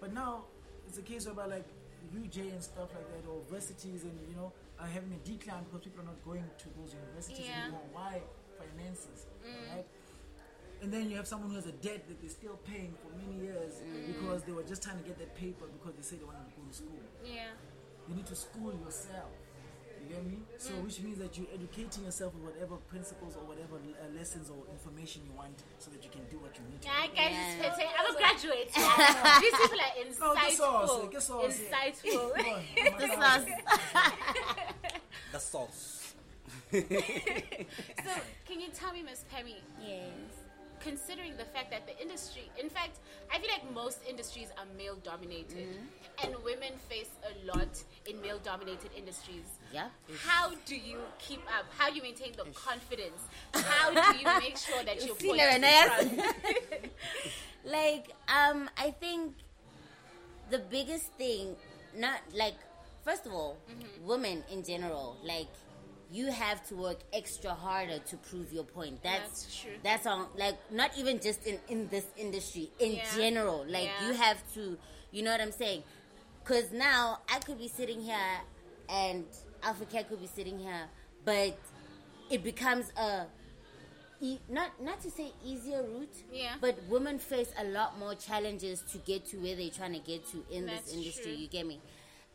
but 0.00 0.12
now 0.12 0.44
it's 0.88 0.98
a 0.98 1.02
case 1.02 1.26
whereby 1.26 1.46
like 1.46 1.66
UJ 2.12 2.50
and 2.52 2.62
stuff 2.62 2.88
like 2.94 3.06
that, 3.12 3.28
or 3.30 3.36
universities, 3.46 4.02
and 4.02 4.18
you 4.28 4.34
know, 4.34 4.52
are 4.82 4.88
having 4.90 5.12
a 5.14 5.22
decline 5.22 5.62
because 5.64 5.80
people 5.86 6.02
are 6.02 6.10
not 6.10 6.20
going 6.24 6.42
to 6.58 6.66
those 6.76 6.92
universities 6.94 7.46
Yeah. 7.46 7.70
anymore. 7.70 7.86
Why? 7.92 8.22
Finances, 8.58 9.26
mm. 9.46 9.74
right? 9.74 9.86
And 10.82 10.92
then 10.92 11.08
you 11.08 11.16
have 11.16 11.28
someone 11.28 11.50
who 11.50 11.56
has 11.56 11.66
a 11.66 11.72
debt 11.78 12.08
that 12.08 12.20
they're 12.20 12.28
still 12.42 12.58
paying 12.66 12.94
for 12.98 13.08
many 13.14 13.38
years 13.46 13.78
mm. 13.78 14.06
because 14.10 14.42
they 14.42 14.52
were 14.52 14.64
just 14.64 14.82
trying 14.82 14.98
to 14.98 15.04
get 15.06 15.18
that 15.18 15.34
paper 15.36 15.66
because 15.70 15.94
they 15.94 16.02
say 16.02 16.16
they 16.16 16.24
wanted 16.26 16.50
to 16.50 16.54
go 16.58 16.66
to 16.68 16.74
school. 16.74 17.02
yeah. 17.24 17.54
You 18.08 18.16
need 18.16 18.26
to 18.26 18.34
school 18.34 18.74
yourself. 18.84 19.30
You 20.02 20.08
get 20.16 20.24
me? 20.26 20.38
So, 20.58 20.70
which 20.82 21.00
means 21.00 21.18
that 21.18 21.36
you're 21.38 21.46
educating 21.54 22.04
yourself 22.04 22.34
with 22.34 22.54
whatever 22.54 22.76
principles 22.90 23.36
or 23.36 23.44
whatever 23.46 23.76
uh, 23.76 24.18
lessons 24.18 24.50
or 24.50 24.58
information 24.70 25.22
you 25.24 25.32
want 25.36 25.62
so 25.78 25.90
that 25.90 26.02
you 26.02 26.10
can 26.10 26.22
do 26.30 26.38
what 26.38 26.50
you 26.58 26.64
need 26.70 26.82
to. 26.82 26.88
Yeah, 26.88 27.06
do. 27.06 27.14
guys, 27.14 27.32
Yeah. 27.32 27.70
petty. 27.70 27.86
I'm 27.98 28.14
a 28.14 28.18
graduate. 28.18 28.70
Yeah. 28.76 29.40
These 29.40 29.54
people 29.62 29.78
are 29.78 29.94
No, 29.94 30.34
get 30.34 30.52
sauce, 30.58 30.90
insightful. 30.98 31.20
sauce, 31.22 31.58
yeah. 31.60 31.70
insightful. 31.70 32.34
Come 32.34 32.46
on, 32.46 32.62
The 32.74 33.08
come 33.14 33.20
sauce. 33.22 33.46
The 35.32 35.38
sauce. 35.40 36.14
so, 36.72 36.80
can 38.46 38.60
you 38.60 38.68
tell 38.74 38.92
me, 38.92 39.02
Miss 39.02 39.24
Pammy, 39.32 39.56
yes. 39.80 40.02
Considering 40.82 41.36
the 41.36 41.44
fact 41.44 41.70
that 41.70 41.86
the 41.86 41.96
industry, 42.00 42.50
in 42.62 42.68
fact, 42.68 42.98
I 43.32 43.38
feel 43.38 43.50
like 43.50 43.72
most 43.72 43.98
industries 44.08 44.48
are 44.58 44.64
male 44.76 44.96
dominated, 45.02 45.68
and 46.22 46.34
women 46.44 46.72
face 46.88 47.10
a 47.30 47.46
lot 47.46 47.72
in 48.06 48.20
male 48.20 48.38
dominated 48.42 48.90
industries. 48.96 49.46
Yeah. 49.72 49.88
How 50.26 50.50
do 50.66 50.76
you 50.76 50.98
keep 51.18 51.40
up? 51.58 51.66
How 51.78 51.88
do 51.90 51.96
you 51.96 52.02
maintain 52.02 52.32
the 52.36 52.44
confidence? 52.52 53.22
How 53.54 53.90
do 54.12 54.18
you 54.18 54.26
make 54.40 54.56
sure 54.56 54.82
that 54.84 54.96
you're 55.06 55.16
See, 55.16 55.28
poised 55.28 55.40
to 55.62 56.08
front? 56.10 56.90
like 57.64 58.10
um 58.28 58.68
i 58.76 58.90
think 58.90 59.34
the 60.50 60.58
biggest 60.58 61.12
thing 61.14 61.56
not 61.96 62.20
like 62.34 62.54
first 63.04 63.26
of 63.26 63.32
all 63.32 63.56
Mm-hmm. 63.70 64.06
women 64.06 64.42
in 64.50 64.62
general 64.64 65.16
like 65.24 65.48
you 66.12 66.30
have 66.30 66.62
to 66.68 66.74
work 66.76 66.98
extra 67.12 67.50
harder 67.54 67.98
to 68.10 68.16
prove 68.18 68.52
your 68.52 68.64
point 68.64 69.02
that's 69.02 69.44
That's 69.44 69.60
true. 69.62 69.70
that's 69.82 70.06
on 70.06 70.26
like 70.36 70.56
not 70.70 70.90
even 70.98 71.20
just 71.20 71.46
in 71.46 71.58
in 71.68 71.88
this 71.88 72.04
industry 72.16 72.70
in 72.78 72.92
Yeah. 72.92 73.04
general 73.16 73.64
like 73.68 73.84
Yeah. 73.88 74.06
you 74.08 74.12
have 74.14 74.38
to 74.54 74.76
you 75.10 75.22
know 75.22 75.30
what 75.32 75.40
i'm 75.40 75.52
saying 75.52 75.82
because 76.42 76.70
now 76.72 77.18
i 77.32 77.38
could 77.38 77.58
be 77.58 77.68
sitting 77.68 78.00
here 78.00 78.34
and 78.88 79.24
Alfa 79.62 79.84
Kat 79.86 80.08
could 80.08 80.20
be 80.20 80.26
sitting 80.26 80.58
here 80.58 80.84
but 81.24 81.56
it 82.30 82.42
becomes 82.42 82.90
a 82.96 83.26
e- 84.20 84.40
not 84.48 84.70
not 84.82 85.00
to 85.02 85.10
say 85.10 85.32
easier 85.44 85.82
route 85.82 86.16
Yeah. 86.32 86.54
but 86.60 86.76
women 86.88 87.18
face 87.18 87.52
a 87.58 87.64
lot 87.64 87.98
more 87.98 88.14
challenges 88.14 88.82
to 88.92 88.98
get 88.98 89.24
to 89.26 89.36
where 89.38 89.56
they're 89.56 89.70
trying 89.70 89.92
to 89.94 89.98
get 90.00 90.26
to 90.32 90.44
in 90.50 90.66
That's 90.66 90.84
this 90.86 90.94
industry 90.94 91.22
true. 91.32 91.32
you 91.42 91.48
get 91.48 91.66
me 91.66 91.80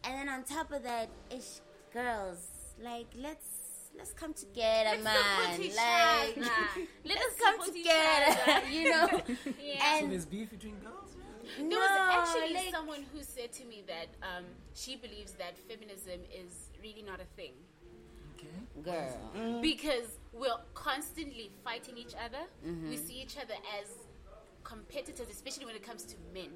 and 0.03 0.13
then 0.17 0.29
on 0.29 0.43
top 0.43 0.71
of 0.71 0.83
that 0.83 1.09
ish 1.29 1.59
girls 1.93 2.39
like 2.81 3.07
let's 3.15 3.47
let's 3.97 4.13
come 4.13 4.33
together 4.33 4.91
Let's 4.91 5.03
man 5.03 5.59
like 5.75 6.37
other. 6.37 6.87
let's 7.05 7.15
Let's 7.19 7.41
come 7.41 7.73
together 7.73 8.41
other. 8.47 8.67
you 8.69 8.89
know 8.91 9.21
Yeah. 9.61 9.79
So 9.79 10.03
and 10.03 10.11
there's 10.11 10.25
beef 10.25 10.49
between 10.51 10.75
girls? 10.79 11.15
man? 11.17 11.69
There 11.69 11.69
no, 11.69 11.77
was 11.77 12.09
actually 12.35 12.53
like, 12.53 12.71
someone 12.71 13.03
who 13.13 13.23
said 13.23 13.51
to 13.53 13.65
me 13.65 13.83
that 13.87 14.07
um, 14.21 14.43
she 14.75 14.95
believes 14.97 15.31
that 15.33 15.57
feminism 15.57 16.19
is 16.33 16.51
really 16.83 17.03
not 17.03 17.19
a 17.19 17.25
thing 17.35 17.53
Okay. 18.35 18.47
girl 18.83 19.61
because 19.61 20.07
we're 20.33 20.61
constantly 20.75 21.49
fighting 21.63 21.97
each 21.97 22.13
other. 22.25 22.43
Mm-hmm. 22.65 22.89
We 22.89 22.97
see 22.97 23.15
each 23.21 23.35
other 23.37 23.55
as 23.81 23.87
competitors, 24.63 25.27
especially 25.31 25.65
when 25.65 25.75
it 25.75 25.81
comes 25.83 26.03
to 26.03 26.15
men. 26.33 26.49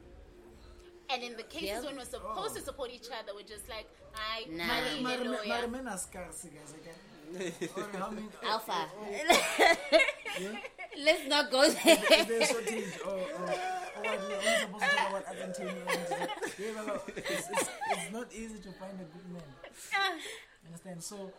And 1.09 1.23
in 1.23 1.35
the 1.35 1.43
cases 1.43 1.69
Yep. 1.69 1.85
when 1.85 1.95
we're 1.97 2.05
supposed 2.05 2.55
to 2.55 2.61
support 2.61 2.91
each 2.91 3.07
other, 3.07 3.31
we're 3.35 3.41
just 3.55 3.67
like, 3.67 3.87
I, 4.15 4.45
Nah. 4.51 4.67
money, 4.67 5.01
Mara- 5.01 5.23
no, 5.23 5.31
Mara- 5.31 5.47
yeah. 5.47 5.55
Mara 5.55 5.67
men 5.67 5.87
are 5.87 5.97
scarce, 5.97 6.43
guys, 6.43 6.73
okay? 6.79 6.91
Many- 7.33 8.29
alpha 8.43 8.85
Yeah? 10.39 10.55
let's 11.03 11.27
not 11.27 11.51
go 11.51 11.69
there 11.69 11.97
there's 12.27 12.49
shortage 12.49 12.93
or, 13.05 13.11
or, 13.11 13.17
or 13.17 14.03
we're 14.03 14.59
supposed 14.59 14.83
to 14.83 14.95
talk 14.95 15.09
about 15.09 15.25
Argentina. 15.27 15.73
Yeah, 16.59 16.67
but 16.75 16.85
look, 16.87 17.13
it's, 17.17 17.29
it's, 17.49 17.69
it's 17.91 18.11
not 18.11 18.27
easy 18.33 18.59
to 18.59 18.71
find 18.73 18.93
a 18.99 19.03
good 19.13 19.27
man. 19.31 20.19
Understand? 20.65 21.03
So, 21.03 21.31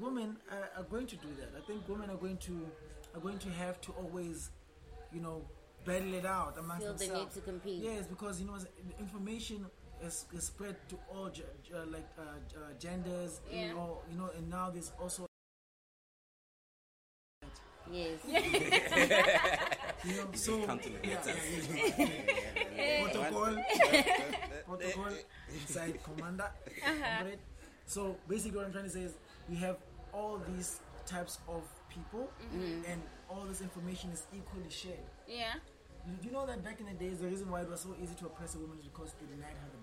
women 0.00 0.36
are, 0.50 0.70
are 0.80 0.84
going 0.84 1.06
to 1.06 1.16
do 1.16 1.28
that. 1.38 1.50
I 1.56 1.60
think 1.66 1.88
women 1.88 2.10
are 2.10 2.16
going 2.16 2.36
to 2.38 2.66
are 3.14 3.20
going 3.20 3.38
to 3.38 3.48
have 3.50 3.80
to 3.82 3.92
always, 3.92 4.50
you 5.12 5.20
know, 5.20 5.42
battle 5.84 6.14
it 6.14 6.24
out 6.26 6.56
amongst 6.58 6.84
Feel 6.84 6.94
the 6.94 6.98
need 7.04 7.10
themselves. 7.10 7.34
to 7.34 7.40
compete. 7.40 7.82
Yes, 7.82 8.06
because 8.06 8.40
you 8.40 8.46
know, 8.46 8.56
information 8.98 9.66
is, 10.04 10.24
is 10.32 10.44
spread 10.44 10.76
to 10.88 10.96
all 11.12 11.28
ge- 11.30 11.42
ge- 11.64 11.72
like 11.90 12.08
uh, 12.18 12.22
uh, 12.22 12.60
genders. 12.78 13.40
Yeah. 13.52 13.66
You 13.68 13.74
know, 13.74 13.98
you 14.10 14.18
know, 14.18 14.30
and 14.36 14.48
now 14.48 14.70
there's 14.70 14.92
also 15.00 15.26
yes. 17.92 18.18
You 20.02 20.16
know, 20.16 20.28
so 20.32 20.58
protocol, 23.02 23.56
protocol. 24.66 25.12
Inside 25.52 25.98
commander. 26.02 26.50
Uh-huh. 26.82 27.18
comrade. 27.18 27.38
So 27.86 28.16
basically, 28.28 28.56
what 28.58 28.66
I'm 28.66 28.72
trying 28.72 28.84
to 28.84 28.90
say 28.90 29.02
is, 29.02 29.14
we 29.48 29.56
have 29.56 29.76
all 30.14 30.40
these 30.56 30.80
types 31.06 31.38
of 31.48 31.62
people, 31.90 32.30
mm-hmm. 32.54 32.90
and 32.90 33.02
all 33.28 33.44
this 33.44 33.60
information 33.60 34.10
is 34.10 34.22
equally 34.34 34.70
shared. 34.70 35.04
Yeah, 35.28 35.54
You- 36.06 36.16
Do 36.22 36.28
you 36.28 36.32
know 36.32 36.46
that 36.46 36.62
back 36.64 36.80
in 36.80 36.86
the 36.86 36.92
days, 36.94 37.18
the 37.18 37.26
reason 37.28 37.50
why 37.50 37.60
it 37.62 37.68
was 37.68 37.80
so 37.80 37.94
easy 38.02 38.14
to 38.14 38.26
oppress 38.26 38.54
a 38.54 38.58
woman 38.58 38.78
is 38.78 38.84
because 38.86 39.12
they 39.20 39.26
denied 39.26 39.56
her 39.60 39.68
the 39.70 39.78
book. 39.78 39.79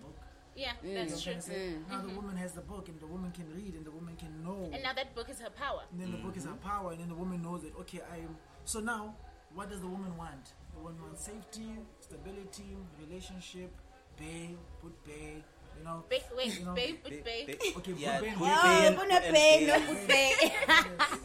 Yeah, 0.58 0.72
You 0.84 0.94
know 0.94 1.00
what 1.02 1.10
that's 1.10 1.14
I'm 1.14 1.22
true. 1.22 1.32
trying 1.32 1.42
to 1.42 1.48
say? 1.48 1.76
Now 1.90 2.02
the 2.02 2.08
mm-hmm. 2.08 2.16
woman 2.16 2.38
has 2.38 2.54
the 2.54 2.62
book, 2.62 2.90
and 2.90 3.00
the 3.00 3.06
woman 3.06 3.32
can 3.32 3.46
read, 3.56 3.76
and 3.76 3.86
the 3.86 3.92
woman 3.92 4.16
can 4.16 4.44
know. 4.44 4.70
And 4.74 4.82
now 4.82 4.94
that 4.94 5.14
book 5.14 5.30
is 5.30 5.40
her 5.40 5.52
power. 5.52 5.84
And 5.92 6.02
then 6.02 6.12
the 6.12 6.18
book 6.18 6.36
is 6.36 6.46
her 6.46 6.52
mm-hmm. 6.52 6.68
power, 6.68 6.92
and 6.92 7.00
then 7.00 7.10
the 7.10 7.16
woman 7.16 7.44
knows 7.44 7.62
that 7.62 7.76
okay, 7.82 8.02
I 8.12 8.18
am. 8.18 8.36
So 8.66 8.80
now, 8.80 9.16
what 9.54 9.70
does 9.70 9.82
the 9.82 9.88
woman 9.88 10.18
want? 10.18 10.54
The 10.74 10.80
woman 10.82 11.02
wants 11.02 11.24
safety, 11.26 11.78
stability, 12.00 12.76
relationship, 13.00 13.72
pay, 14.18 14.56
put 14.82 14.94
pay, 15.06 15.44
you 15.78 15.84
know. 15.84 16.04
Ba- 16.10 16.18
wait, 16.36 16.60
you 16.60 16.66
know, 16.66 16.74
babe, 16.74 16.98
but 17.04 17.24
babe. 17.24 17.56
Okay, 17.78 17.94
yeah, 17.98 18.20
put 18.20 18.28
pay. 18.28 18.34
put 18.34 18.48
oh 18.48 18.62
pay 18.64 18.88
and- 18.88 18.98
put 18.98 19.10
a 19.10 19.14
oh, 19.14 19.18
and 19.18 19.36
pay 19.36 19.58
pay. 19.60 19.66
no 19.68 19.80
put 19.88 20.08
pay 20.08 20.34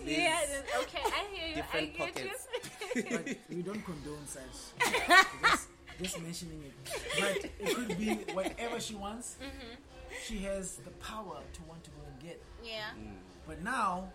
Yeah, 0.23 0.41
okay, 0.83 1.03
I 1.05 1.25
hear 1.33 1.49
you. 1.49 1.55
Different 1.57 1.89
I 1.89 1.97
get 1.97 2.15
pockets. 2.15 2.49
you. 2.97 3.05
but 3.11 3.37
we 3.49 3.63
don't 3.63 3.83
condone 3.85 4.27
such. 4.27 5.61
Just, 6.03 6.15
just 6.17 6.25
mentioning 6.25 6.63
it. 6.65 6.73
But 7.21 7.51
it 7.69 7.77
could 7.77 7.99
be 7.99 8.15
whatever 8.35 8.81
she 8.81 8.95
wants. 8.95 9.37
Mm-hmm. 9.41 9.75
She 10.27 10.39
has 10.41 10.77
the 10.77 10.91
power 10.91 11.39
to 11.53 11.63
want 11.69 11.83
to 11.85 11.91
go 11.91 12.03
and 12.07 12.21
get. 12.23 12.43
yeah, 12.63 12.91
mm. 12.99 13.13
But 13.47 13.63
now, 13.63 14.13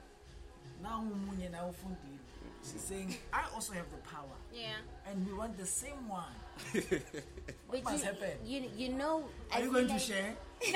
now 0.81 1.03
umunye 1.03 1.49
na 1.51 1.67
ufundile. 1.67 2.19
She's 2.63 2.81
saying, 2.81 3.15
I 3.33 3.43
also 3.53 3.73
have 3.73 3.89
the 3.91 3.97
power, 4.09 4.35
yeah. 4.53 4.77
and 5.09 5.25
we 5.25 5.33
want 5.33 5.57
the 5.57 5.65
same 5.65 6.07
one. 6.09 6.33
but 7.71 7.83
must 7.83 7.97
you, 7.97 8.03
happen? 8.03 8.31
you 8.45 8.69
you 8.75 8.89
know 8.93 9.25
Are 9.51 9.57
I 9.57 9.59
you 9.59 9.65
feel 9.65 9.73
going 9.73 9.87
to 9.87 9.99
share? 9.99 10.35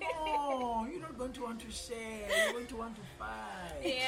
no, 0.00 0.86
you're 0.90 1.00
not 1.00 1.16
going 1.18 1.32
to 1.32 1.42
want 1.42 1.60
to 1.60 1.70
share. 1.70 2.26
You're 2.44 2.52
going 2.52 2.66
to 2.66 2.76
want 2.76 2.96
to 2.96 3.02
fight. 3.18 3.80
Yeah. 3.84 4.02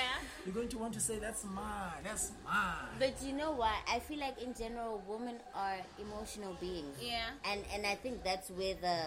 You're 0.44 0.54
going 0.54 0.68
to 0.68 0.78
want 0.78 0.94
to 0.94 1.00
say, 1.00 1.18
that's 1.18 1.44
mine. 1.44 2.02
That's 2.02 2.32
mine. 2.44 2.96
But 2.98 3.14
you 3.24 3.32
know 3.32 3.52
what? 3.52 3.74
I 3.90 3.98
feel 4.00 4.18
like 4.18 4.40
in 4.42 4.54
general, 4.54 5.02
women 5.06 5.36
are 5.54 5.76
emotional 6.00 6.56
beings. 6.60 6.96
Yeah. 7.00 7.26
And 7.44 7.62
and 7.74 7.86
I 7.86 7.94
think 7.94 8.24
that's 8.24 8.50
where 8.50 8.74
the 8.74 9.06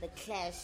the 0.00 0.08
clash 0.24 0.54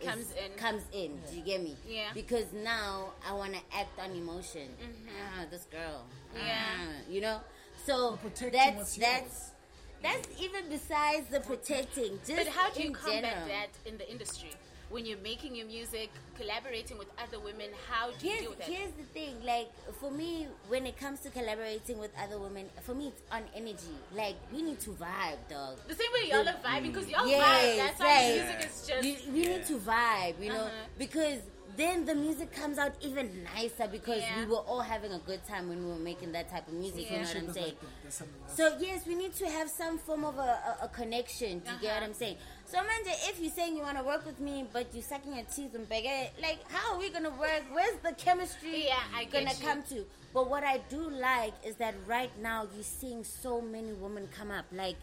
is- 0.00 0.06
Comes 0.06 0.26
in. 0.32 0.52
Comes 0.58 0.82
in. 0.92 1.18
Do 1.30 1.36
you 1.36 1.42
get 1.42 1.62
me? 1.62 1.76
Yeah. 1.88 2.04
Mm-hmm. 2.06 2.14
Because 2.14 2.52
now 2.52 3.12
I 3.26 3.32
want 3.32 3.54
to 3.54 3.60
act 3.74 3.98
on 3.98 4.10
emotion. 4.12 4.68
Ah, 5.08 5.46
this 5.50 5.64
girl. 5.70 6.04
Yeah. 6.34 6.42
Ah, 6.54 6.92
you 7.08 7.20
know. 7.22 7.40
So 7.86 8.18
that's 8.52 8.76
what's 8.76 8.96
that's 8.96 9.52
that's 10.02 10.28
even 10.40 10.68
besides 10.68 11.26
the 11.30 11.40
protecting. 11.40 12.18
Just 12.26 12.36
But 12.44 12.48
how 12.48 12.70
do 12.70 12.82
you 12.82 12.90
combat 12.92 13.22
general. 13.22 13.48
that 13.48 13.68
in 13.90 13.98
the 13.98 14.10
industry? 14.10 14.50
When 14.88 15.04
you're 15.04 15.18
making 15.18 15.56
your 15.56 15.66
music, 15.66 16.10
collaborating 16.38 16.96
with 16.96 17.08
other 17.18 17.40
women, 17.40 17.70
how 17.90 18.12
do 18.12 18.24
you 18.24 18.30
Here's, 18.30 18.40
deal 18.42 18.50
with 18.50 18.58
that? 18.60 18.68
here's 18.68 18.92
the 18.92 19.02
thing, 19.12 19.34
like 19.44 19.68
for 20.00 20.12
me, 20.12 20.46
when 20.68 20.86
it 20.86 20.96
comes 20.96 21.18
to 21.20 21.30
collaborating 21.30 21.98
with 21.98 22.10
other 22.16 22.38
women, 22.38 22.66
for 22.82 22.94
me 22.94 23.08
it's 23.08 23.20
on 23.32 23.42
energy. 23.56 23.96
Like 24.14 24.36
we 24.54 24.62
need 24.62 24.78
to 24.80 24.90
vibe, 24.90 25.38
dog. 25.50 25.78
The 25.88 25.94
same 25.96 26.06
way 26.14 26.30
y'all 26.30 26.48
are 26.48 26.52
vibing 26.64 26.92
because 26.92 27.08
y'all 27.08 27.24
vibe. 27.24 27.30
Yes, 27.30 27.98
That's 27.98 27.98
why 27.98 28.28
the 28.28 28.44
music 28.44 28.70
is 28.70 28.86
just. 28.86 29.04
You, 29.26 29.32
we 29.32 29.40
need 29.48 29.66
to 29.66 29.78
vibe, 29.78 30.34
you 30.40 30.50
know, 30.50 30.60
Uh-huh. 30.66 30.86
because 30.98 31.40
then 31.76 32.04
the 32.04 32.14
music 32.14 32.52
comes 32.52 32.78
out 32.78 32.92
even 33.00 33.44
nicer 33.54 33.86
because 33.88 34.20
Yeah. 34.20 34.40
we 34.40 34.46
were 34.46 34.58
all 34.70 34.80
having 34.80 35.12
a 35.12 35.18
good 35.18 35.44
time 35.46 35.68
when 35.68 35.84
we 35.84 35.90
were 35.90 35.98
making 35.98 36.32
that 36.32 36.48
type 36.50 36.66
of 36.68 36.74
music. 36.74 37.10
You 37.10 37.18
know 37.18 37.22
what 37.24 37.36
I'm 37.36 37.52
saying? 37.52 37.66
like 37.66 37.80
the- 37.80 38.24
the 38.24 38.54
So 38.54 38.76
yes, 38.80 39.06
we 39.06 39.14
need 39.14 39.34
to 39.36 39.46
have 39.48 39.68
some 39.70 39.98
form 39.98 40.24
of 40.24 40.38
a, 40.38 40.40
a, 40.40 40.78
a 40.84 40.88
connection. 40.88 41.60
Do 41.60 41.70
you 41.72 41.78
get 41.80 41.88
what 41.88 41.96
Uh-huh. 41.96 42.04
I'm 42.06 42.14
saying? 42.14 42.36
So 42.66 42.78
Manja, 42.78 43.10
if 43.30 43.40
you're 43.40 43.50
saying 43.52 43.76
you 43.76 43.82
want 43.82 43.98
to 43.98 44.04
work 44.04 44.26
with 44.26 44.40
me, 44.40 44.66
but 44.72 44.86
you're 44.92 45.02
sucking 45.02 45.34
your 45.34 45.44
teeth 45.44 45.74
and 45.74 45.88
begging, 45.88 46.28
like 46.42 46.58
how 46.70 46.94
are 46.94 46.98
we 46.98 47.10
gonna 47.10 47.30
work? 47.30 47.62
Where's 47.72 47.96
the 48.02 48.12
chemistry 48.12 48.86
Yeah, 48.86 48.98
I 49.14 49.24
get 49.24 49.32
gonna 49.44 49.54
you. 49.58 49.64
come 49.66 49.82
to? 49.84 50.06
But 50.34 50.50
what 50.50 50.64
I 50.64 50.78
do 50.90 51.08
like 51.10 51.54
is 51.64 51.76
that 51.76 51.94
right 52.06 52.30
now 52.40 52.66
you're 52.74 52.82
seeing 52.84 53.22
so 53.24 53.60
many 53.60 53.92
women 53.92 54.28
come 54.36 54.50
up. 54.50 54.66
Like 54.72 54.96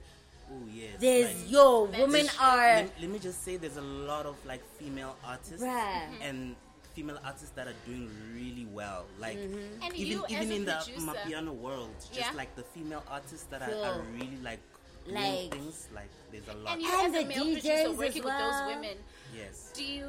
Oh 0.51 0.55
yes. 0.71 0.95
there's 0.99 1.33
like- 1.43 1.51
yo, 1.51 1.83
women 1.85 2.27
are 2.39 2.57
let, 2.83 2.99
let 3.01 3.09
me 3.09 3.17
just 3.17 3.43
say 3.43 3.55
there's 3.57 3.77
a 3.77 3.81
lot 3.81 4.25
of 4.25 4.35
like 4.45 4.61
female 4.77 5.15
artists 5.23 5.61
Right. 5.63 6.09
and 6.21 6.55
female 6.93 7.19
artists 7.25 7.49
that 7.55 7.67
are 7.67 7.73
doing 7.85 8.09
really 8.35 8.67
well 8.71 9.05
like 9.19 9.37
Mm-hmm. 9.37 9.83
Even 9.95 10.07
you 10.07 10.25
even 10.29 10.41
as 10.43 10.49
a 10.49 10.55
in 10.55 10.65
the 10.65 10.71
producer- 10.73 11.01
mapiano 11.07 11.53
world 11.53 11.89
just 11.99 12.13
Yeah. 12.13 12.31
like 12.35 12.55
the 12.55 12.63
female 12.63 13.03
artists 13.09 13.47
that 13.49 13.61
are, 13.61 13.73
are 13.85 14.01
really 14.13 14.37
like 14.43 14.59
doing 15.05 15.15
Like- 15.21 15.51
things 15.51 15.87
like 15.93 16.09
there's 16.31 16.47
a 16.47 16.53
lot 16.53 16.73
And 16.73 16.81
you 16.81 16.89
And 16.91 17.15
as 17.15 17.23
a 17.23 17.27
male 17.27 17.45
DJs 17.45 17.53
producer 17.53 17.71
as 17.91 17.97
working 17.97 18.23
with 18.23 18.37
those 18.37 18.61
women, 18.67 18.97
yes 19.35 19.71
do 19.73 19.83
you? 19.83 20.07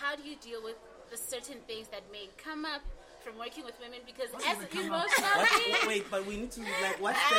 How 0.00 0.14
do 0.16 0.22
you 0.28 0.36
deal 0.36 0.62
with 0.62 0.76
the 1.10 1.16
certain 1.16 1.58
things 1.66 1.88
that 1.88 2.02
may 2.12 2.28
come 2.36 2.64
up 2.66 2.82
from 3.24 3.38
working 3.38 3.64
with 3.64 3.74
women? 3.80 4.00
Because 4.04 4.28
What 4.34 4.44
as 4.46 4.56
does 4.58 4.64
it 4.66 4.70
come 4.72 4.92
up? 4.92 5.06
emotional 5.06 5.30
what, 5.40 5.48
being, 5.64 5.72
wait, 5.72 5.86
wait 5.88 6.04
but 6.10 6.26
we 6.26 6.36
need 6.36 6.50
to 6.52 6.60
like 6.82 7.00
what's 7.00 7.22
the 7.30 7.38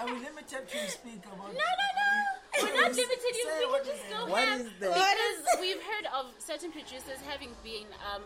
Are 0.00 0.06
we 0.06 0.12
limited 0.20 0.62
to 0.68 0.78
speak 0.90 1.24
about? 1.24 1.48
No, 1.48 1.64
no, 1.80 1.88
no. 1.98 2.08
We're 2.62 2.72
not 2.80 2.92
limited. 2.94 3.25
We 3.58 3.66
what 3.66 3.84
just? 3.84 4.02
What 4.28 4.48
have 4.48 4.60
is 4.60 4.66
the- 4.80 4.88
because 4.88 5.60
we've 5.60 5.82
heard 5.82 6.06
of 6.14 6.26
certain 6.38 6.70
producers 6.72 7.18
having 7.26 7.50
been 7.64 7.86
um, 8.12 8.22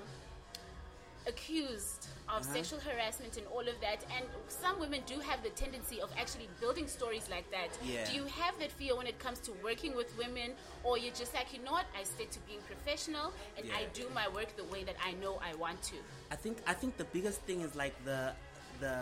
accused 1.26 2.06
of 2.28 2.42
Uh-huh. 2.42 2.54
sexual 2.54 2.78
harassment 2.80 3.36
and 3.36 3.46
all 3.48 3.66
of 3.68 3.78
that, 3.80 4.00
and 4.16 4.24
some 4.48 4.78
women 4.78 5.02
do 5.06 5.18
have 5.20 5.42
the 5.42 5.50
tendency 5.50 6.00
of 6.00 6.08
actually 6.16 6.48
building 6.60 6.86
stories 6.88 7.28
like 7.28 7.50
that. 7.50 7.70
Yeah. 7.82 8.04
Do 8.08 8.12
you 8.14 8.24
have 8.26 8.56
that 8.60 8.70
fear 8.72 8.94
when 8.96 9.06
it 9.06 9.18
comes 9.18 9.38
to 9.40 9.52
working 9.68 9.94
with 9.96 10.08
women, 10.16 10.54
or 10.84 10.96
you're 10.96 11.14
just 11.22 11.34
like, 11.34 11.52
you 11.52 11.60
know 11.64 11.72
what, 11.72 11.86
I 11.98 12.04
stick 12.04 12.30
to 12.30 12.40
being 12.48 12.60
professional 12.72 13.32
and 13.56 13.66
I 13.72 13.82
do 13.92 14.08
my 14.14 14.28
work 14.28 14.56
the 14.56 14.64
way 14.64 14.84
that 14.84 14.96
I 15.04 15.12
know 15.22 15.40
I 15.42 15.54
want 15.56 15.82
to? 15.90 15.96
I 16.30 16.36
think 16.36 16.58
I 16.66 16.74
think 16.80 16.96
the 16.96 17.08
biggest 17.16 17.40
thing 17.48 17.60
is 17.66 17.74
like 17.74 17.94
the 18.04 18.32
the 18.84 18.94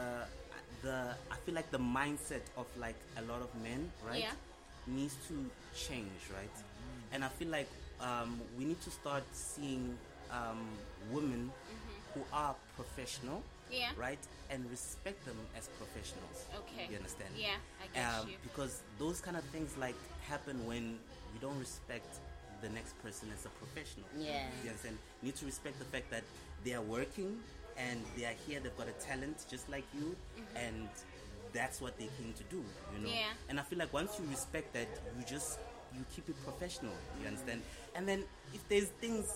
the 0.83 0.97
I 1.31 1.37
feel 1.45 1.55
like 1.55 1.71
the 1.71 1.79
mindset 2.01 2.45
of 2.57 2.67
like 2.77 2.97
a 3.21 3.23
lot 3.31 3.41
of 3.43 3.51
men, 3.63 3.93
right? 4.09 4.21
Yeah. 4.21 4.33
Needs 4.87 5.17
to 5.29 5.35
change, 5.75 6.21
right? 6.35 6.57
And 7.13 7.25
I 7.25 7.29
feel 7.29 7.49
like 7.49 7.69
um, 8.01 8.41
we 8.59 8.65
need 8.65 8.81
to 8.83 8.91
start 8.91 9.25
seeing 9.33 9.97
um, 10.31 10.67
women 11.11 11.51
who 12.15 12.21
are 12.33 12.55
professional, 12.77 13.43
Mm-hmm. 13.69 13.81
Yeah. 13.81 13.91
right, 14.01 14.19
and 14.49 14.65
respect 14.71 15.23
them 15.27 15.37
as 15.55 15.69
professionals. 15.77 16.47
Okay. 16.57 16.89
You 16.91 16.97
understand? 16.97 17.29
Yeah, 17.37 17.49
I 17.85 17.95
get 17.95 18.21
um, 18.23 18.29
you. 18.29 18.37
Because 18.43 18.81
those 18.99 19.21
kind 19.21 19.37
of 19.37 19.45
things 19.53 19.77
like 19.77 19.95
happen 20.27 20.57
when 20.67 20.99
you 21.35 21.39
don't 21.43 21.59
respect 21.59 22.17
the 22.63 22.71
next 22.71 22.97
person 23.03 23.29
as 23.37 23.45
a 23.45 23.51
professional. 23.61 24.07
Yeah. 24.19 24.47
You 24.65 24.71
understand? 24.71 24.97
You 25.21 25.27
need 25.27 25.37
to 25.37 25.45
respect 25.45 25.79
the 25.79 25.85
fact 25.85 26.11
that 26.11 26.23
they 26.65 26.73
are 26.73 26.81
working 26.81 27.39
and 27.77 28.01
they 28.17 28.25
are 28.25 28.35
here, 28.47 28.59
they've 28.59 28.77
got 28.79 28.89
a 28.89 28.97
talent 29.05 29.45
just 29.51 29.69
like 29.69 29.85
you, 29.95 30.17
and 30.57 30.89
that's 31.53 31.81
what 31.81 31.99
they 31.99 32.09
came 32.19 32.33
to 32.37 32.43
do, 32.45 32.63
you 32.95 33.07
know? 33.07 33.09
Yeah. 33.13 33.33
And 33.49 33.59
I 33.59 33.63
feel 33.63 33.79
like 33.79 33.93
once 33.93 34.19
you 34.19 34.29
respect 34.31 34.75
that, 34.75 34.89
you 35.19 35.25
just, 35.25 35.59
you 35.95 36.05
keep 36.15 36.29
it 36.29 36.37
professional, 36.45 36.93
you 37.21 37.27
understand? 37.27 37.63
And 37.95 38.09
then 38.09 38.25
if 38.55 38.67
there's 38.69 38.89
things, 39.01 39.27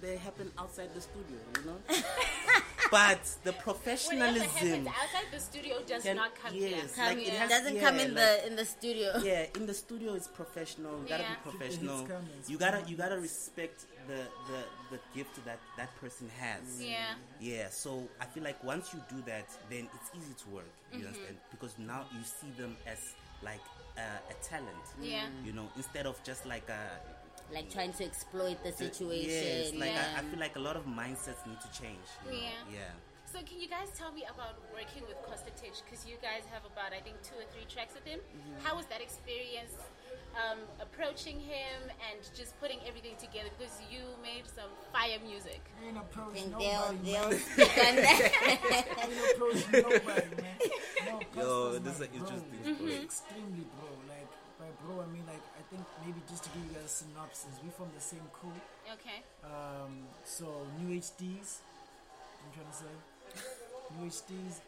they 0.00 0.16
happen 0.16 0.50
outside 0.58 0.94
the 0.94 1.00
studio, 1.00 1.38
you 1.58 1.66
know? 1.66 1.78
but 2.90 3.18
the 3.44 3.52
Whatever 3.52 3.62
professionalism. 3.62 4.48
happens 4.48 4.88
outside 4.88 5.24
the 5.32 5.40
studio 5.40 5.76
does 5.86 6.02
Can- 6.02 6.16
not 6.16 6.34
come 6.34 6.54
yes, 6.54 6.70
here. 6.70 6.88
come 6.94 7.06
like, 7.18 7.26
it 7.26 7.32
has- 7.34 7.50
doesn't 7.50 7.80
come 7.80 7.98
in 7.98 8.14
like- 8.14 8.16
the 8.16 8.46
in 8.46 8.56
the 8.56 8.64
studio. 8.64 9.12
yeah, 9.24 9.46
in 9.56 9.66
the 9.66 9.74
studio 9.74 10.14
it's 10.14 10.28
professional. 10.28 11.00
You 11.02 11.08
gotta 11.08 11.22
Yeah. 11.24 11.34
be 11.44 11.50
professional. 11.50 11.98
Hits 11.98 12.10
come, 12.10 12.24
it's 12.38 12.50
You 12.50 12.58
gotta 12.58 12.78
fun. 12.78 12.88
you 12.88 12.96
gotta 12.96 13.18
respect 13.18 13.84
the, 14.08 14.22
the 14.50 14.60
the 14.96 15.00
gift 15.14 15.44
that 15.44 15.58
that 15.76 15.94
person 16.00 16.30
has. 16.38 16.80
Yeah. 16.80 17.14
Yeah. 17.40 17.68
So 17.70 18.08
I 18.20 18.26
feel 18.26 18.44
like 18.44 18.62
once 18.62 18.92
you 18.94 19.00
do 19.08 19.20
that, 19.26 19.48
then 19.70 19.88
it's 19.94 20.10
easy 20.16 20.34
to 20.44 20.48
work. 20.50 20.64
You 20.92 20.98
Mm-hmm. 20.98 21.06
understand? 21.08 21.36
Because 21.50 21.74
now 21.78 22.04
you 22.12 22.22
see 22.22 22.50
them 22.60 22.76
as 22.86 22.98
like 23.42 23.60
uh, 23.98 24.00
a 24.30 24.34
talent. 24.44 24.84
Yeah. 25.02 25.24
You 25.44 25.52
know, 25.52 25.68
instead 25.76 26.06
of 26.06 26.22
just 26.22 26.46
like 26.46 26.68
a 26.68 26.82
Like 27.52 27.70
trying 27.70 27.92
to 27.94 28.04
exploit 28.04 28.62
the 28.64 28.72
situation. 28.72 29.30
Yes, 29.30 29.72
like 29.74 29.90
yeah. 29.94 30.16
I, 30.16 30.20
I 30.20 30.22
feel 30.22 30.40
like 30.40 30.56
a 30.56 30.60
lot 30.60 30.76
of 30.76 30.84
mindsets 30.86 31.46
need 31.46 31.60
to 31.60 31.70
change. 31.70 32.06
you 32.26 32.32
know? 32.32 32.38
Yeah. 32.38 32.74
Yeah. 32.82 32.92
So 33.32 33.38
can 33.44 33.60
you 33.60 33.68
guys 33.68 33.88
tell 33.98 34.12
me 34.12 34.24
about 34.24 34.56
working 34.72 35.02
with 35.06 35.16
Costa 35.26 35.50
Because 35.84 36.06
you 36.06 36.16
guys 36.22 36.42
have 36.50 36.64
about 36.64 36.90
I 36.96 37.00
think 37.02 37.22
two 37.22 37.34
or 37.38 37.46
three 37.54 37.66
tracks 37.68 37.94
with 37.94 38.04
him. 38.06 38.18
Mm-hmm. 38.20 38.64
How 38.66 38.76
was 38.76 38.86
that 38.86 39.00
experience? 39.00 39.74
Um, 40.36 40.58
approaching 40.80 41.40
him 41.40 41.88
and 41.88 42.20
just 42.36 42.52
putting 42.60 42.76
everything 42.86 43.16
together 43.16 43.48
because 43.56 43.72
you 43.88 44.04
made 44.20 44.44
some 44.44 44.68
fire 44.92 45.16
music. 45.24 45.64
You 45.80 45.88
ain't 45.88 45.96
approach 45.96 46.36
nobody, 46.52 46.60
they'll 46.60 46.92
man. 46.92 47.00
they'll 47.08 47.32
speak 47.40 47.72
on 47.72 47.94
ain't 49.08 49.16
approach 49.32 49.62
nobody, 49.72 50.28
man. 50.36 50.56
No, 51.08 51.20
Yo, 51.40 51.78
this 51.80 51.94
is 51.94 52.00
my 52.00 52.04
an 52.04 52.10
bro. 52.12 52.20
interesting 52.20 52.60
Mm-hmm. 52.68 53.04
Extremely 53.08 53.64
bro. 53.80 53.88
Like 54.12 54.28
by 54.60 54.68
bro, 54.84 55.00
I 55.00 55.06
mean 55.08 55.24
like 55.24 55.40
I 55.55 55.55
think 55.76 55.88
maybe 56.04 56.20
just 56.28 56.44
to 56.44 56.50
give 56.56 56.64
you 56.64 56.72
guys 56.72 56.88
a 56.88 56.94
synopsis, 57.04 57.52
we're 57.60 57.70
from 57.76 57.92
the 57.92 58.00
same 58.00 58.24
crew. 58.32 58.56
Okay. 58.96 59.20
Um, 59.44 60.08
so 60.24 60.64
New 60.80 60.96
HDs. 60.96 61.60
I'm 62.40 62.50
trying 62.56 62.70
to 62.72 62.76
say 62.80 62.92
New 64.00 64.08
HDs. 64.08 64.64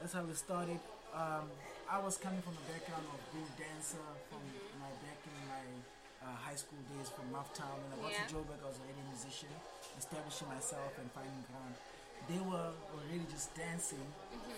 That's 0.00 0.12
how 0.16 0.22
we 0.24 0.32
started. 0.32 0.80
Um, 1.12 1.50
I 1.90 1.98
was 2.00 2.16
coming 2.16 2.40
from 2.40 2.54
a 2.56 2.64
background 2.68 3.04
of 3.12 3.20
being 3.32 3.48
dancer 3.60 4.00
from 4.28 4.40
my 4.80 4.88
back 5.04 5.20
in 5.24 5.36
my 5.48 5.64
uh, 6.24 6.36
high 6.36 6.56
school 6.56 6.78
days 6.96 7.08
from 7.12 7.28
Mouthtown, 7.32 7.76
When 7.84 7.92
I 7.92 7.96
got 8.08 8.12
Yeah. 8.12 8.26
to 8.28 8.34
Joburg. 8.40 8.60
I 8.64 8.68
was 8.68 8.78
already 8.80 9.00
a 9.00 9.08
musician, 9.08 9.52
establishing 9.96 10.48
myself 10.48 10.92
and 11.00 11.08
finding 11.12 11.44
ground. 11.48 11.74
They 12.28 12.40
were 12.44 12.72
already 12.92 13.24
just 13.32 13.54
dancing 13.56 14.04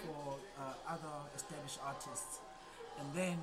for 0.07 0.39
uh, 0.59 0.75
other 0.91 1.17
established 1.37 1.79
artists, 1.87 2.41
and 2.99 3.07
then 3.15 3.39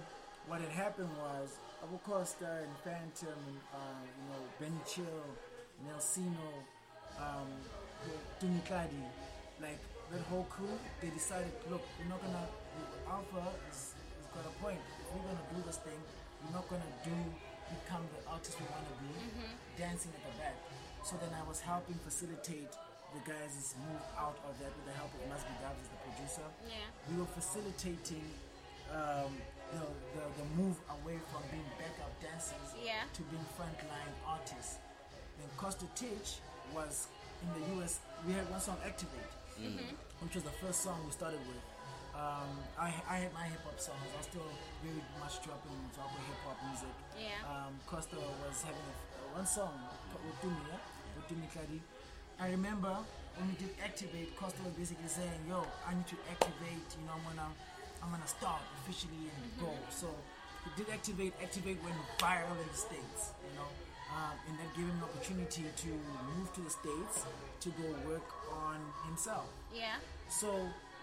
what 0.51 0.60
had 0.60 0.71
happened 0.73 1.10
was 1.15 1.55
Abu 1.83 1.97
Costa 2.03 2.65
and 2.65 2.73
Phantom, 2.83 3.37
and, 3.47 3.59
uh, 3.73 4.01
you 4.03 4.23
know, 4.33 4.41
Benny 4.59 4.81
Chill, 4.87 5.23
Nelsino, 5.85 6.49
um, 7.21 7.49
Tunikadi, 8.41 9.03
like 9.61 9.79
that 10.11 10.21
whole 10.29 10.45
crew, 10.49 10.73
they 11.01 11.09
decided, 11.09 11.51
look, 11.69 11.81
we're 11.99 12.09
not 12.09 12.21
gonna, 12.21 12.47
Alpha 13.09 13.43
is, 13.69 13.93
is 13.93 14.27
got 14.33 14.45
a 14.45 14.53
point. 14.63 14.79
If 15.01 15.07
we're 15.13 15.25
gonna 15.27 15.47
do 15.53 15.61
this 15.65 15.77
thing, 15.77 15.99
we're 16.43 16.53
not 16.55 16.65
gonna 16.69 16.91
do, 17.05 17.13
become 17.69 18.03
the 18.15 18.21
artist 18.31 18.57
we 18.59 18.65
wanna 18.73 18.93
be, 19.01 19.13
dancing 19.77 20.11
at 20.17 20.23
the 20.25 20.33
back. 20.39 20.55
So 21.03 21.15
then 21.21 21.29
I 21.33 21.43
was 21.47 21.59
helping 21.61 21.95
facilitate 22.03 22.73
the 23.13 23.21
guys' 23.23 23.75
move 23.79 24.01
out 24.17 24.37
of 24.49 24.53
that 24.59 24.71
with 24.75 24.85
the 24.85 24.95
help 24.97 25.13
of 25.13 25.21
Dubs 25.29 25.79
as 25.79 25.89
the 25.93 25.99
producer 26.03 26.47
Yeah. 26.67 26.83
we 27.07 27.21
were 27.21 27.31
facilitating 27.31 28.25
um, 28.91 29.31
the, 29.73 29.84
the, 30.15 30.23
the 30.39 30.45
move 30.56 30.77
away 30.89 31.17
from 31.32 31.43
being 31.51 31.67
backup 31.77 32.12
dancers 32.21 32.73
Yeah. 32.80 33.03
to 33.13 33.21
being 33.27 33.45
frontline 33.58 34.13
artists. 34.25 34.80
Then 35.38 35.49
Costa 35.58 35.86
Titch 35.95 36.39
was 36.73 37.08
in 37.43 37.47
the 37.53 37.63
US, 37.84 37.99
we 38.25 38.34
had 38.34 38.49
one 38.49 38.60
song, 38.60 38.77
Activate, 38.86 39.30
which 40.21 40.34
was 40.36 40.43
the 40.43 40.56
first 40.63 40.82
song 40.82 40.97
we 41.06 41.12
started 41.12 41.39
with. 41.47 41.62
Um, 42.17 42.49
I, 42.80 42.89
I 43.06 43.15
had 43.21 43.34
my 43.34 43.45
hip 43.45 43.62
hop 43.62 43.77
songs, 43.80 44.01
I 44.01 44.17
was 44.17 44.25
still 44.25 44.49
very 44.82 44.97
much 45.21 45.38
dropping 45.45 45.77
Zambia 45.93 46.21
hip 46.25 46.41
hop 46.49 46.58
music. 46.65 46.89
Yeah. 47.13 47.38
Um, 47.45 47.77
Costa 47.86 48.17
was 48.17 48.58
having 48.65 48.82
a, 48.82 49.38
one 49.38 49.45
song, 49.45 49.77
Utumia, 50.25 50.82
Tumikladi. 51.30 51.77
I 52.41 52.49
remember 52.49 52.97
when 53.38 53.49
we 53.49 53.56
did 53.62 53.69
activate, 53.84 54.34
Costa 54.36 54.58
was 54.65 54.73
basically 54.73 55.06
saying, 55.10 55.45
"Yo, 55.47 55.62
I 55.86 55.93
need 55.93 56.08
to 56.10 56.17
activate. 56.25 56.89
You 56.97 57.06
know, 57.06 57.13
I'm 57.13 57.25
gonna, 57.38 57.53
I'm 58.07 58.11
gonna 58.15 58.27
start 58.27 58.63
officially 58.79 59.27
and 59.35 59.43
go." 59.59 59.71
So 59.91 60.07
we 60.63 60.71
did 60.79 60.87
activate. 60.93 61.33
Activate 61.43 61.83
went 61.83 61.95
viral 62.17 62.55
in 62.63 62.67
the 62.71 62.77
states. 62.79 63.35
You 63.43 63.51
know, 63.59 63.67
um, 64.15 64.35
and 64.47 64.55
that 64.59 64.69
gave 64.75 64.87
him 64.87 64.95
an 64.95 65.03
opportunity 65.03 65.63
to 65.67 65.89
move 66.31 66.47
to 66.55 66.61
the 66.61 66.69
states 66.71 67.27
to 67.59 67.69
go 67.75 67.87
work 68.07 68.27
on 68.55 68.79
himself. 69.05 69.51
Yeah. 69.75 69.99
So 70.29 70.47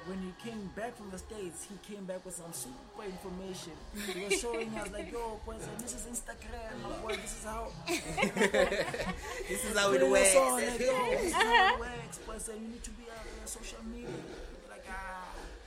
when 0.06 0.18
he 0.20 0.32
came 0.44 0.70
back 0.76 0.96
from 0.96 1.10
the 1.10 1.16
States, 1.18 1.66
he 1.68 1.76
came 1.94 2.04
back 2.04 2.24
with 2.26 2.34
some 2.34 2.52
super 2.52 3.04
information. 3.08 3.72
He 4.12 4.24
was 4.24 4.38
showing 4.40 4.68
us 4.76 4.90
like, 4.92 5.10
yo, 5.10 5.40
boy, 5.46 5.56
this 5.80 5.94
is 5.94 6.04
Instagram, 6.04 6.76
my 6.82 6.96
boy, 7.00 7.16
this 7.16 7.38
is 7.40 7.44
how 7.44 7.68
This 9.48 9.64
is 9.64 9.76
how 9.78 9.88
it 9.90 9.92
putting 10.00 10.10
works. 10.10 10.28
us 10.28 10.36
on, 10.36 10.52
like, 10.60 10.80
yo, 10.80 11.10
this 11.10 11.24
is 11.24 11.32
how 11.32 11.74
it 11.74 11.80
works, 11.80 12.18
boy, 12.18 12.36
so 12.38 12.52
you 12.52 12.68
need 12.68 12.82
to 12.84 12.90
be 12.90 13.04
on 13.08 13.46
social 13.46 13.78
media. 13.92 14.08
Like, 14.68 14.84
ah, 14.90 15.23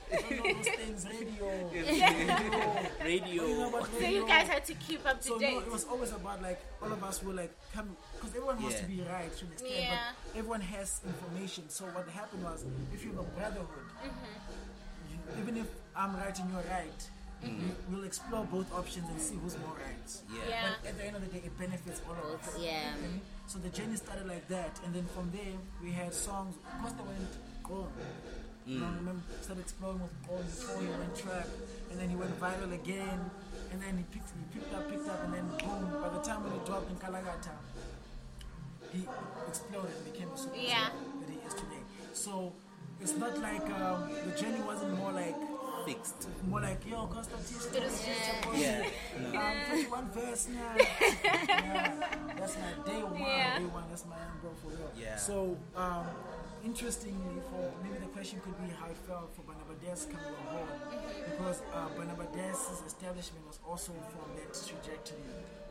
things, 0.08 1.06
radio. 1.06 1.70
radio. 1.72 2.86
Radio. 3.02 3.46
You 3.46 3.58
know 3.58 3.70
So 3.70 3.86
radio? 4.00 4.10
you 4.20 4.26
guys 4.26 4.48
had 4.48 4.64
to 4.66 4.74
keep 4.74 5.06
up 5.06 5.20
to 5.22 5.28
So 5.28 5.38
date. 5.38 5.52
no, 5.54 5.60
it 5.60 5.70
was 5.70 5.84
always 5.84 6.12
about 6.12 6.42
like 6.42 6.60
all 6.82 6.92
of 6.92 7.02
us 7.04 7.22
were 7.22 7.34
like 7.34 7.54
come 7.74 7.96
because 8.14 8.30
everyone 8.30 8.60
wants 8.62 8.76
Yeah. 8.76 8.82
to 8.82 8.86
be 8.88 9.00
right 9.02 9.36
to 9.36 9.44
an 9.44 9.52
extent, 9.52 9.72
Yeah. 9.74 9.98
but 10.32 10.38
everyone 10.38 10.60
has 10.62 11.00
information. 11.06 11.68
So 11.68 11.84
what 11.86 12.08
happened 12.08 12.44
was, 12.44 12.64
if 12.94 13.04
you 13.04 13.10
have 13.12 13.20
a 13.20 13.22
brotherhood, 13.38 13.88
Mm-hmm. 14.04 15.36
you, 15.36 15.42
even 15.42 15.56
if 15.58 15.66
I'm 15.94 16.16
right 16.16 16.38
and 16.38 16.50
you're 16.50 16.62
right, 16.70 17.10
we, 17.42 17.50
we'll 17.90 18.04
explore 18.04 18.44
both 18.46 18.72
options 18.74 19.08
and 19.10 19.20
see 19.20 19.36
who's 19.36 19.56
more 19.58 19.74
right. 19.74 20.10
Yeah. 20.32 20.40
Yeah. 20.48 20.62
But 20.82 20.88
at 20.90 20.98
the 20.98 21.04
end 21.04 21.16
of 21.16 21.22
the 21.22 21.28
day, 21.38 21.42
it 21.44 21.56
benefits 21.58 22.00
all 22.08 22.16
of 22.34 22.40
us. 22.40 22.56
Yeah. 22.60 22.94
Okay? 22.98 23.20
So 23.46 23.58
the 23.58 23.68
journey 23.68 23.96
started 23.96 24.26
like 24.26 24.48
that, 24.48 24.78
and 24.84 24.94
then 24.94 25.04
from 25.14 25.30
there 25.30 25.54
we 25.82 25.92
had 25.92 26.12
songs. 26.14 26.56
Costa 26.82 27.02
went 27.02 27.30
gone. 27.62 27.92
You 28.68 28.80
know, 28.80 28.86
remember, 29.00 29.22
started 29.40 29.62
exploring 29.62 30.00
with 30.02 30.12
Gone 30.28 30.44
before 30.44 30.82
he 30.82 30.88
went 30.88 31.16
trap, 31.16 31.48
and 31.90 31.98
then 31.98 32.10
he 32.10 32.16
went 32.16 32.38
viral 32.38 32.72
again, 32.74 33.18
and 33.72 33.80
then 33.80 33.96
he 33.96 34.04
picked, 34.12 34.28
he 34.36 34.44
picked 34.60 34.74
up, 34.74 34.90
picked 34.90 35.08
up, 35.08 35.24
and 35.24 35.32
then 35.32 35.48
boom. 35.56 35.88
By 36.02 36.08
the 36.10 36.20
time 36.20 36.44
when 36.44 36.52
he 36.52 36.60
dropped 36.66 36.90
in 36.90 36.96
Kalagata, 36.96 37.56
he 38.92 39.08
exploded 39.48 39.90
and 39.96 40.04
became 40.12 40.28
a 40.28 40.32
superstar 40.36 40.68
Yeah. 40.68 40.88
that 40.92 41.30
he 41.32 41.38
is 41.48 41.54
today. 41.54 41.82
So 42.12 42.52
it's 43.00 43.16
not 43.16 43.38
like 43.40 43.64
um, 43.80 44.10
the 44.26 44.36
journey 44.38 44.60
wasn't 44.60 44.92
more 44.98 45.12
like 45.12 45.36
Fixed. 45.86 46.28
more 46.46 46.60
like 46.60 46.84
yo 46.84 47.06
Costa 47.06 47.36
Titch 47.36 47.72
this 47.72 48.06
Yeah. 48.54 48.84
um, 49.32 49.56
21 49.70 50.10
verse 50.10 50.48
now. 50.52 50.74
yeah, 50.76 51.92
that's 52.36 52.56
my 52.56 52.72
day 52.92 53.02
one. 53.02 53.20
Yeah. 53.20 53.58
Day 53.60 53.64
one. 53.64 53.84
That's 53.88 54.04
my 54.04 54.16
young 54.16 54.36
bro 54.42 54.50
for 54.60 54.68
real. 54.76 54.90
Yeah. 55.00 55.16
So, 55.16 55.56
um, 55.76 56.04
interestingly, 56.64 57.40
for 57.50 57.70
maybe 57.82 57.98
the 57.98 58.10
question 58.12 58.40
could 58.40 58.56
be 58.62 58.72
how 58.74 58.86
it 58.90 58.96
felt 59.06 59.34
for 59.34 59.42
Banaba'des 59.42 60.10
coming 60.10 60.34
on 60.34 60.46
board, 60.54 60.72
because 61.30 61.62
uh, 61.74 61.88
Banaba'des' 61.96 62.86
establishment 62.86 63.46
was 63.46 63.58
also 63.68 63.92
from 64.12 64.28
that 64.36 64.52
trajectory 64.54 65.18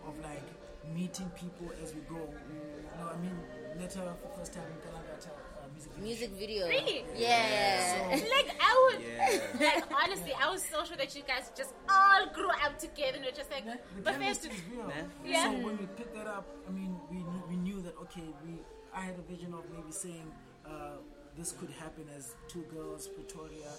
of 0.07 0.13
like 0.19 0.47
meeting 0.93 1.29
people 1.35 1.69
as 1.83 1.93
we 1.93 2.01
go. 2.01 2.15
You 2.17 2.97
know, 2.99 3.09
I 3.11 3.17
mean, 3.17 3.37
later 3.79 4.01
for 4.21 4.29
first 4.39 4.53
time 4.53 4.63
in 4.71 4.79
Kalangata 4.83 5.29
uh, 5.29 5.67
music. 5.73 5.91
video 5.93 6.05
Music 6.07 6.31
video. 6.39 6.67
Really? 6.67 7.05
Yeah. 7.15 8.09
like 8.11 8.49
I 8.59 8.71
would, 8.95 9.01
Yeah. 9.03 9.39
like 9.73 9.83
honestly, 10.03 10.33
I 10.39 10.49
was 10.49 10.63
so 10.63 10.83
sure 10.85 10.97
that 10.97 11.13
you 11.15 11.23
guys 11.27 11.51
just 11.55 11.73
all 11.89 12.25
grew 12.33 12.49
up 12.65 12.79
together 12.79 13.17
and 13.17 13.25
were 13.25 13.31
just 13.35 13.51
like, 13.51 13.63
Yeah, 13.65 13.75
but 14.03 14.13
chemistry 14.13 14.49
first, 14.51 14.63
is 14.63 14.71
real. 14.71 14.87
Yeah. 14.89 15.03
Yeah. 15.25 15.43
So 15.43 15.65
when 15.65 15.77
we 15.77 15.85
picked 15.97 16.15
that 16.15 16.27
up, 16.27 16.47
I 16.67 16.71
mean, 16.71 16.95
we 17.11 17.17
knew, 17.17 17.43
we 17.49 17.55
knew 17.57 17.81
that 17.81 17.95
okay, 18.03 18.23
we 18.45 18.53
I 18.95 19.01
had 19.01 19.15
a 19.19 19.21
vision 19.31 19.53
of 19.53 19.61
maybe 19.69 19.91
saying 19.91 20.25
uh, 20.69 20.97
this 21.37 21.51
could 21.53 21.69
happen 21.79 22.05
as 22.17 22.33
two 22.47 22.63
girls, 22.73 23.07
Pretoria, 23.07 23.71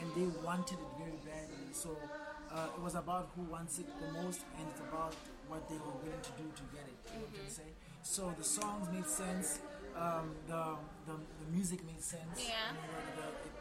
and 0.00 0.06
they 0.16 0.26
wanted 0.44 0.78
it 0.78 0.92
very 0.98 1.18
badly. 1.24 1.70
So 1.72 1.96
uh, 2.50 2.66
it 2.76 2.82
was 2.82 2.94
about 2.94 3.30
who 3.36 3.42
wants 3.42 3.78
it 3.78 3.86
the 4.00 4.10
most, 4.22 4.40
and 4.58 4.66
it's 4.70 4.80
about 4.80 5.14
what 5.48 5.68
they 5.68 5.76
were 5.76 5.96
willing 6.02 6.22
to 6.22 6.32
do 6.36 6.46
to 6.50 6.64
get 6.74 6.86
it. 6.86 6.98
You 7.12 7.20
know 7.20 7.26
what 7.30 7.44
I'm 7.44 7.50
saying? 7.50 7.76
So 8.02 8.34
the 8.36 8.44
songs 8.44 8.88
made 8.92 9.06
sense. 9.06 9.60
Um, 9.96 10.34
the, 10.48 10.74
the 11.06 11.14
the 11.14 11.46
music 11.54 11.84
made 11.86 12.02
sense. 12.02 12.34
Yeah. 12.36 12.74
You 12.74 12.82
know, 12.90 13.30
the, 13.30 13.53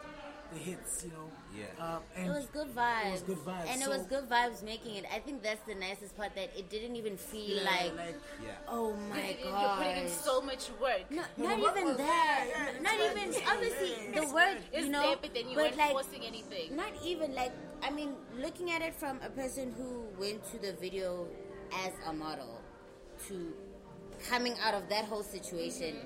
the, 0.54 0.60
the 0.60 0.66
hits, 0.66 1.04
you 1.06 1.12
know. 1.12 1.30
Yeah. 1.56 1.66
Uh, 1.84 2.00
and 2.16 2.28
It 2.28 2.30
was 2.30 2.46
good 2.48 2.76
vibes. 2.76 3.06
It 3.08 3.12
was 3.12 3.22
good 3.22 3.38
vibes. 3.46 3.68
And 3.70 3.82
it 3.82 3.88
was 3.90 4.02
good 4.08 4.30
vibes 4.30 4.64
making 4.64 4.96
it. 4.96 5.06
I 5.14 5.20
think 5.20 5.44
that's 5.44 5.62
the 5.68 5.76
nicest 5.76 6.18
part 6.18 6.34
that 6.36 6.50
it 6.58 6.70
didn't 6.70 6.96
even 6.96 7.18
feel 7.18 7.58
Yeah, 7.58 7.64
like, 7.64 7.96
like 7.96 8.16
Yeah. 8.44 8.52
oh 8.68 8.94
my 9.10 9.38
god. 9.44 9.62
you're 9.62 9.78
putting 9.88 10.04
in 10.06 10.10
so 10.10 10.42
much 10.42 10.70
work. 10.82 11.10
No, 11.12 11.22
not 11.38 11.58
the 11.60 11.70
even 11.70 11.88
that. 11.98 11.98
there, 11.98 12.48
yeah, 12.48 12.82
not 12.82 12.94
it's 12.96 13.16
even 13.18 13.32
like- 13.34 13.54
obviously 13.54 13.90
yeah, 13.92 14.12
the 14.16 14.22
it's 14.24 14.34
work, 14.34 14.58
It's 14.72 14.86
you 14.86 14.92
know. 14.92 15.02
there, 15.02 15.18
but 15.22 15.34
then 15.34 15.50
you 15.50 15.58
weren't 15.58 15.78
like, 15.78 15.92
forcing 15.92 16.24
anything. 16.26 16.76
not 16.76 16.92
even 17.04 17.36
like 17.36 17.52
I 17.82 17.90
mean, 17.92 18.16
looking 18.40 18.72
at 18.72 18.82
it 18.82 18.96
from 18.96 19.20
a 19.24 19.30
person 19.30 19.74
who 19.78 20.06
went 20.18 20.44
to 20.52 20.58
the 20.58 20.74
video 20.74 21.28
as 21.86 21.92
a 22.08 22.14
model 22.14 22.62
to 23.28 23.54
coming 24.30 24.56
out 24.64 24.74
of 24.74 24.88
that 24.90 25.06
whole 25.06 25.24
situation 25.24 25.98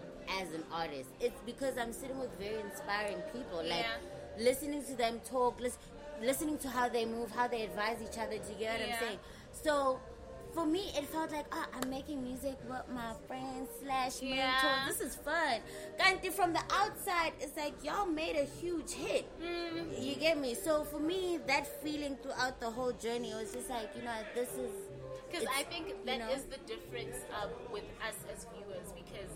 as 0.42 0.52
an 0.54 0.64
artist. 0.74 1.10
It's 1.22 1.40
because 1.46 1.78
I'm 1.78 1.94
sitting 1.94 2.20
with 2.20 2.38
very 2.40 2.60
inspiring 2.60 3.22
people. 3.32 3.58
Like 3.60 3.86
Yeah. 3.86 3.98
Listening 4.40 4.84
to 4.86 4.94
them 4.96 5.20
talk, 5.30 5.60
lis- 5.60 5.78
listening 6.22 6.58
to 6.60 6.70
how 6.70 6.90
they 6.90 7.06
move, 7.06 7.32
how 7.32 7.48
they 7.48 7.64
advise 7.64 7.98
each 8.02 8.18
other. 8.18 8.38
Do 8.38 8.52
you 8.54 8.60
get 8.60 8.80
what 8.80 8.88
Yeah. 8.88 8.94
I'm 8.96 9.00
saying? 9.00 9.20
So 9.64 10.00
for 10.54 10.66
me, 10.66 10.92
it 10.96 11.06
felt 11.06 11.32
like 11.32 11.46
ah, 11.52 11.68
I'm 11.76 11.90
making 11.90 12.24
music 12.24 12.58
with 12.68 12.82
my 12.94 13.14
friends 13.28 13.70
slash 13.84 14.22
Yeah. 14.22 14.52
mentors. 14.62 14.98
This 14.98 15.08
is 15.10 15.16
fun. 15.16 15.62
Kanti 16.00 16.32
from 16.32 16.54
the 16.54 16.62
outside, 16.72 17.34
it's 17.40 17.56
like 17.58 17.76
y'all 17.84 18.06
made 18.08 18.36
a 18.36 18.46
huge 18.46 18.92
hit. 18.92 19.26
Mm. 19.42 20.02
You 20.04 20.16
get 20.16 20.40
me? 20.40 20.56
So 20.56 20.84
for 20.84 21.00
me, 21.00 21.40
that 21.48 21.68
feeling 21.84 22.16
throughout 22.24 22.60
the 22.60 22.70
whole 22.72 22.94
journey 22.94 23.34
was 23.34 23.52
just 23.54 23.70
like, 23.70 23.90
you 23.96 24.04
know, 24.04 24.18
this 24.34 24.50
is. 24.54 24.72
Because 25.30 25.46
I 25.56 25.64
think 25.64 25.90
you 25.90 25.96
that 26.06 26.22
is 26.32 26.44
know? 26.46 26.52
the 26.56 26.60
difference 26.74 27.18
um, 27.42 27.50
with 27.72 27.84
us 28.08 28.16
as 28.34 28.46
viewers. 28.54 28.88
Because 28.96 29.30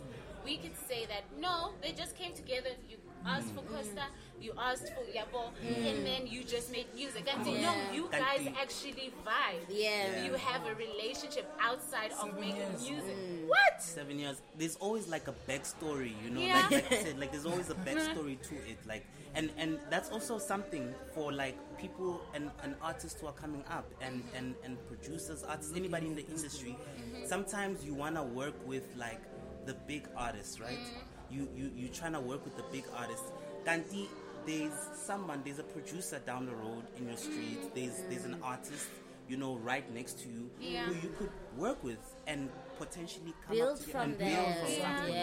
we 0.46 0.58
could 0.58 0.78
say 0.88 1.06
that 1.08 1.24
no, 1.38 1.74
they 1.84 1.92
just 1.92 2.16
came 2.16 2.32
together. 2.34 2.70
You 2.90 2.96
asked 3.26 3.54
for 3.54 3.62
mm. 3.62 3.76
Costa, 3.76 4.04
you 4.42 4.54
asked 4.58 4.90
for 4.94 5.02
Yabo, 5.02 5.52
mm. 5.64 5.90
and 5.90 6.06
then 6.06 6.28
you 6.28 6.44
just 6.44 6.72
made 6.72 6.88
music. 6.96 7.28
And 7.34 7.46
you 7.46 7.62
know, 7.62 7.76
you 7.94 8.10
guys 8.12 8.48
actually 8.60 9.14
vibe. 9.26 9.66
Yeah. 9.70 10.24
You 10.26 10.34
have 10.34 10.66
a 10.66 10.76
relationship 10.76 11.52
outside 11.62 12.12
of 12.22 12.34
making 12.40 12.58
years. 12.58 12.90
music. 12.90 13.18
Mm. 13.18 13.48
What? 13.48 13.82
seven 13.82 14.20
years 14.20 14.42
there's 14.58 14.76
always 14.78 15.08
like 15.08 15.28
a 15.28 15.34
backstory 15.50 16.14
you 16.24 16.30
know 16.30 16.40
Yeah. 16.42 16.68
like, 16.70 16.72
like 16.72 16.92
i 16.92 17.04
said 17.04 17.20
like 17.20 17.32
there's 17.32 17.46
always 17.46 17.70
a 17.70 17.74
backstory 17.88 18.42
to 18.42 18.56
it 18.56 18.78
like 18.88 19.06
and 19.36 19.50
and 19.58 19.80
that's 19.90 20.10
also 20.10 20.38
something 20.38 20.94
for 21.14 21.32
like 21.32 21.58
people 21.78 22.22
and, 22.34 22.52
and 22.64 22.76
artists 22.82 23.20
who 23.20 23.28
are 23.28 23.34
coming 23.34 23.64
up 23.70 23.86
and 24.02 24.24
and 24.36 24.56
and 24.64 24.78
producers 24.88 25.44
artists 25.44 25.74
anybody 25.76 26.08
in 26.08 26.16
the 26.16 26.22
mm-hmm. 26.22 26.36
industry 26.36 26.78
mm-hmm. 26.98 27.26
sometimes 27.26 27.84
you 27.84 27.94
want 27.94 28.16
to 28.16 28.24
work 28.24 28.56
with 28.66 28.84
like 28.98 29.22
the 29.66 29.74
big 29.88 30.08
artists 30.16 30.60
right 30.60 30.78
mm-hmm. 30.78 31.11
You 31.32 31.48
you 31.56 31.72
you 31.76 31.88
trying 31.90 32.14
to 32.14 32.20
work 32.20 32.44
with 32.44 32.56
the 32.58 32.64
big 32.72 32.84
artists 32.98 33.32
Kanti, 33.66 34.08
there's 34.46 34.74
someone 34.96 35.42
there's 35.46 35.60
a 35.60 35.64
producer 35.64 36.20
down 36.26 36.46
the 36.46 36.56
road 36.56 36.84
in 36.98 37.08
your 37.08 37.18
street 37.18 37.60
there's 37.76 38.04
there's 38.10 38.26
an 38.26 38.38
artist 38.44 38.88
you 39.30 39.38
know 39.38 39.56
right 39.58 39.90
next 39.94 40.20
to 40.22 40.28
you 40.30 40.50
Yeah. 40.60 40.86
who 40.86 40.94
you 40.96 41.14
could 41.18 41.30
work 41.58 41.84
with 41.84 42.00
and 42.28 42.50
potentially 42.78 43.34
come 43.46 43.56
Build 43.56 43.78
up 43.80 43.84
from 43.86 44.02
and 44.02 44.18
build 44.18 44.30
there. 44.32 44.56
from 44.56 44.72
Yeah. 44.74 44.98
something. 44.98 45.16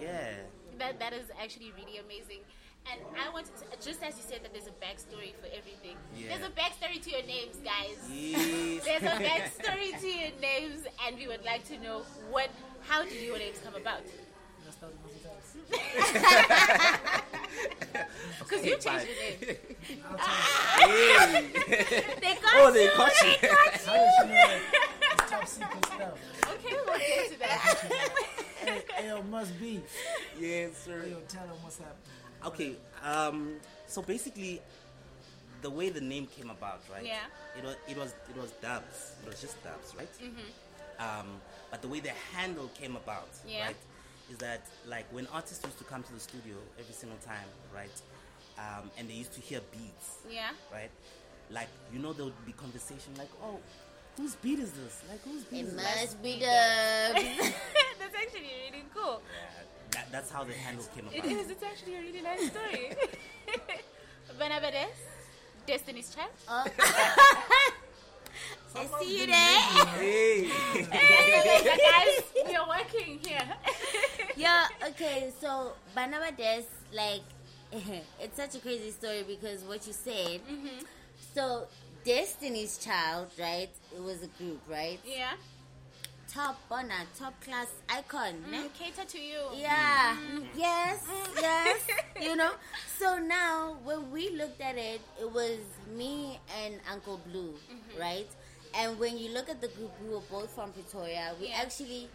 Yeah. 0.00 0.08
Yeah. 0.08 0.32
That 0.78 0.98
that 0.98 1.12
is 1.12 1.26
actually 1.40 1.72
really 1.78 1.98
amazing. 1.98 2.40
And 2.90 3.00
I 3.18 3.28
want 3.32 3.46
to, 3.46 3.64
just 3.84 4.00
as 4.02 4.14
you 4.16 4.22
said 4.28 4.40
that 4.44 4.52
there's 4.52 4.68
a 4.68 4.76
backstory 4.84 5.34
for 5.40 5.46
everything. 5.52 5.96
Yeah. 6.16 6.28
There's 6.38 6.46
a 6.46 6.52
backstory 6.54 7.02
to 7.02 7.10
your 7.10 7.22
names, 7.26 7.56
guys. 7.64 7.98
Yes. 8.10 8.84
There's 8.84 9.02
a 9.02 9.16
backstory 9.30 10.00
to 10.00 10.06
your 10.06 10.30
names, 10.40 10.86
and 11.04 11.16
we 11.18 11.26
would 11.26 11.44
like 11.44 11.64
to 11.66 11.78
know 11.80 12.02
what, 12.30 12.48
how 12.86 13.02
did 13.02 13.20
your 13.20 13.38
names 13.38 13.58
come 13.64 13.74
about? 13.74 14.02
That's 15.96 16.24
how. 16.24 17.22
Because 18.38 18.64
you 18.64 18.76
changed 18.78 19.06
your 19.06 19.48
name. 19.48 19.56
I'll 20.08 20.88
you. 20.88 21.48
They 22.20 22.34
got 22.34 22.54
Oh, 22.54 22.70
they 22.72 22.84
you. 22.84 22.90
caught 22.90 23.12
you. 23.22 23.32
They 23.40 23.48
got 23.48 23.74
How 23.84 23.92
did 23.94 24.34
know? 24.34 24.58
It's 25.02 25.30
top 25.30 25.46
secret 25.46 25.84
stuff. 25.86 26.18
Okay, 26.52 26.76
we'll 26.86 26.98
get 26.98 27.32
to 27.32 27.38
that. 27.40 27.78
Hey, 28.64 28.82
hey, 28.94 29.22
must 29.30 29.58
be. 29.60 29.82
yes, 30.38 30.76
sir. 30.84 31.02
Hey, 31.02 31.10
yo, 31.10 31.16
tell 31.28 31.46
them 31.46 31.56
what's 31.62 31.78
happening. 31.78 31.96
Okay. 32.46 32.76
Um. 33.04 33.54
So 33.86 34.02
basically, 34.02 34.60
the 35.62 35.70
way 35.70 35.88
the 35.90 36.00
name 36.00 36.26
came 36.26 36.50
about, 36.50 36.82
right? 36.92 37.04
Yeah. 37.04 37.18
It 37.58 37.64
was 37.64 37.76
it 37.88 37.96
was 37.96 38.14
it 38.30 38.36
was 38.40 38.50
Dubs. 38.62 39.12
It 39.22 39.28
was 39.28 39.40
just 39.40 39.62
Dubs, 39.64 39.94
right? 39.98 40.08
Mm-hmm. 40.22 41.20
Um. 41.20 41.40
But 41.70 41.82
the 41.82 41.88
way 41.88 42.00
the 42.00 42.12
handle 42.34 42.70
came 42.78 42.94
about, 42.96 43.28
Yeah. 43.46 43.66
right, 43.66 43.76
is 44.30 44.38
that 44.38 44.66
like 44.88 45.06
when 45.12 45.26
artists 45.32 45.64
used 45.64 45.78
to 45.78 45.84
come 45.84 46.02
to 46.02 46.12
the 46.12 46.20
studio 46.20 46.56
every 46.78 46.94
single 46.94 47.18
time, 47.24 47.46
right? 47.74 48.00
Um, 48.58 48.90
and 48.98 49.08
they 49.08 49.14
used 49.14 49.32
to 49.34 49.40
hear 49.40 49.60
beats, 49.72 50.18
Yeah. 50.30 50.50
right? 50.72 50.90
Like 51.50 51.68
you 51.92 51.98
know, 51.98 52.12
there 52.12 52.24
would 52.24 52.46
be 52.46 52.52
conversation 52.52 53.14
like, 53.18 53.30
"Oh, 53.42 53.58
whose 54.16 54.34
beat 54.36 54.58
is 54.58 54.72
this? 54.72 55.02
Like 55.08 55.22
whose 55.22 55.44
beat 55.44 55.60
It 55.60 55.66
is 55.68 55.74
this?" 55.74 56.00
must 56.02 56.22
be 56.22 56.38
the 56.40 56.46
That's 58.00 58.16
actually 58.20 58.50
really 58.70 58.84
cool. 58.94 59.22
Yeah, 59.22 59.62
that, 59.92 60.10
that's 60.10 60.30
how 60.30 60.42
the 60.44 60.52
handle 60.54 60.84
came 60.94 61.06
about. 61.06 61.16
It 61.18 61.24
is. 61.24 61.50
It's 61.50 61.62
actually 61.62 61.96
a 61.96 62.00
really 62.00 62.22
nice 62.22 62.46
story. 62.50 62.96
Banaba'des, 64.40 64.98
Destiny's 65.66 66.14
Child. 66.14 66.70
I 68.78 68.86
see 69.00 69.20
you 69.20 69.26
there. 69.26 69.60
Hey. 69.96 70.50
guys, 70.82 72.22
we 72.46 72.54
are 72.54 72.68
working 72.68 73.18
here. 73.26 73.40
Yeah, 74.36 74.66
okay, 74.88 75.32
so 75.40 75.72
Banaba'des, 75.96 76.64
like, 76.92 77.22
it's 78.20 78.36
such 78.36 78.54
a 78.54 78.58
crazy 78.58 78.90
story 78.90 79.24
because 79.26 79.62
what 79.64 79.86
you 79.86 79.92
said. 79.92 80.40
Mm-hmm. 80.46 80.84
So, 81.34 81.66
Destiny's 82.04 82.78
Child, 82.78 83.28
right? 83.38 83.70
It 83.94 84.02
was 84.02 84.22
a 84.22 84.28
group, 84.38 84.60
right? 84.68 85.00
yeah. 85.04 85.32
Top 86.28 86.58
honor, 86.70 87.04
top 87.18 87.40
class 87.40 87.68
icon? 87.88 88.34
Mm, 88.52 88.70
cater 88.74 89.04
to 89.08 89.18
you. 89.18 89.38
Yeah. 89.56 90.16
Yes. 90.54 91.02
Yes. 91.40 91.86
you 92.20 92.36
know. 92.36 92.50
So 92.98 93.18
now, 93.18 93.78
when 93.84 94.10
we 94.10 94.30
looked 94.30 94.60
at 94.60 94.76
it, 94.76 95.00
it 95.18 95.32
was 95.32 95.58
me 95.96 96.38
and 96.62 96.74
Uncle 96.92 97.20
Blue, 97.30 97.54
Mm-hmm. 97.72 98.00
right? 98.00 98.28
And 98.74 98.98
when 98.98 99.16
you 99.16 99.32
look 99.32 99.48
at 99.48 99.62
the 99.62 99.68
group, 99.68 99.92
we 100.02 100.10
were 100.12 100.20
both 100.30 100.50
from 100.50 100.72
Pretoria. 100.72 101.32
We 101.40 101.48
Yeah. 101.48 101.60
actually 101.62 102.08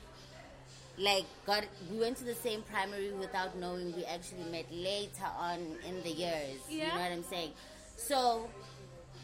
like 1.02 1.26
got 1.46 1.64
we 1.92 2.00
went 2.00 2.18
to 2.18 2.24
the 2.24 2.36
same 2.36 2.62
primary 2.64 3.12
without 3.12 3.58
knowing. 3.58 3.96
We 3.96 4.06
actually 4.06 4.46
met 4.52 4.66
later 4.72 5.30
on 5.38 5.60
in 5.88 6.02
the 6.04 6.12
years. 6.12 6.60
You 6.70 6.80
know 6.88 6.96
what 6.96 7.12
I'm 7.12 7.24
saying? 7.24 7.52
So 7.98 8.50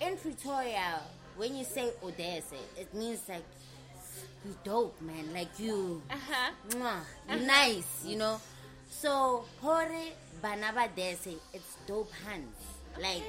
in 0.01 0.17
Pretoria, 0.17 1.01
when 1.37 1.55
you 1.55 1.63
say 1.63 1.91
Odese, 2.03 2.59
it 2.77 2.93
means 2.93 3.21
like 3.29 3.45
you 4.45 4.55
dope, 4.63 4.99
man. 5.01 5.33
Like 5.33 5.59
you 5.59 6.01
Uh 6.09 6.15
huh. 6.29 6.51
Mwah, 6.69 6.99
you 7.39 7.45
nice, 7.45 8.05
you 8.05 8.17
know. 8.17 8.39
So 8.89 9.45
hore 9.61 9.87
banaba 10.41 10.89
dese, 10.95 11.35
it's 11.53 11.77
dope 11.87 12.11
hands. 12.25 12.57
Like 13.01 13.23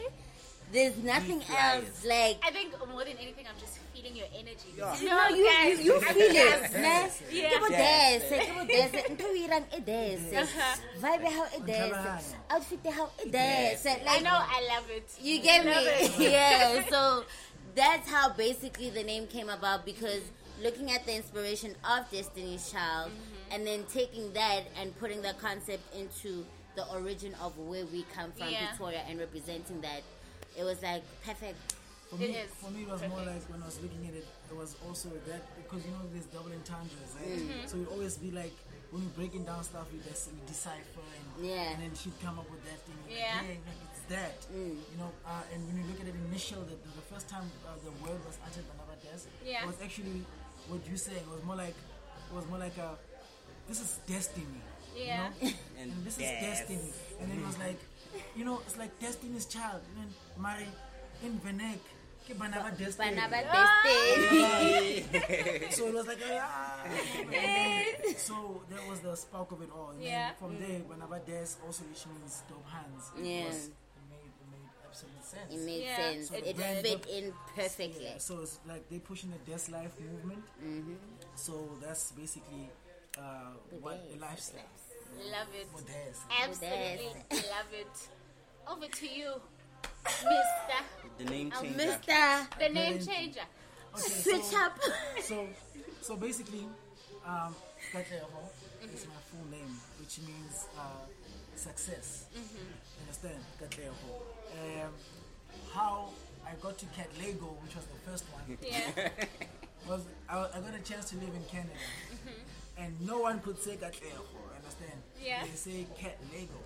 there's 0.72 0.96
nothing 0.98 1.42
else. 1.56 2.04
Like 2.04 2.38
I 2.44 2.50
think 2.50 2.74
more 2.88 3.04
than 3.04 3.16
anything, 3.18 3.46
I'm 3.48 3.58
just 3.60 3.78
feeling 3.94 4.14
your 4.16 4.26
energy. 4.34 4.74
Yeah. 4.76 4.98
you 5.00 5.06
know, 5.08 5.28
you 5.28 5.44
you, 5.44 5.82
you 5.94 6.00
feel 6.12 6.16
it, 6.18 6.72
ne? 6.72 7.08
Yeah. 7.32 7.50
Ke 7.50 7.60
bo 7.60 7.66
Yes. 7.68 8.22
dese, 8.22 8.36
ke 8.44 8.54
bo 8.54 8.64
dese, 8.66 9.00
ntho 9.12 9.26
e 9.34 9.48
irang 9.48 9.64
e 9.76 9.80
dese. 9.80 10.36
Uh-huh. 10.36 10.76
Vibe 11.00 11.28
how 11.32 11.46
e 11.56 11.60
dese, 11.66 11.92
Utlwalana. 11.92 12.34
outfit 12.50 12.86
how 12.92 13.10
e 13.24 13.30
dese. 13.30 13.86
I 14.06 14.20
know. 14.20 14.38
I 14.38 14.60
love 14.74 14.86
it. 14.90 15.08
you 15.20 15.40
get 15.40 15.64
me? 15.64 15.72
it. 15.72 16.18
yeah. 16.30 16.82
So 16.90 17.24
that's 17.74 18.08
how 18.10 18.30
basically 18.30 18.90
the 18.90 19.02
name 19.04 19.26
came 19.26 19.48
about 19.48 19.84
because 19.84 20.22
looking 20.62 20.90
at 20.90 21.06
the 21.06 21.14
inspiration 21.14 21.74
of 21.84 22.10
Destiny's 22.10 22.70
Child 22.70 23.10
Mm-hmm. 23.12 23.54
and 23.54 23.66
then 23.66 23.84
taking 23.92 24.32
that 24.34 24.64
and 24.80 24.92
putting 24.98 25.22
the 25.22 25.32
concept 25.40 25.80
into 25.94 26.44
the 26.76 26.84
origin 26.92 27.34
of 27.40 27.56
where 27.58 27.86
we 27.86 28.04
come 28.14 28.30
from, 28.32 28.50
Yeah. 28.50 28.68
Pretoria, 28.76 29.02
and 29.08 29.18
representing 29.18 29.80
that, 29.80 30.02
it 30.58 30.64
was 30.64 30.82
like 30.82 31.02
perfect. 31.24 31.74
For 32.10 32.16
me, 32.16 32.32
is. 32.40 32.48
for 32.56 32.70
me, 32.72 32.82
it 32.82 32.88
was 32.88 33.00
more 33.04 33.20
like 33.20 33.44
when 33.52 33.60
I 33.62 33.66
was 33.68 33.78
looking 33.84 34.00
at 34.08 34.14
it, 34.16 34.24
it 34.50 34.56
was 34.56 34.76
also 34.88 35.10
that 35.28 35.44
because 35.60 35.84
you 35.84 35.92
know 35.92 36.00
there's 36.10 36.24
double 36.32 36.50
entendres, 36.52 37.12
right? 37.20 37.36
Mm-hmm. 37.36 37.68
So 37.68 37.76
it 37.84 37.88
always 37.92 38.16
be 38.16 38.30
like 38.32 38.52
when 38.90 39.04
we're 39.04 39.12
breaking 39.20 39.44
down 39.44 39.60
stuff, 39.62 39.84
we, 39.92 40.00
des- 40.00 40.32
we 40.32 40.40
decipher 40.48 41.04
and 41.04 41.26
Yeah. 41.44 41.76
and 41.76 41.82
then 41.84 41.92
she'd 41.92 42.16
come 42.24 42.40
up 42.40 42.48
with 42.48 42.64
that 42.64 42.80
thing. 42.88 42.96
Like, 43.04 43.12
Yeah. 43.12 43.44
yeah, 43.44 43.60
like 43.68 43.80
it's 43.92 44.04
that. 44.08 44.40
Mm. 44.48 44.80
You 44.80 44.96
know, 44.96 45.12
uh, 45.28 45.44
and 45.52 45.60
when 45.68 45.76
you 45.76 45.84
look 45.92 46.00
at 46.00 46.08
it 46.08 46.16
initial, 46.32 46.64
the, 46.64 46.72
the, 46.80 46.90
the 46.96 47.06
first 47.12 47.28
time 47.28 47.44
uh, 47.68 47.76
the 47.84 47.92
word 48.00 48.16
was 48.24 48.40
uttered 48.40 48.64
by 48.72 48.80
Navades, 48.88 49.28
Yeah. 49.44 49.62
it 49.62 49.66
was 49.68 49.76
actually 49.84 50.24
what 50.72 50.80
you 50.88 50.96
saying. 50.96 51.20
It 51.20 51.28
was 51.28 51.44
more 51.44 51.56
like 51.60 51.76
it 51.76 52.32
was 52.34 52.48
more 52.48 52.58
like 52.58 52.76
a 52.80 52.96
this 53.68 53.84
is 53.84 54.00
destiny. 54.08 54.64
Yeah. 54.96 55.28
You 55.44 55.52
know? 55.52 55.56
And 55.76 55.92
and 55.92 56.04
this 56.08 56.16
is 56.16 56.24
destiny. 56.40 56.88
And 57.20 57.28
then 57.30 57.36
it 57.36 57.46
was 57.46 57.58
like, 57.60 57.76
you 58.36 58.44
know, 58.44 58.60
it's 58.66 58.76
like 58.78 58.98
destiny's 59.00 59.46
child. 59.46 59.80
You 59.94 60.02
know, 60.02 60.08
Mari 60.38 60.66
in 61.24 61.38
Venek. 61.40 61.78
ke 62.28 62.36
bana 62.36 62.60
ba 62.60 62.70
destiny. 62.76 63.16
Banaba 63.16 63.40
Ah! 63.48 63.80
Destiny. 63.88 65.08
So 65.72 65.88
it 65.88 65.94
was 65.96 66.06
like, 66.06 66.20
ah. 66.28 66.84
so 68.16 68.60
that 68.68 68.84
was 68.88 69.00
the 69.00 69.16
spark 69.16 69.50
of 69.52 69.62
it 69.62 69.70
all. 69.72 69.90
And 69.96 70.02
Yeah. 70.02 70.28
then 70.28 70.36
from 70.36 70.52
there, 70.60 70.80
Banaba'des 70.84 71.56
also, 71.64 71.84
which 71.88 72.04
means 72.06 72.42
dope 72.48 72.68
hands. 72.68 73.04
It 73.16 73.24
Yeah. 73.24 73.46
was- 73.48 73.72
it 73.72 74.04
made, 74.12 74.28
it 74.28 74.48
made 74.52 74.68
absolute 74.84 75.24
sense. 75.24 75.48
It 75.56 75.60
made 75.64 75.82
Yeah, 75.88 75.96
sense. 75.96 76.30
it 76.30 76.44
It, 76.46 76.56
did. 76.56 76.82
fit 76.84 77.02
in 77.08 77.24
perfectly. 77.56 78.04
Yeah, 78.12 78.18
so 78.20 78.40
it's 78.44 78.58
like 78.68 78.84
they're 78.92 79.00
pushing 79.00 79.30
the 79.32 79.40
Des 79.48 79.64
Life 79.72 79.96
movement. 80.00 80.44
Mm-hmm. 80.60 80.96
So 81.34 81.78
that's 81.80 82.12
basically 82.12 82.68
uh, 83.16 83.56
what 83.80 83.98
the 84.12 84.18
lifestyle. 84.20 84.68
Love 85.32 85.48
it. 85.54 85.68
For 85.74 85.82
Des. 85.82 86.18
Absolutely 86.42 87.12
love 87.48 87.70
it. 87.72 88.08
Over 88.70 88.86
to 88.86 89.06
you, 89.08 89.32
Mister. 90.04 90.80
The 91.18 91.24
name 91.24 91.52
Oh, 91.56 91.62
change. 91.62 91.76
Mister, 91.76 92.48
The 92.58 92.68
name 92.68 92.98
changer. 93.04 93.40
Okay, 93.94 94.02
switch 94.02 94.42
so, 94.42 94.58
up. 94.64 94.78
so 95.22 95.46
so 96.02 96.16
basically 96.16 96.66
um 97.26 97.54
Katleho 97.92 98.28
is 98.94 99.06
my 99.06 99.20
full 99.30 99.46
name 99.50 99.74
which 99.98 100.18
means 100.20 100.66
uh, 100.78 100.82
success 101.56 102.26
understand 103.00 103.40
Katleho 103.60 103.92
um, 104.82 104.92
how 105.74 106.10
I 106.46 106.52
got 106.62 106.78
to 106.78 106.86
Cat 106.86 107.08
Lego 107.18 107.56
which 107.64 107.74
was 107.74 107.86
the 107.86 108.10
first 108.10 108.24
one 108.32 108.58
Yeah. 108.62 109.08
was 109.88 110.02
I, 110.28 110.36
I 110.54 110.60
got 110.60 110.74
a 110.74 110.82
chance 110.84 111.10
to 111.10 111.16
live 111.16 111.34
in 111.34 111.44
Canada 111.50 111.74
and 112.76 112.94
no 113.00 113.18
one 113.20 113.40
could 113.40 113.58
say 113.58 113.72
Katleho 113.76 114.22
understand 114.32 114.47
Yeah. 115.22 115.42
they 115.44 115.56
say 115.56 115.86
Cat 115.98 116.16
Lego 116.32 116.60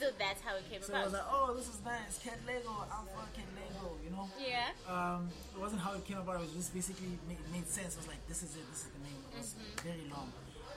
So 0.00 0.10
that's 0.18 0.40
how 0.42 0.56
it 0.56 0.64
came 0.70 0.82
about. 0.82 0.88
so 0.88 0.94
I 0.94 1.04
was 1.04 1.12
like 1.12 1.28
oh 1.30 1.54
this 1.56 1.68
is 1.68 1.78
nice 1.84 2.18
Cat 2.18 2.38
Lego 2.46 2.70
Alpha 2.90 3.22
Cat 3.36 3.48
Lego 3.56 3.94
you 4.04 4.10
know 4.10 4.28
Yeah. 4.40 4.70
um, 4.88 5.28
it 5.54 5.60
wasn't 5.60 5.80
how 5.82 5.92
it 5.94 6.04
came 6.04 6.18
about. 6.18 6.36
It 6.36 6.44
was 6.48 6.52
just 6.54 6.74
basically 6.74 7.18
made, 7.28 7.38
made 7.52 7.68
sense. 7.68 7.94
It 7.94 8.00
was 8.04 8.08
like 8.08 8.22
this 8.28 8.42
is 8.42 8.56
it. 8.56 8.64
This 8.72 8.80
is 8.86 8.90
the 8.96 9.02
name. 9.06 9.20
It 9.32 9.38
was 9.38 9.54
very 9.84 10.04
long. 10.10 10.28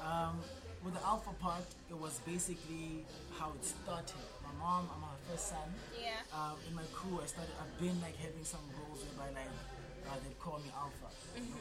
Um, 0.04 0.39
with 0.86 0.93
the 0.93 1.04
alpha 1.04 1.34
part, 1.41 1.65
it 1.89 1.98
was 1.98 2.20
basically 2.26 3.04
how 3.38 3.52
it 3.58 3.65
started. 3.65 4.22
My 4.46 4.54
mom, 4.62 4.88
I'm 4.93 5.02
her 5.02 5.17
first 5.28 5.50
son. 5.50 5.67
Yeah. 5.98 6.22
Um, 6.32 6.56
in 6.70 6.76
my 6.76 6.86
crew, 6.93 7.20
I 7.22 7.26
started. 7.28 7.52
I've 7.60 7.74
been 7.82 7.98
like 8.00 8.15
having 8.15 8.46
some 8.46 8.62
roles 8.78 9.04
whereby 9.04 9.34
like 9.34 9.52
uh, 10.08 10.15
they 10.24 10.34
call 10.39 10.60
me 10.60 10.70
alpha. 10.78 11.10
Mhm. 11.36 11.58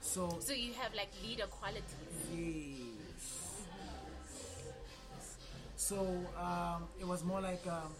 So 0.00 0.38
So 0.40 0.52
you 0.52 0.72
have 0.74 0.94
like 0.94 1.12
leader 1.22 1.46
qualities. 1.46 2.16
Yes. 2.32 2.93
So 5.84 6.00
um, 6.40 6.88
it 6.98 7.06
was 7.06 7.22
more 7.24 7.42
like 7.42 7.60
um, 7.68 7.92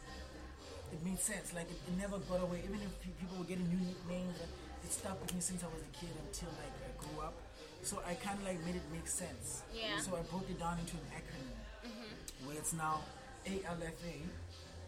it 0.90 1.04
made 1.04 1.20
sense. 1.20 1.52
Like 1.52 1.68
it, 1.68 1.76
it 1.86 1.98
never 2.00 2.16
got 2.30 2.40
away. 2.40 2.62
Even 2.64 2.80
if 2.80 2.92
people 3.20 3.36
were 3.36 3.44
getting 3.44 3.68
new 3.68 3.76
nicknames, 3.84 4.40
it 4.82 4.90
stuck 4.90 5.20
with 5.20 5.34
me 5.34 5.40
since 5.40 5.62
I 5.62 5.66
was 5.66 5.82
a 5.84 5.92
kid 5.92 6.08
until 6.24 6.48
like 6.64 6.72
I 6.80 6.90
grew 6.96 7.20
up. 7.20 7.34
So 7.82 8.00
I 8.08 8.14
kind 8.14 8.38
of 8.40 8.46
like 8.48 8.64
made 8.64 8.76
it 8.76 8.86
make 8.90 9.06
sense. 9.06 9.64
Yeah. 9.74 10.00
So 10.00 10.16
I 10.16 10.22
broke 10.32 10.48
it 10.48 10.58
down 10.58 10.78
into 10.80 10.96
an 10.96 11.08
acronym 11.12 11.52
where 12.48 12.56
it's 12.56 12.72
now 12.72 13.00
ALFA, 13.44 14.16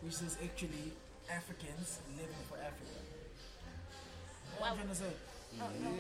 which 0.01 0.15
is 0.15 0.39
actually 0.43 0.97
Africans 1.31 2.01
living 2.17 2.43
for 2.49 2.57
Africa. 2.57 2.97
What 4.57 4.71
I'm 4.71 4.77
trying 4.77 4.89
to 4.89 4.95
say. 4.95 5.13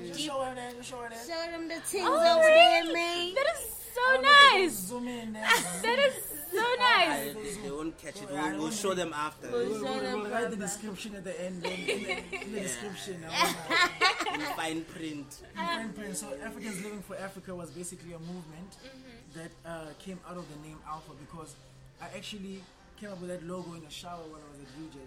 Just 0.09 0.20
show 0.20 0.40
her 0.40 0.54
that. 0.54 0.82
Show 0.82 0.96
her 1.04 1.11
that. 1.11 1.26
Show 1.28 1.50
them 1.52 1.68
the 1.68 1.76
things 1.85 2.09
Oh, 2.09 2.16
over 2.40 2.46
really? 2.46 2.56
there, 2.56 2.92
man. 2.94 3.35
That 3.35 3.48
is 3.52 3.86
so 3.96 4.02
I 4.02 4.12
don't 4.12 4.22
know 4.22 4.28
if 4.28 4.37
they 4.37 4.50
can 4.50 4.61
nice. 4.61 4.72
Zoom 4.76 5.09
in 5.09 5.32
there. 5.32 5.48
That 5.82 5.98
is 5.98 6.14
so 6.52 6.66
nice. 6.78 7.35
they, 7.35 7.62
they 7.62 7.70
won't 7.70 7.98
catch 7.98 8.22
it. 8.22 8.28
We'll, 8.30 8.59
we'll 8.59 8.70
show 8.70 8.94
them 8.94 9.12
after. 9.14 9.50
We'll, 9.50 9.74
Show 9.74 9.82
we'll, 9.82 10.00
them 10.00 10.20
we'll 10.22 10.30
write 10.30 10.50
the 10.50 10.56
description 10.56 11.14
at 11.14 11.24
the 11.24 11.35
end. 11.40 11.64
In, 11.64 11.72
in 11.72 12.02
the, 12.04 12.42
in 12.44 12.52
the 12.52 12.61
description. 12.61 13.24
In 14.35 14.40
fine 14.40 14.85
print. 14.85 15.42
In 15.54 15.66
fine 15.66 15.92
print. 15.92 16.16
So 16.16 16.26
Africans 16.44 16.82
Living 16.85 17.00
for 17.00 17.16
Africa 17.16 17.54
was 17.54 17.70
basically 17.70 18.12
a 18.12 18.18
movement 18.18 18.70
that 19.35 19.50
uh, 19.64 19.87
came 19.98 20.20
out 20.28 20.37
of 20.37 20.44
the 20.52 20.68
name 20.68 20.78
Alpha 20.87 21.12
because 21.20 21.54
I 22.02 22.06
actually 22.16 22.61
came 23.00 23.11
up 23.11 23.20
with 23.20 23.30
that 23.30 23.46
logo 23.46 23.74
in 23.74 23.82
the 23.82 23.90
shower 23.90 24.24
when 24.32 24.40
I 24.40 24.48
was 24.52 24.61
at 24.61 24.70
UJ. 24.76 24.98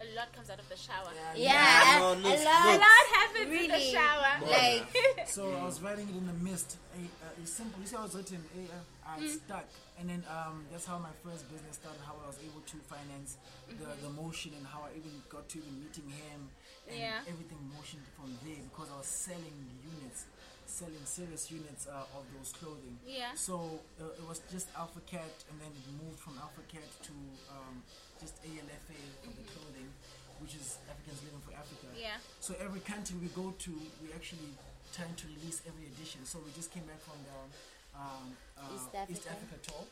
A 0.00 0.16
lot 0.16 0.32
comes 0.32 0.48
out 0.48 0.58
of 0.58 0.68
the 0.68 0.76
shower. 0.76 1.12
Yeah, 1.36 1.98
No, 2.00 2.12
a 2.14 2.16
lot. 2.16 2.24
A 2.24 2.78
lot 2.80 3.06
happens 3.12 3.52
in 3.52 3.68
the 3.68 3.78
shower. 3.80 4.40
Like, 4.48 4.88
So 5.28 5.52
I 5.52 5.64
was 5.64 5.80
writing 5.82 6.08
it 6.08 6.16
in 6.16 6.26
the 6.26 6.32
mist. 6.42 6.76
A, 6.96 7.04
uh, 7.04 7.28
it's 7.42 7.52
simple. 7.52 7.80
You 7.80 7.86
see 7.86 7.96
I 7.96 8.02
was 8.02 8.14
writing. 8.14 8.40
A, 8.40 8.60
uh, 8.72 9.12
uh, 9.12 9.20
it's 9.20 9.34
stuck. 9.44 9.66
And 10.00 10.08
then 10.08 10.24
um, 10.32 10.64
that's 10.72 10.86
how 10.86 10.96
my 10.98 11.12
first 11.22 11.44
business 11.52 11.76
started. 11.76 12.00
How 12.00 12.16
I 12.24 12.26
was 12.32 12.38
able 12.40 12.64
to 12.64 12.76
finance 12.88 13.36
the, 13.68 13.84
the 14.00 14.08
motion 14.16 14.52
and 14.56 14.66
how 14.66 14.88
I 14.88 14.96
even 14.96 15.20
got 15.28 15.46
to 15.52 15.58
even 15.58 15.76
meeting 15.84 16.08
him 16.08 16.48
and 16.88 16.96
Yeah. 16.98 17.20
everything 17.28 17.60
motioned 17.76 18.08
from 18.16 18.32
there 18.40 18.56
because 18.72 18.88
I 18.88 18.96
was 18.96 19.06
selling 19.06 19.52
units, 19.84 20.24
selling 20.70 21.04
serious 21.04 21.50
units 21.50 21.86
uh, 21.90 22.16
of 22.16 22.22
those 22.32 22.54
clothing. 22.54 22.96
Yeah. 23.06 23.34
So 23.34 23.82
uh, 24.00 24.14
it 24.14 24.26
was 24.26 24.40
just 24.50 24.68
Alfa 24.78 25.02
Kat, 25.06 25.34
and 25.50 25.56
then 25.60 25.72
it 25.74 25.86
moved 25.98 26.18
from 26.22 26.38
Alfa 26.38 26.62
Kat 26.70 26.86
to 27.10 27.14
um, 27.50 27.82
just 28.22 28.38
ALFA 28.46 28.98
for 29.26 29.34
the 29.34 29.44
clothing, 29.50 29.90
which 30.38 30.54
is 30.54 30.78
Africans 30.86 31.20
Living 31.26 31.42
for 31.42 31.52
Africa. 31.52 31.90
Yeah. 31.98 32.22
So 32.38 32.54
every 32.62 32.80
country 32.80 33.18
we 33.18 33.28
go 33.34 33.50
to, 33.50 33.72
we 34.00 34.14
actually 34.14 34.54
trying 34.94 35.14
to 35.18 35.24
release 35.38 35.62
every 35.66 35.90
edition. 35.90 36.22
So 36.24 36.38
we 36.44 36.54
just 36.54 36.70
came 36.70 36.86
back 36.86 37.02
from 37.02 37.18
the 37.26 37.38
um, 37.98 38.26
uh, 38.54 38.74
East 38.74 38.88
East 39.10 39.26
Africa. 39.26 39.56
Africa 39.56 39.56
tour. 39.66 39.84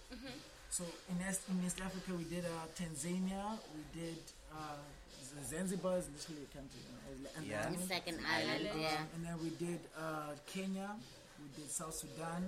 So 0.70 0.84
in 1.08 1.16
East, 1.24 1.42
in 1.48 1.58
East 1.64 1.80
Africa, 1.80 2.12
we 2.14 2.24
did 2.24 2.44
uh, 2.44 2.68
Tanzania, 2.76 3.56
we 3.74 3.82
did 3.98 4.20
uh, 4.52 4.76
Zanzibar 5.44 5.98
is 5.98 6.08
literally 6.12 6.44
a 6.44 6.56
country, 6.56 6.80
you 6.84 6.92
know, 6.92 7.30
and 7.36 7.46
Yeah. 7.46 7.60
island. 7.62 7.76
It's 7.80 7.90
like 7.90 8.08
an 8.08 8.20
island, 8.26 8.68
Island. 8.68 8.80
yeah. 8.82 9.14
And 9.14 9.20
then 9.24 9.36
we 9.42 9.50
did 9.56 9.80
uh, 9.96 10.32
Kenya, 10.46 10.90
we 11.40 11.48
did 11.56 11.70
South 11.70 11.94
Sudan, 11.94 12.42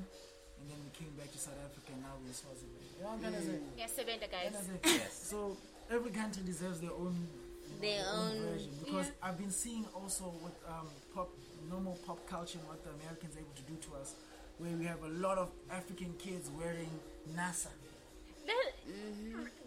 and 0.59 0.64
then 0.68 0.78
we 0.84 0.90
came 0.98 1.12
back 1.16 1.30
to 1.32 1.38
South 1.38 1.57
Africa. 1.64 1.92
and 1.94 2.03
Now 2.03 2.14
we're 2.20 2.28
in 2.28 2.34
Swaziland. 2.34 2.76
You 2.76 3.05
know 3.05 3.09
what 3.09 3.14
I'm 3.14 3.20
trying 3.20 3.34
to 3.40 3.42
say? 3.42 3.59
Yes, 3.78 3.90
Sebenda, 3.96 4.26
guys. 4.30 4.53
Trying 4.53 4.80
to 4.80 4.88
say? 4.88 4.98
Yes. 5.01 5.12
So 5.30 5.57
every 5.90 6.11
country 6.11 6.42
deserves 6.44 6.80
their 6.80 6.92
own 6.92 7.16
you 7.16 7.74
know, 7.76 7.80
Their 7.80 8.05
own- 8.11 8.40
version 8.53 8.72
because 8.84 9.07
Yeah. 9.09 9.22
I've 9.28 9.38
been 9.38 9.53
seeing 9.53 9.86
also 9.94 10.34
with 10.44 10.57
um, 10.68 10.88
pop 11.14 11.30
normal 11.70 11.96
pop 12.07 12.18
culture 12.26 12.59
and 12.59 12.66
what 12.68 12.82
the 12.84 12.90
Americans 12.90 13.36
are 13.36 13.40
able 13.40 13.55
to 13.55 13.62
do 13.70 13.76
to 13.88 13.90
us, 13.96 14.14
where 14.59 14.72
we 14.76 14.84
have 14.84 15.03
a 15.05 15.12
lot 15.24 15.38
of 15.38 15.48
African 15.70 16.12
kids 16.18 16.51
wearing 16.51 16.90
NASA. 17.32 17.70
That- 18.46 18.74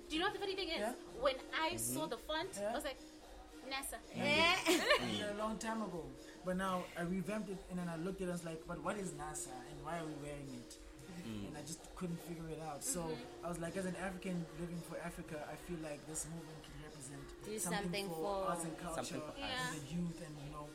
Do 0.09 0.15
you 0.15 0.19
know 0.19 0.27
what 0.27 0.33
the 0.33 0.39
funny 0.39 0.55
thing 0.55 0.69
is? 0.69 0.79
Yeah. 0.79 0.93
When 1.19 1.35
I 1.53 1.69
mm-hmm. 1.69 1.77
saw 1.77 2.05
the 2.05 2.17
font, 2.17 2.49
I 2.59 2.75
was 2.75 2.83
like, 2.83 2.99
NASA. 3.69 3.97
a 5.33 5.37
long 5.37 5.57
time 5.57 5.81
ago. 5.81 6.03
But 6.45 6.57
now 6.57 6.83
I 6.97 7.03
revamped 7.03 7.49
it 7.49 7.57
and 7.69 7.79
then 7.79 7.87
I 7.87 7.95
looked 7.97 8.21
at 8.21 8.27
it 8.27 8.31
and 8.31 8.33
was 8.33 8.45
like, 8.45 8.61
but 8.67 8.83
what 8.83 8.97
is 8.97 9.11
NASA 9.11 9.55
and 9.69 9.77
why 9.83 9.97
are 9.99 10.05
we 10.05 10.13
wearing 10.21 10.49
it? 10.53 10.77
Mm. 11.23 11.47
And 11.47 11.57
I 11.57 11.61
just 11.61 11.79
couldn't 11.95 12.19
figure 12.27 12.49
it 12.51 12.59
out. 12.67 12.83
So 12.83 12.99
mm-hmm. 12.99 13.45
I 13.45 13.47
was 13.47 13.59
like, 13.59 13.77
as 13.77 13.85
an 13.85 13.95
African 14.03 14.45
living 14.59 14.81
for 14.89 14.97
Africa, 14.99 15.39
I 15.47 15.55
feel 15.55 15.79
like 15.81 16.05
this 16.07 16.27
movement 16.27 16.59
can 16.67 16.75
represent 16.83 17.23
Do 17.45 17.57
something 17.59 18.07
for, 18.09 18.43
for- 18.43 18.51
arts 18.51 18.65
and 18.65 18.77
culture 18.77 19.23
for 19.23 19.39
Yeah. 19.39 19.71
and 19.71 19.79
the 19.79 19.83
youth 19.87 20.19
and 20.19 20.35
you 20.43 20.51
know 20.51 20.67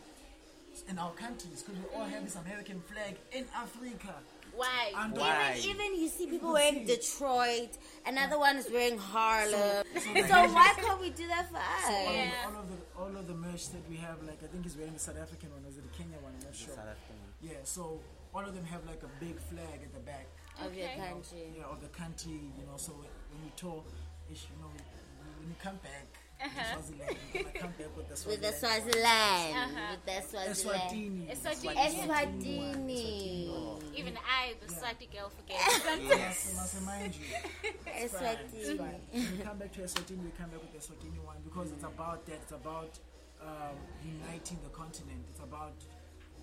in 0.88 0.96
our 0.98 1.10
countries 1.12 1.62
because 1.62 1.76
we 1.76 1.86
all 1.94 2.04
have 2.04 2.22
mm-hmm. 2.22 2.24
this 2.24 2.36
American 2.36 2.80
flag 2.88 3.16
in 3.32 3.44
Africa. 3.54 4.14
Why? 4.58 4.92
And 4.96 5.16
Why? 5.16 5.54
Even, 5.58 5.70
even 5.80 6.00
you 6.02 6.08
see 6.08 6.26
people 6.26 6.52
can 6.52 6.60
wearing 6.60 6.86
see. 6.86 6.94
Detroit, 6.96 7.72
another 8.06 8.38
one 8.38 8.56
is 8.56 8.68
wearing 8.72 8.98
Harlem. 8.98 9.52
So- 9.52 10.00
So, 10.00 10.26
so- 10.26 10.52
why 10.52 10.72
can't 10.76 11.00
we 11.00 11.10
do 11.10 11.26
that 11.28 11.48
for 11.50 11.58
us? 11.58 11.84
All, 11.86 12.12
Yeah. 12.12 12.48
of, 12.48 12.54
all 12.54 12.60
of 12.62 12.68
the 12.70 12.78
all 12.98 13.16
of 13.20 13.26
the 13.28 13.34
merch 13.34 13.68
that 13.70 13.88
we 13.88 13.96
have, 13.96 14.20
like 14.22 14.42
I 14.42 14.48
think 14.48 14.64
he's 14.64 14.76
wearing 14.76 14.94
the 14.94 14.98
South 14.98 15.18
African 15.18 15.50
one, 15.52 15.62
or 15.64 15.68
is 15.68 15.76
it 15.78 15.84
the 15.90 15.96
Kenya 15.96 16.18
one? 16.18 16.32
I'm 16.36 16.44
not 16.44 16.56
sure. 16.56 16.74
South 16.74 16.90
African. 16.94 17.16
Yeah, 17.40 17.62
so 17.62 18.00
all 18.34 18.44
of 18.44 18.52
them 18.54 18.64
have 18.64 18.84
like 18.86 19.02
a 19.04 19.10
big 19.24 19.38
flag 19.40 19.78
at 19.86 19.92
the 19.94 20.00
back. 20.00 20.26
Of 20.60 20.74
your 20.74 20.88
Okay. 20.88 20.98
country. 21.08 21.52
yeah, 21.56 21.70
of 21.70 21.80
the 21.80 21.88
country, 21.88 22.40
you 22.58 22.66
know. 22.66 22.76
So 22.76 22.92
when 23.30 23.40
we 23.44 23.50
tour, 23.54 23.84
you 24.28 24.34
know, 24.60 24.70
when 25.38 25.48
you 25.48 25.54
come 25.62 25.76
back, 25.76 26.06
to 26.38 26.50
Swaziland, 26.50 27.16
you're 27.34 27.44
come 27.44 27.72
back 27.78 27.96
with 27.96 28.08
the 28.08 28.14
With 28.28 28.40
the 28.42 28.52
Swaziland. 28.52 28.54
Swaziland. 28.58 29.56
Uh-huh. 29.56 29.90
With 29.90 30.04
the 30.06 30.18
Swaziland. 30.28 30.90
Eswatini. 30.90 31.30
Eswatini. 31.30 31.76
Eswatini. 31.86 33.04
Even 33.98 34.14
I, 34.16 34.54
the 34.60 34.66
Swati 34.72 35.06
girl, 35.12 35.30
forget. 35.30 35.58
Yes, 36.08 36.52
I 36.52 36.54
must 36.60 36.74
remind 36.78 37.14
you. 37.14 37.24
It's 37.98 38.14
fine, 38.14 38.36
it's 38.44 38.54
Eswatini. 38.68 38.78
fine. 38.78 39.00
When 39.12 39.38
we 39.38 39.44
come 39.44 39.58
back 39.58 39.72
to 39.72 39.80
Eswatini, 39.80 40.22
we 40.22 40.30
come 40.38 40.50
back 40.50 40.60
with 40.62 40.72
the 40.72 40.78
Eswatini 40.78 41.18
one 41.24 41.36
because 41.44 41.72
it's 41.72 41.84
about 41.84 42.24
that. 42.26 42.34
It's 42.42 42.52
about 42.52 42.98
um, 43.42 43.76
uniting 44.04 44.58
the 44.62 44.70
continent. 44.70 45.24
It's 45.30 45.40
about 45.40 45.74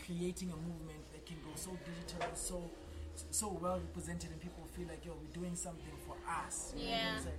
creating 0.06 0.52
a 0.52 0.58
movement 0.58 1.04
that 1.14 1.26
can 1.26 1.38
go 1.46 1.52
so 1.56 1.72
digital, 1.86 2.28
so 2.36 2.70
so 3.32 3.58
well 3.62 3.80
represented, 3.80 4.32
and 4.32 4.42
people 4.42 4.64
feel 4.76 4.88
like, 4.88 5.06
yo, 5.06 5.14
we're 5.16 5.34
doing 5.42 5.56
something 5.56 5.96
for 6.06 6.16
us. 6.30 6.74
You 6.76 6.90
know 6.92 7.32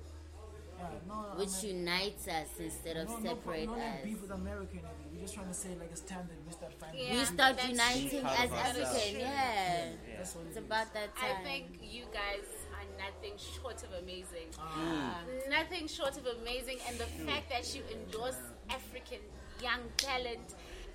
Which 1.36 1.62
mean- 1.62 1.76
unites 1.78 2.28
us 2.28 2.48
instead 2.58 2.96
of 2.96 3.08
no, 3.08 3.16
no, 3.18 3.22
separate 3.30 3.66
no, 3.66 3.74
no 3.74 3.80
us. 3.82 4.04
beef 4.04 4.22
with 4.22 4.30
America. 4.30 4.76
and. 4.78 4.82
We're 5.16 5.22
just 5.22 5.34
trying 5.34 5.48
to 5.48 5.54
say 5.54 5.70
like 5.80 5.88
it's 5.90 6.02
time 6.02 6.28
that 6.28 6.36
we 6.46 6.52
start 6.52 6.72
finding. 6.78 7.06
Yeah. 7.06 7.12
We 7.18 7.24
start 7.24 7.56
That's 7.56 7.68
uniting 7.70 8.20
true. 8.20 8.28
as 8.28 8.50
That 8.50 8.76
is 8.76 8.84
African, 8.84 9.10
true. 9.12 9.20
yeah. 9.20 9.88
That's 10.18 10.34
what 10.36 10.46
It's 10.46 10.56
it 10.56 10.60
is. 10.60 10.66
about 10.66 10.92
that 10.94 11.16
time. 11.16 11.36
I 11.40 11.42
think 11.42 11.66
you 11.82 12.04
guys 12.12 12.44
are 12.76 12.84
nothing 13.00 13.32
short 13.38 13.82
of 13.82 13.92
amazing. 14.02 14.48
Ah. 14.60 15.20
Nothing 15.48 15.88
short 15.88 16.16
of 16.18 16.26
amazing. 16.40 16.78
And 16.86 16.98
the 16.98 17.06
fact 17.24 17.48
that 17.48 17.64
you 17.74 17.82
endorse 17.90 18.36
African 18.68 19.20
young 19.62 19.80
talent 19.96 20.52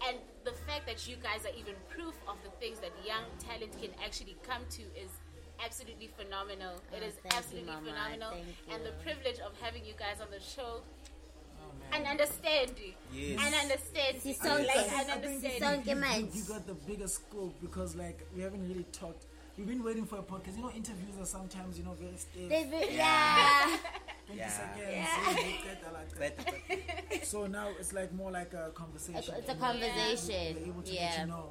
and 0.08 0.18
the 0.44 0.54
fact 0.70 0.86
that 0.86 1.08
you 1.08 1.16
guys 1.18 1.42
are 1.46 1.56
even 1.58 1.74
proof 1.90 2.14
of 2.28 2.38
the 2.44 2.52
things 2.62 2.80
that 2.80 2.92
young 3.06 3.26
talent 3.40 3.74
can 3.82 3.90
actually 4.06 4.38
come 4.44 4.62
to 4.78 4.84
is 4.94 5.10
absolutely 5.66 6.10
phenomenal. 6.18 6.74
Oh, 6.92 6.96
it 6.98 7.04
Oh, 7.04 7.08
is 7.08 7.14
thank 7.22 7.34
you, 7.34 7.38
absolutely 7.38 7.74
phenomenal. 7.74 8.34
And 8.72 8.86
the 8.86 8.92
privilege 9.04 9.40
of 9.40 9.52
having 9.62 9.86
you 9.86 9.94
guys 9.98 10.18
on 10.22 10.28
the 10.32 10.40
show 10.40 10.82
Oh, 11.62 11.72
man. 11.80 12.02
and 12.02 12.08
understanding. 12.20 12.94
Yes. 13.14 13.40
And 13.46 13.54
understanding. 13.56 14.22
Si 14.22 14.30
Like, 14.30 14.40
sonke- 14.40 14.60
and 14.60 15.12
I 15.12 15.18
think 15.18 15.44
understanding. 15.44 15.62
sonke 15.62 16.18
you, 16.18 16.26
you, 16.26 16.30
you 16.34 16.44
got 16.48 16.66
the 16.68 16.74
bigger 16.74 17.08
scope 17.08 17.56
because 17.62 17.96
like 17.96 18.20
we 18.36 18.42
haven't 18.42 18.68
really 18.68 18.86
talked. 18.92 19.26
We've 19.58 19.68
been 19.68 19.84
waiting 19.84 20.06
for 20.06 20.18
a 20.18 20.24
podcast. 20.24 20.56
You 20.58 20.64
know, 20.64 20.72
interviews 20.72 21.16
are 21.20 21.26
sometimes 21.26 21.78
you 21.78 21.84
know 21.84 21.94
very 22.00 22.18
stiff. 22.18 22.50
They 22.50 22.64
be- 22.64 22.96
yeah. 22.96 23.78
20 24.26 24.40
Yeah. 24.40 24.50
seconds. 24.50 24.88
Yeah. 24.90 25.26
so 25.26 25.32
you 25.42 25.54
get 25.64 25.84
that 25.84 25.94
like 25.94 26.12
that. 26.18 26.38
But, 27.10 27.26
So 27.28 27.46
now 27.48 27.68
it's 27.80 27.94
like 27.94 28.12
more 28.14 28.32
like 28.32 28.54
a 28.54 28.72
conversation. 28.74 29.36
It's 29.38 29.50
a 29.50 29.56
conversation. 29.56 30.56
We're 30.62 30.68
able 30.72 30.82
to 30.82 30.92
let 30.92 31.02
Yeah. 31.02 31.22
you 31.22 31.28
know 31.28 31.50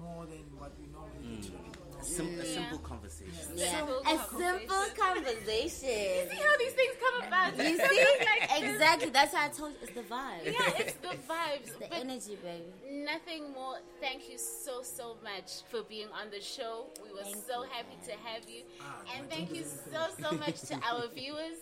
more 0.00 0.24
than 0.26 0.42
what 0.58 0.72
we 0.80 0.86
normally 0.90 1.36
get 1.36 1.42
to 1.44 1.52
know. 1.52 1.58
Sim- 2.04 2.38
a 2.40 2.44
simple 2.44 2.78
conversation. 2.78 3.32
Yeah. 3.56 3.70
Simple 3.78 4.00
A 4.00 4.18
simple 4.38 4.84
conversation. 4.96 5.88
You 5.88 6.30
see 6.30 6.42
how 6.42 6.56
these 6.58 6.72
things 6.72 6.94
come 7.00 7.22
about? 7.28 7.56
You 7.56 7.76
see? 7.88 8.04
like. 8.20 8.50
Exactly. 8.64 9.10
That's 9.10 9.34
how 9.34 9.44
I 9.46 9.48
told 9.48 9.72
you. 9.72 9.78
It's 9.82 9.92
the 9.92 10.02
vibe. 10.02 10.44
Yeah, 10.44 10.78
it's 10.78 10.92
the 10.94 11.08
vibes. 11.32 11.66
The 11.78 11.86
but 11.90 11.92
energy, 11.92 12.36
baby. 12.42 13.04
nothing 13.04 13.52
more. 13.52 13.78
Thank 14.00 14.28
you 14.30 14.38
so 14.38 14.82
so 14.82 15.16
much 15.22 15.62
for 15.70 15.82
being 15.82 16.08
on 16.08 16.30
the 16.30 16.40
show. 16.40 16.86
We 17.02 17.10
were 17.12 17.22
Thank 17.24 17.36
so 17.46 17.62
you. 17.64 17.70
happy 17.70 17.96
to 18.06 18.12
have 18.28 18.48
you, 18.48 18.62
Ah, 18.80 19.02
and 19.16 19.28
thank 19.30 19.52
you 19.54 19.64
so 19.64 20.06
so 20.22 20.32
much 20.36 20.60
to 20.68 20.74
our 20.88 21.08
viewers. 21.14 21.58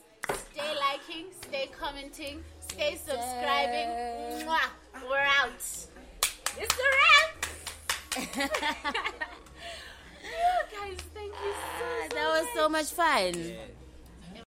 Stay 0.53 0.75
liking, 0.89 1.27
stay 1.43 1.67
commenting, 1.79 2.43
stay 2.61 2.91
Yes, 2.93 3.01
subscribing. 3.05 4.47
Mwah. 4.47 4.69
We're 5.09 5.27
out. 5.41 5.63
It's 6.59 6.77
a 6.87 6.89
wrap. 6.99 7.31
Yeah, 10.43 10.79
guys, 10.79 10.99
thank 11.15 11.33
you 11.45 11.53
so, 11.53 11.85
ah, 11.85 12.07
so 12.11 12.15
That 12.17 12.29
was 12.35 12.47
so 12.55 12.69
much 12.69 12.91
fun. 12.91 13.33
Yeah. 13.35 13.82